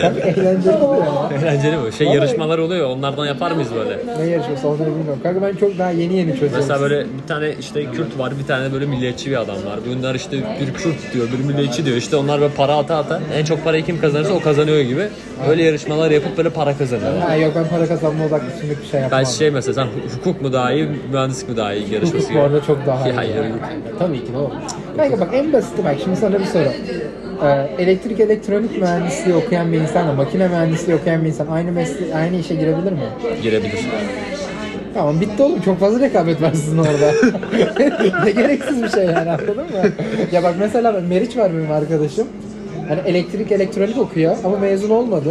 Tabii 0.00 0.18
eğlenceli 0.20 0.76
oluyor 0.76 1.02
eğlenceli 1.32 1.76
mi? 1.76 1.92
Şey 1.92 2.06
Vallahi- 2.06 2.16
yarışmalar 2.16 2.58
oluyor. 2.58 2.90
Onlardan 2.90 3.26
yapar 3.26 3.50
mıyız 3.50 3.68
böyle? 3.74 3.98
Ne 4.18 4.26
yarışması 4.30 4.68
olduğunu 4.68 4.86
bilmiyorum. 4.86 5.20
Kanka 5.22 5.42
ben 5.42 5.54
çok 5.54 5.78
daha 5.78 5.90
yeni 5.90 6.16
yeni 6.16 6.30
çözüyorum. 6.32 6.56
Mesela 6.58 6.80
böyle 6.80 7.04
bir 7.22 7.28
tane 7.28 7.52
işte 7.60 7.84
Kürt 7.84 8.18
var, 8.18 8.32
bir 8.42 8.46
tane 8.46 8.72
böyle 8.72 8.86
milliyetçi 8.86 9.30
bir 9.30 9.36
adam 9.36 9.56
var. 9.56 9.78
Bunlar 9.98 10.14
işte 10.14 10.36
bir 10.36 10.74
Kürt 10.74 11.14
diyor, 11.14 11.26
bir 11.38 11.44
milliyetçi 11.44 11.84
diyor. 11.84 11.96
İşte 11.96 12.16
onlar 12.16 12.40
böyle 12.40 12.54
para 12.54 12.76
ata 12.76 12.96
ata 12.96 13.20
en 13.36 13.44
çok 13.44 13.64
parayı 13.64 13.84
kim 13.84 14.00
kazanırsa 14.00 14.32
o 14.32 14.40
kazanıyor 14.40 14.80
gibi. 14.80 15.08
Öyle 15.48 15.62
yarışmalar 15.62 16.10
yapıp 16.10 16.36
böyle 16.36 16.50
para 16.50 16.78
kazanıyorlar. 16.78 17.22
Ha, 17.28 17.36
yok 17.36 17.52
ben 17.56 17.68
para 17.68 17.86
kazanma 17.88 18.24
odaklı 18.24 18.46
şimdi 18.60 18.76
bir 18.82 18.86
şey 18.86 19.00
yapmam. 19.00 19.20
Ben 19.20 19.24
şey 19.24 19.50
mesela 19.50 19.74
sen 19.74 19.86
hukuk 20.18 20.42
mu 20.42 20.52
daha 20.52 20.72
iyi, 20.72 20.88
mühendislik 21.12 21.48
mi 21.48 21.56
daha 21.56 21.74
iyi 21.74 21.94
yarışması 21.94 22.24
Hukuk 22.24 22.36
bu 22.36 22.40
arada 22.40 22.62
çok 22.62 22.86
daha 22.86 23.08
iyi. 23.08 23.12
Git. 23.12 23.98
Tabii 23.98 24.20
ki 24.24 24.32
de 24.32 24.36
Kanka 24.98 25.20
bak 25.20 25.28
en 25.32 25.52
basiti 25.52 25.84
bak 25.84 25.96
şimdi 26.04 26.16
sana 26.16 26.38
bir 26.38 26.44
soru. 26.44 26.68
Ee, 27.44 27.82
elektrik 27.82 28.20
elektronik 28.20 28.78
mühendisliği 28.82 29.36
okuyan 29.36 29.72
bir 29.72 29.80
insanla 29.80 30.12
makine 30.12 30.48
mühendisliği 30.48 30.98
okuyan 30.98 31.22
bir 31.22 31.28
insan 31.28 31.46
aynı 31.46 31.72
mesle 31.72 32.14
aynı 32.14 32.36
işe 32.36 32.54
girebilir 32.54 32.92
mi? 32.92 32.98
Girebilir. 33.42 33.86
Tamam 34.94 35.20
bitti 35.20 35.42
oğlum 35.42 35.60
çok 35.60 35.80
fazla 35.80 36.00
rekabet 36.00 36.42
var 36.42 36.52
sizin 36.52 36.78
orada. 36.78 37.12
ne 38.24 38.30
gereksiz 38.30 38.82
bir 38.82 38.88
şey 38.88 39.04
yani 39.04 39.30
anladın 39.30 39.56
mı? 39.56 39.90
ya 40.32 40.42
bak 40.42 40.54
mesela 40.58 40.92
Meriç 40.92 41.36
var 41.36 41.52
benim 41.56 41.72
arkadaşım. 41.72 42.28
Hani 42.88 43.00
elektrik 43.06 43.52
elektronik 43.52 43.98
okuyor 43.98 44.36
ama 44.44 44.58
mezun 44.58 44.90
olmadı. 44.90 45.30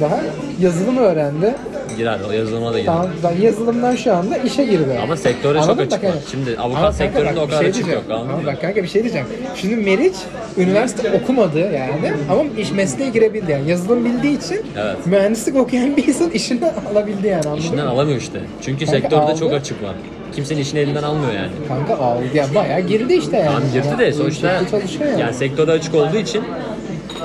Daha 0.00 0.20
yazılım 0.60 0.96
öğrendi. 0.96 1.54
Girer, 1.96 2.18
o 2.28 2.32
yazılıma 2.32 2.72
da 2.72 2.78
girer. 2.80 2.92
Tamam, 2.92 3.08
daha 3.22 3.32
yazılımdan 3.32 3.96
şu 3.96 4.14
anda 4.14 4.36
işe 4.36 4.64
girdi. 4.64 4.98
Ama 5.02 5.16
sektörde 5.16 5.58
çok 5.58 5.68
Anladın 5.68 5.84
mı? 5.88 5.94
açık 5.94 6.04
var. 6.04 6.12
Şimdi 6.30 6.50
Ama 6.58 6.62
avukat 6.64 6.80
kanka 6.82 6.92
sektöründe 6.92 7.40
o 7.40 7.44
bir 7.46 7.50
kadar 7.50 7.60
şey 7.60 7.70
açık 7.70 7.74
diyeceğim. 7.84 8.00
yok. 8.08 8.18
Anladın 8.18 8.28
Ama 8.32 8.38
mı? 8.40 8.46
bak 8.46 8.60
kanka 8.60 8.82
bir 8.82 8.88
şey 8.88 9.02
diyeceğim. 9.02 9.26
Şimdi 9.56 9.76
Meriç 9.76 10.14
üniversite 10.56 11.12
okumadı 11.22 11.58
yani 11.58 12.12
ama 12.30 12.42
iş 12.58 12.72
mesleğe 12.72 13.10
girebildi 13.10 13.52
yani. 13.52 13.70
Yazılım 13.70 14.04
bildiği 14.04 14.38
için 14.38 14.60
Evet. 14.78 15.06
mühendislik 15.06 15.56
okuyan 15.56 15.96
bir 15.96 16.08
insan 16.08 16.30
işini 16.30 16.60
alabildi 16.92 17.26
yani 17.26 17.42
anladın 17.46 17.60
İşinden 17.60 17.84
mı? 17.84 17.90
alamıyor 17.90 18.18
işte. 18.18 18.40
Çünkü 18.62 18.84
Kanka 18.86 19.00
sektörde 19.00 19.22
aldı. 19.22 19.40
çok 19.40 19.52
açık 19.52 19.82
var. 19.82 19.94
Kimsenin 20.34 20.60
işini 20.60 20.80
elinden 20.80 21.02
almıyor 21.02 21.32
yani. 21.32 21.50
Kanka 21.68 21.94
aldı 22.04 22.22
ya 22.34 22.46
bayağı 22.54 22.80
girdi 22.80 23.14
işte 23.14 23.36
yani. 23.36 23.46
Tamam 23.46 23.62
girdi 23.72 23.88
Ama 23.88 23.98
de 23.98 24.12
sonuçta 24.12 24.60
çalışıyor 24.70 25.10
yani. 25.10 25.20
yani 25.20 25.34
sektörde 25.34 25.72
açık 25.72 25.94
olduğu 25.94 26.16
için 26.16 26.42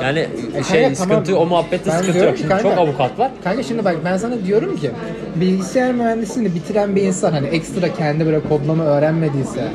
Yani 0.04 0.28
E, 0.56 0.64
şey 0.64 0.82
kanka, 0.82 0.96
sıkıntı 0.96 1.24
tamam. 1.32 1.42
o 1.42 1.46
muhabbette 1.46 1.90
Ben 1.92 1.98
sıkıntı 1.98 2.18
yok. 2.18 2.32
ki 2.34 2.38
Şimdi 2.38 2.50
kanka- 2.50 2.64
çok 2.70 2.78
avukat 2.78 3.20
var. 3.20 3.32
Kanka 3.44 3.64
şimdi 3.64 3.86
bak 3.86 3.96
ben 4.06 4.18
sana 4.18 4.46
diyorum 4.46 4.76
ki 4.78 4.92
bilgisayar 5.36 5.94
mühendisliğini 5.94 6.56
bitiren 6.56 6.96
bir 6.96 7.02
insan 7.04 7.32
hani 7.32 7.48
ekstra 7.48 7.94
kendi 7.94 8.26
böyle 8.26 8.40
kodlama 8.40 8.84
öğrenmediyse 8.84 9.68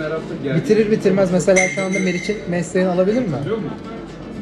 bitirir 0.56 0.90
bitirmez 0.90 1.32
mesela 1.32 1.68
şu 1.68 1.82
anda 1.84 1.98
Meriç'in 1.98 2.36
mesleğini 2.50 2.90
alabilir 2.90 3.20
mi? 3.22 3.36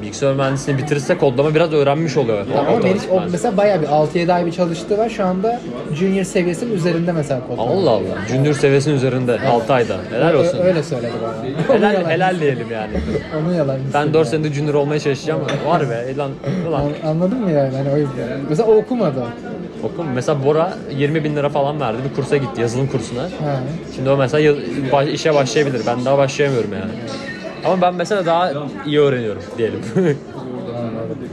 Bilgisayar 0.02 0.34
mühendisliğini 0.34 0.82
bitirirse 0.82 1.18
kodlama 1.18 1.54
biraz 1.54 1.72
öğrenmiş 1.72 2.16
oluyor. 2.16 2.46
Tamam 2.52 2.66
ama 2.74 2.78
Meriç 2.78 3.02
o 3.10 3.22
mesela 3.32 3.56
bayağı 3.56 3.82
bir 3.82 3.86
6-7 3.86 4.32
ay 4.32 4.46
bir 4.46 4.52
çalıştığı 4.52 4.98
var. 4.98 5.08
Şu 5.08 5.24
anda 5.24 5.60
junior 5.94 6.24
seviyesinin 6.24 6.74
üzerinde 6.74 7.12
mesela 7.12 7.40
kodlama. 7.48 7.70
Allah 7.70 7.90
Allah. 7.90 8.26
Junior 8.28 8.54
seviyesinin 8.54 8.94
üzerinde 8.94 9.40
6 9.40 9.72
ayda. 9.72 9.96
Helal 10.10 10.34
olsun. 10.34 10.58
Ö- 10.58 10.62
öyle 10.62 10.82
söyledi 10.82 11.12
bana. 11.22 11.32
Onu 11.68 11.76
Helal, 11.78 11.94
yalan- 11.94 12.10
helal 12.10 12.40
diyelim 12.40 12.66
yani. 12.72 12.90
Onu 13.44 13.54
yalan. 13.54 13.76
Ben 13.94 14.14
4 14.14 14.28
senedir 14.28 14.52
junior 14.52 14.74
olmaya 14.74 15.00
çalışacağım. 15.00 15.40
Var 15.66 15.90
be. 15.90 16.16
Lan, 16.16 16.30
ulan. 16.68 16.80
An- 16.80 17.08
Anladın 17.10 17.40
mı 17.40 17.50
yani? 17.50 17.76
Hani 17.76 17.88
o 17.90 17.96
yüzden. 17.96 18.40
Mesela 18.48 18.68
o 18.68 18.74
okumadı. 18.76 19.22
Okum. 19.82 20.06
Mesela 20.14 20.44
Bora 20.44 20.72
20 20.96 21.24
bin 21.24 21.36
lira 21.36 21.48
falan 21.48 21.80
verdi. 21.80 21.98
Bir 22.10 22.14
kursa 22.16 22.36
gitti. 22.36 22.60
Yazılım 22.60 22.86
kursuna. 22.86 23.22
Ha. 23.22 23.60
Şimdi 23.96 24.10
o 24.10 24.16
mesela 24.16 24.40
yaz- 24.40 24.56
baş- 24.92 25.08
işe 25.08 25.34
başlayabilir. 25.34 25.80
Ben 25.86 26.04
daha 26.04 26.18
başlayamıyorum 26.18 26.70
yani. 26.72 26.90
Ama 27.64 27.80
ben 27.80 27.94
mesela 27.94 28.26
daha 28.26 28.52
iyi 28.86 29.00
öğreniyorum 29.00 29.42
diyelim. 29.58 29.80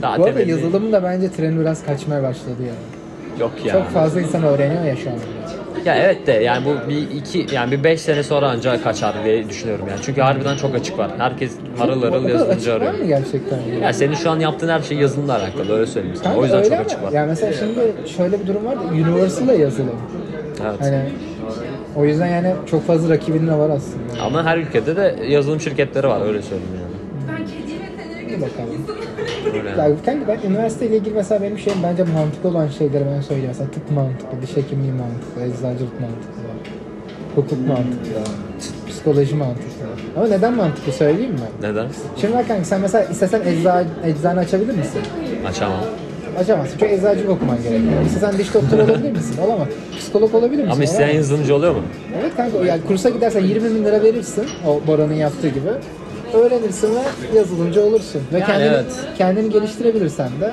daha 0.02 0.18
Bu 0.18 0.24
arada 0.24 0.40
temelli- 0.40 0.50
yazılımın 0.50 0.92
da 0.92 1.02
bence 1.02 1.30
treni 1.30 1.60
biraz 1.60 1.84
kaçmaya 1.86 2.22
başladı 2.22 2.56
yani. 2.60 3.40
Yok 3.40 3.52
ya. 3.64 3.72
Çok 3.72 3.88
fazla 3.88 4.20
insan 4.20 4.42
öğreniyor 4.42 4.84
ya 4.84 4.96
şu 4.96 5.10
an. 5.10 5.16
Ya 5.84 5.96
evet 5.96 6.26
de 6.26 6.32
yani 6.32 6.66
bu 6.66 6.88
bir 6.90 7.10
iki 7.10 7.54
yani 7.54 7.70
bir 7.72 7.84
5 7.84 8.00
sene 8.00 8.22
sonra 8.22 8.50
ancak 8.50 8.84
kaçar 8.84 9.14
diye 9.24 9.48
düşünüyorum 9.48 9.86
yani. 9.90 10.00
Çünkü 10.02 10.20
harbiden 10.20 10.56
çok 10.56 10.74
açık 10.74 10.98
var. 10.98 11.10
Herkes 11.18 11.52
harıl 11.78 12.02
harıl 12.02 12.28
yazılımcı 12.28 12.54
açık 12.56 12.68
var 12.68 12.76
arıyor. 12.76 12.94
mı 12.94 13.04
gerçekten? 13.04 13.58
Ya 13.82 13.92
senin 13.92 14.14
şu 14.14 14.30
an 14.30 14.40
yaptığın 14.40 14.68
her 14.68 14.80
şey 14.80 14.98
yazılımla 14.98 15.32
alakalı 15.36 15.74
öyle 15.74 15.86
söyleyeyim 15.86 16.16
sana. 16.16 16.24
Kanka 16.24 16.40
O 16.40 16.42
yüzden 16.44 16.58
öyle 16.58 16.68
çok 16.68 16.78
ama 16.78 16.84
açık 16.86 17.02
var. 17.02 17.12
Yani 17.12 17.28
mesela 17.28 17.52
şimdi 17.52 18.08
şöyle 18.16 18.40
bir 18.40 18.46
durum 18.46 18.64
var 18.66 18.76
da 19.48 19.52
yazılım. 19.52 19.96
Evet. 20.62 20.80
Hani 20.80 21.02
o 21.96 22.04
yüzden 22.04 22.26
yani 22.26 22.54
çok 22.70 22.86
fazla 22.86 23.14
rakibinin 23.14 23.46
de 23.46 23.52
var 23.54 23.70
aslında. 23.70 24.22
Ama 24.22 24.44
her 24.44 24.58
ülkede 24.58 24.96
de 24.96 25.16
yazılım 25.28 25.60
şirketleri 25.60 26.08
var 26.08 26.26
öyle 26.26 26.42
söyleyeyim 26.42 26.72
yani. 26.82 26.90
Bir 28.28 28.40
bakalım. 28.42 28.86
Öyle. 29.54 29.68
Ya 29.68 29.90
kanka 30.06 30.28
ben 30.28 30.48
üniversiteyle 30.50 30.96
ilgili 30.96 31.14
mesela 31.14 31.42
benim 31.42 31.58
şeyim 31.58 31.78
bence 31.82 32.02
mantıklı 32.02 32.48
olan 32.48 32.68
şeyleri 32.68 33.04
ben 33.16 33.20
söyleyeyim. 33.20 33.48
Mesela 33.50 33.70
tıp 33.70 33.90
mantıklı, 33.90 34.42
diş 34.42 34.56
hekimliği 34.56 34.92
mantıklı, 34.92 35.42
eczacılık 35.42 36.00
mantıklı, 36.00 36.42
hukuk 37.34 37.68
mantıklı, 37.68 38.20
psikoloji 38.88 39.34
mantıklı. 39.34 39.86
Ama 40.16 40.26
neden 40.26 40.56
mantıklı 40.56 40.92
söyleyeyim 40.92 41.32
mi? 41.32 41.38
Neden? 41.62 41.86
Şimdi 42.20 42.34
bak 42.34 42.48
kanka 42.48 42.64
sen 42.64 42.80
mesela 42.80 43.04
istesen 43.04 43.42
ecza, 43.46 43.84
eczane 44.04 44.40
açabilir 44.40 44.74
misin? 44.76 45.00
Açamam. 45.46 45.80
Açamazsın 46.40 46.78
çünkü 46.80 46.92
eczacılık 46.94 47.30
okuman 47.30 47.56
gerekiyor. 47.62 48.02
İstesen 48.06 48.38
diş 48.38 48.54
doktoru 48.54 48.82
olabilir 48.82 49.10
misin? 49.12 49.36
Olamaz. 49.46 49.68
Psikolog 49.98 50.34
olabilir 50.34 50.58
misin? 50.58 50.70
Ama 50.72 50.84
isteyen 50.84 51.08
Olamaz. 51.08 51.16
yazılımcı 51.16 51.54
oluyor 51.54 51.72
mu? 51.74 51.82
Evet 52.20 52.32
kanka 52.36 52.64
yani 52.66 52.80
kursa 52.88 53.08
gidersen 53.10 53.40
20 53.44 53.64
bin 53.74 53.84
lira 53.84 54.02
verirsin 54.02 54.44
o 54.66 54.80
Bora'nın 54.86 55.14
yaptığı 55.14 55.48
gibi. 55.48 55.68
Öğrenirsin 56.34 56.88
ve 56.94 57.36
yazılımcı 57.38 57.82
olursun. 57.84 58.22
Ve 58.32 58.38
Yani 58.38 58.46
kendini, 58.46 58.68
evet. 58.68 58.84
kendini 59.18 59.50
geliştirebilirsen 59.52 60.28
de 60.40 60.52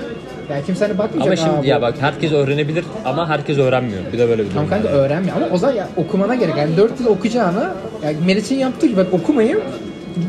yani 0.51 0.65
kimse 0.65 0.85
hani 0.87 0.97
bakmayacak. 0.97 1.39
Ama 1.39 1.47
"Aa, 1.47 1.51
şimdi 1.53 1.63
bu- 1.63 1.69
ya 1.69 1.81
bak 1.81 1.93
herkes 1.99 2.31
öğrenebilir 2.31 2.85
ama 3.05 3.29
herkes 3.29 3.57
öğrenmiyor. 3.57 3.99
Bir 4.13 4.17
de 4.19 4.29
böyle 4.29 4.41
bir 4.43 4.51
durum 4.51 4.53
Tamam 4.53 4.69
kanka 4.69 4.87
var. 4.87 4.93
öğrenmiyor 4.93 5.35
ama 5.37 5.45
o 5.53 5.57
zaman 5.57 5.75
ya, 5.75 5.87
okumana 5.97 6.35
gerek. 6.35 6.57
Yani 6.57 6.77
4 6.77 6.99
yıl 6.99 7.07
okuyacağına 7.07 7.73
yani 8.03 8.17
Meriç'in 8.25 8.55
yaptığı 8.55 8.87
gibi 8.87 8.97
bak 8.97 9.07
okumayıp 9.13 9.61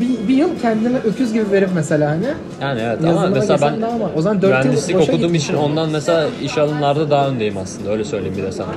bir, 0.01 0.27
bir 0.27 0.33
yıl 0.35 0.49
kendine 0.61 0.97
öküz 0.97 1.33
gibi 1.33 1.51
verip 1.51 1.69
mesela 1.75 2.09
hani 2.09 2.25
Yani 2.61 2.81
evet 2.81 2.97
ama 2.99 3.07
Yazılıma 3.07 3.35
mesela 3.35 3.61
ben 3.61 3.81
daha 3.81 3.99
var. 3.99 4.09
O 4.15 4.21
zaman 4.21 4.41
dört 4.41 4.51
yıl 4.51 4.59
mühendislik 4.63 4.95
boşa 4.97 5.11
okuduğum 5.11 5.35
için 5.35 5.53
ondan 5.53 5.89
mesela 5.89 6.25
iş 6.43 6.57
alımlarda 6.57 7.09
daha 7.09 7.29
öndeyim 7.29 7.57
aslında 7.57 7.91
öyle 7.91 8.03
söyleyeyim 8.03 8.37
bir 8.37 8.43
de 8.43 8.51
sana. 8.51 8.67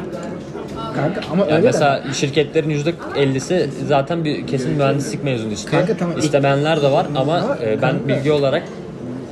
kanka 0.97 1.21
ama 1.33 1.43
Yani 1.43 1.53
öyle 1.53 1.67
mesela 1.67 2.03
şirketlerin 2.13 2.71
%50'si 3.17 3.67
zaten 3.89 4.25
bir 4.25 4.47
kesin 4.47 4.73
mühendislik 4.73 5.25
mezunu 5.25 5.53
istiyor. 5.53 5.83
Kanka 5.87 5.97
tamam. 5.97 6.19
İstemeyenler 6.19 6.83
de 6.83 6.91
var 6.93 7.07
ama 7.17 7.37
Ama 7.37 7.57
e, 7.65 7.83
ben 7.83 7.91
kanka- 7.91 8.09
bilgi 8.09 8.33
olarak 8.33 8.63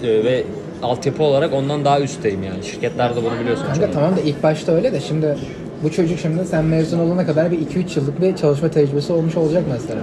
e, 0.02 0.06
ve 0.24 0.44
altyapı 0.82 1.22
olarak 1.22 1.52
ondan 1.52 1.84
daha 1.84 2.00
üstteyim 2.00 2.42
yani. 2.42 2.64
Şirketler 2.64 3.16
de 3.16 3.22
bunu 3.24 3.40
biliyorsun. 3.40 3.64
Kanka 3.64 3.76
çoğunlukla. 3.80 4.00
tamam 4.00 4.16
da 4.16 4.20
ilk 4.20 4.42
başta 4.42 4.72
öyle 4.72 4.92
de 4.92 5.00
şimdi 5.00 5.36
bu 5.82 5.90
çocuk 5.92 6.18
şimdi 6.18 6.44
sen 6.44 6.64
mezun 6.64 6.98
olana 6.98 7.26
kadar 7.26 7.50
bir 7.50 7.58
2-3 7.58 7.98
yıllık 7.98 8.20
bir 8.22 8.36
çalışma 8.36 8.68
tecrübesi 8.70 9.12
olmuş 9.12 9.36
olacak 9.36 9.62
mesela. 9.72 10.00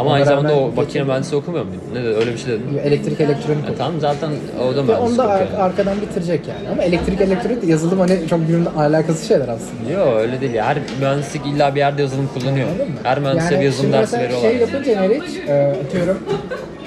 Ama 0.00 0.12
aynı 0.12 0.24
zamanda 0.26 0.54
o 0.56 0.70
makine 0.76 1.02
mühendisliği 1.02 1.42
okumuyor 1.42 1.64
muyum? 1.64 1.80
Ne 1.94 2.04
de 2.04 2.08
öyle 2.08 2.32
bir 2.32 2.38
şey 2.38 2.48
dedin. 2.52 2.78
Elektrik 2.84 3.20
elektronik 3.20 3.64
E, 3.68 3.74
tamam 3.78 4.00
zaten 4.00 4.30
o 4.62 4.76
da 4.76 4.76
Ve 4.76 4.82
mühendislik 4.82 5.00
onu 5.08 5.18
da 5.18 5.28
ar- 5.28 5.44
okuyor. 5.44 5.60
arkadan 5.60 6.00
bitirecek 6.00 6.40
yani. 6.48 6.68
Ama 6.72 6.82
elektrik 6.82 7.20
elektronik 7.20 7.62
de 7.62 7.66
yazılım 7.66 8.00
hani 8.00 8.18
çok 8.30 8.40
birbirinden 8.40 8.70
alakası 8.74 9.26
şeyler 9.26 9.48
aslında. 9.48 9.92
Yok 10.00 10.16
öyle 10.20 10.40
değil. 10.40 10.54
Her 10.54 10.78
mühendislik 11.00 11.46
illa 11.46 11.74
bir 11.74 11.78
yerde 11.80 12.02
yazılım 12.02 12.28
kullanıyor. 12.34 12.66
Mı? 12.68 12.72
Her 13.02 13.18
mühendisliğe 13.20 13.52
Yani 13.52 13.60
bir 13.60 13.64
yazılım 13.66 13.92
dersi 13.92 14.18
veriyorlar. 14.18 14.50
Şey 14.50 14.58
yapınca 14.58 15.00
Meriç, 15.00 15.22
e, 15.48 15.74
atıyorum 15.86 16.18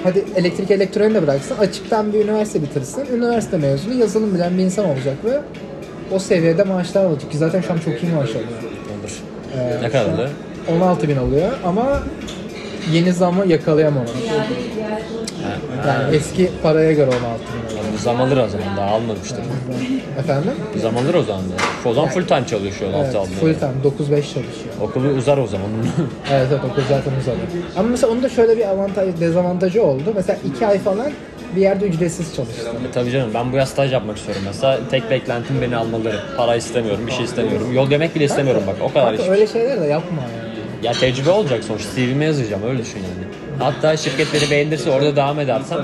hadi 0.04 0.24
elektrik 0.36 0.70
elektroniği 0.70 1.14
de 1.14 1.22
bıraksın. 1.22 1.56
Açıktan 1.58 2.12
bir 2.12 2.24
üniversite 2.24 2.62
bitirsin. 2.62 3.04
Üniversite 3.16 3.56
mezunu 3.56 3.94
yazılım 3.94 4.34
bilen 4.34 4.58
bir 4.58 4.62
insan 4.62 4.84
olacak 4.84 5.14
ve 5.24 5.38
o 6.14 6.18
seviyede 6.18 6.64
maaşlar 6.64 7.04
alacak. 7.04 7.30
Ki 7.30 7.38
zaten 7.38 7.60
şu 7.60 7.72
an 7.72 7.78
çok 7.78 8.02
iyi 8.02 8.12
maaş 8.12 8.30
alıyor. 8.30 8.44
Olur. 9.00 9.20
Ee, 9.58 9.82
Ne 9.82 9.90
kadar 9.90 10.12
oluyor? 10.12 10.28
16 10.76 11.08
bin 11.08 11.16
alıyor 11.16 11.48
ama 11.66 12.02
yeni 12.92 13.12
zamı 13.12 13.46
yakalayamamış. 13.46 14.10
Yani 15.86 16.16
eski 16.16 16.50
paraya 16.62 16.92
göre 16.92 17.06
16 17.10 17.22
bin 17.24 17.26
alıyor. 17.78 17.84
Bu 17.94 17.98
zam 17.98 18.20
alır 18.20 18.36
o 18.36 18.48
zaman 18.48 18.76
daha 18.76 18.90
almamıştır. 18.90 19.38
Efendim? 20.18 20.52
Zam 20.82 20.96
alır 20.96 21.14
o 21.14 21.22
zaman 21.22 21.42
da. 21.42 21.88
O 21.88 21.94
zaman 21.94 22.10
full 22.10 22.22
time 22.26 22.46
çalışıyor 22.46 22.90
Evet, 22.96 23.06
6 23.08 23.18
aldığında. 23.18 23.34
full 23.36 23.54
time 23.54 23.72
9-5 23.84 24.08
çalışıyor. 24.08 24.74
Okulu 24.80 25.08
uzar 25.08 25.38
o 25.38 25.46
zaman. 25.46 25.66
Evet 26.32 26.46
evet 26.50 26.64
okul 26.64 26.82
zaten 26.88 27.12
uzadı. 27.20 27.36
Ama 27.76 27.88
mesela 27.88 28.12
onun 28.12 28.22
da 28.22 28.28
şöyle 28.28 28.56
bir 28.56 28.68
avantaj, 28.68 29.20
dezavantajı 29.20 29.82
oldu. 29.82 30.12
Mesela 30.14 30.38
2 30.56 30.66
ay 30.66 30.78
falan 30.78 31.10
bir 31.56 31.60
yerde 31.60 31.86
ücretsiz 31.86 32.34
çalıştı. 32.36 32.66
e 32.88 32.92
tabii 32.92 33.10
canım 33.10 33.30
ben 33.34 33.52
bu 33.52 33.56
yaz 33.56 33.68
staj 33.68 33.92
yapmak 33.92 34.16
istiyorum 34.16 34.42
mesela. 34.46 34.78
Tek 34.90 35.10
beklentim 35.10 35.56
beni 35.62 35.76
almaları. 35.76 36.16
Para 36.36 36.56
istemiyorum, 36.56 37.06
bir 37.06 37.12
şey 37.12 37.24
istemiyorum. 37.24 37.72
Yol 37.74 37.90
yemek 37.90 38.14
bile 38.14 38.24
istemiyorum 38.24 38.62
bak 38.66 38.76
o 38.82 38.92
kadar 38.92 39.14
iş. 39.14 39.28
öyle 39.28 39.46
şeyler 39.46 39.80
de 39.80 39.84
yapma 39.86 40.22
yani. 40.22 40.43
Ya 40.84 40.92
tecrübe 40.92 41.30
olacak 41.30 41.64
sonuçta. 41.64 41.90
CV'me 41.96 42.24
yazacağım 42.24 42.62
öyle 42.68 42.78
düşün 42.82 42.98
yani. 42.98 43.28
Hatta 43.58 43.96
şirket 43.96 44.26
beni 44.34 44.50
beğenirse 44.50 44.90
orada 44.90 45.16
devam 45.16 45.40
edersem 45.40 45.78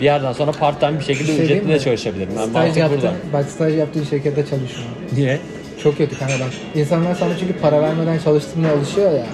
bir 0.00 0.04
yerden 0.04 0.32
sonra 0.32 0.52
part 0.52 0.80
time 0.80 0.98
bir 0.98 1.04
şekilde 1.04 1.36
şey 1.36 1.44
ücretli 1.44 1.68
de 1.68 1.78
çalışabilirim. 1.80 2.32
Ben 2.38 2.46
Staj 2.48 2.76
yaptığın, 2.76 2.96
burada. 3.02 3.12
bak 3.32 3.44
staj 3.50 3.74
yaptığın 3.76 4.04
şirkette 4.04 4.42
çalışma. 4.46 4.82
Niye? 5.16 5.40
Çok 5.82 5.98
kötü 5.98 6.18
kanka 6.18 6.34
bak. 6.34 6.48
İnsanlar 6.74 7.14
sana 7.14 7.38
çünkü 7.40 7.52
para 7.58 7.82
vermeden 7.82 8.18
çalıştığına 8.18 8.70
alışıyor 8.72 9.12
ya. 9.12 9.26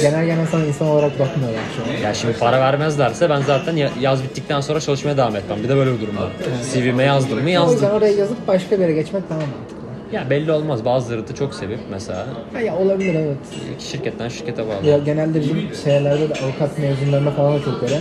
Genel 0.00 0.26
genel 0.26 0.46
sana 0.46 0.64
insan 0.64 0.88
olarak 0.88 1.18
bakmıyorlar 1.18 1.60
şu 1.76 1.82
an. 1.82 2.08
Ya 2.08 2.14
şimdi 2.14 2.38
para 2.38 2.60
vermezlerse 2.60 3.30
ben 3.30 3.40
zaten 3.42 3.76
ya- 3.76 3.90
yaz 4.00 4.22
bittikten 4.22 4.60
sonra 4.60 4.80
çalışmaya 4.80 5.16
devam 5.16 5.36
etmem. 5.36 5.58
Bir 5.64 5.68
de 5.68 5.76
böyle 5.76 5.92
bir 5.94 6.00
durum 6.00 6.16
var. 6.16 6.28
CV'me 6.72 7.02
yazdım 7.02 7.38
mı 7.38 7.44
O 7.46 7.48
yazdım. 7.48 7.72
yüzden 7.72 7.90
oraya 7.90 8.12
yazıp 8.12 8.48
başka 8.48 8.76
bir 8.76 8.80
yere 8.82 8.92
geçmek 8.92 9.30
daha 9.30 9.38
mantıklı. 9.38 9.75
Ya 10.12 10.30
belli 10.30 10.52
olmaz. 10.52 10.84
Bazıları 10.84 11.28
da 11.28 11.34
çok 11.34 11.54
sevip 11.54 11.78
mesela 11.90 12.26
Ha 12.52 12.60
ya 12.60 12.76
olabilir 12.76 13.14
evet. 13.14 13.36
şirketten 13.78 14.28
şirkete 14.28 14.62
bağlı. 14.68 14.86
Ya 14.86 14.98
genelde 14.98 15.40
bizim 15.40 15.74
şeylerde 15.84 16.28
de 16.28 16.34
avukat 16.44 16.78
mezunlarına 16.78 17.30
falan 17.30 17.54
da 17.54 17.62
çok 17.64 17.82
öyle. 17.82 18.00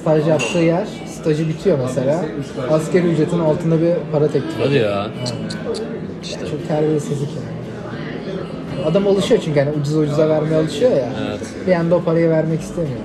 Staj 0.00 0.28
yaptığı 0.28 0.58
yer, 0.58 0.86
stajı 1.06 1.48
bitiyor 1.48 1.78
mesela. 1.78 2.24
Askeri 2.70 3.06
ücretin 3.06 3.38
altında 3.38 3.80
bir 3.80 3.92
para 4.12 4.26
teklif 4.28 4.60
ediyor. 4.60 4.66
Hadi 4.66 4.76
ya. 4.76 5.06
İşte. 6.22 6.46
Çok 6.50 6.68
terbiyesizlik 6.68 7.28
yani. 7.28 7.60
Adam 8.86 9.06
alışıyor 9.06 9.40
çünkü 9.44 9.60
hani 9.60 9.70
ucuza 9.80 9.98
ucuza 9.98 10.28
vermeye 10.28 10.56
alışıyor 10.56 10.90
ya. 10.90 11.08
Evet. 11.28 11.40
Bir 11.66 11.72
anda 11.72 11.94
o 11.94 12.02
parayı 12.02 12.30
vermek 12.30 12.60
istemiyor. 12.60 12.98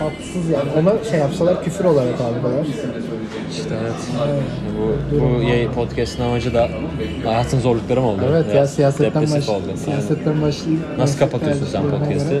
Yani 0.00 0.10
haksız 0.10 0.50
yani. 0.50 0.68
Ona 0.80 1.04
şey 1.10 1.18
yapsalar 1.18 1.64
küfür 1.64 1.84
olarak 1.84 2.20
algılar. 2.20 2.66
İşte 3.50 3.74
evet. 3.82 3.92
Bu, 5.12 5.20
bu 5.20 5.42
yayın 5.42 5.72
podcast'ın 5.72 6.22
amacı 6.22 6.54
da 6.54 6.68
hayatın 7.24 7.60
zorlukları 7.60 8.00
mı 8.00 8.08
oldu? 8.08 8.20
Evet 8.30 8.46
ya 8.46 8.52
Biraz 8.52 8.74
siyasetten, 8.74 9.22
depresif 9.22 9.36
baş, 9.36 9.48
oldu. 9.48 9.64
Yani. 9.68 9.78
siyasetten 9.78 10.42
başlayıp... 10.42 10.80
Nasıl 10.98 11.18
kapatıyorsun 11.18 11.66
sen 11.66 11.82
göre. 11.82 12.40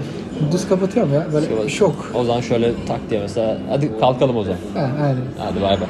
Düz 0.52 0.68
kapatıyorum 0.68 1.14
ya. 1.14 1.26
Böyle 1.32 1.68
şok. 1.68 2.12
O 2.14 2.24
zaman 2.24 2.40
şöyle 2.40 2.72
tak 2.88 3.00
diye 3.10 3.20
mesela 3.20 3.58
hadi 3.68 4.00
kalkalım 4.00 4.36
o 4.36 4.42
zaman. 4.42 4.58
Ha, 4.74 4.90
aynen. 5.02 5.22
Hadi 5.38 5.62
bay 5.62 5.80
bay. 5.80 5.88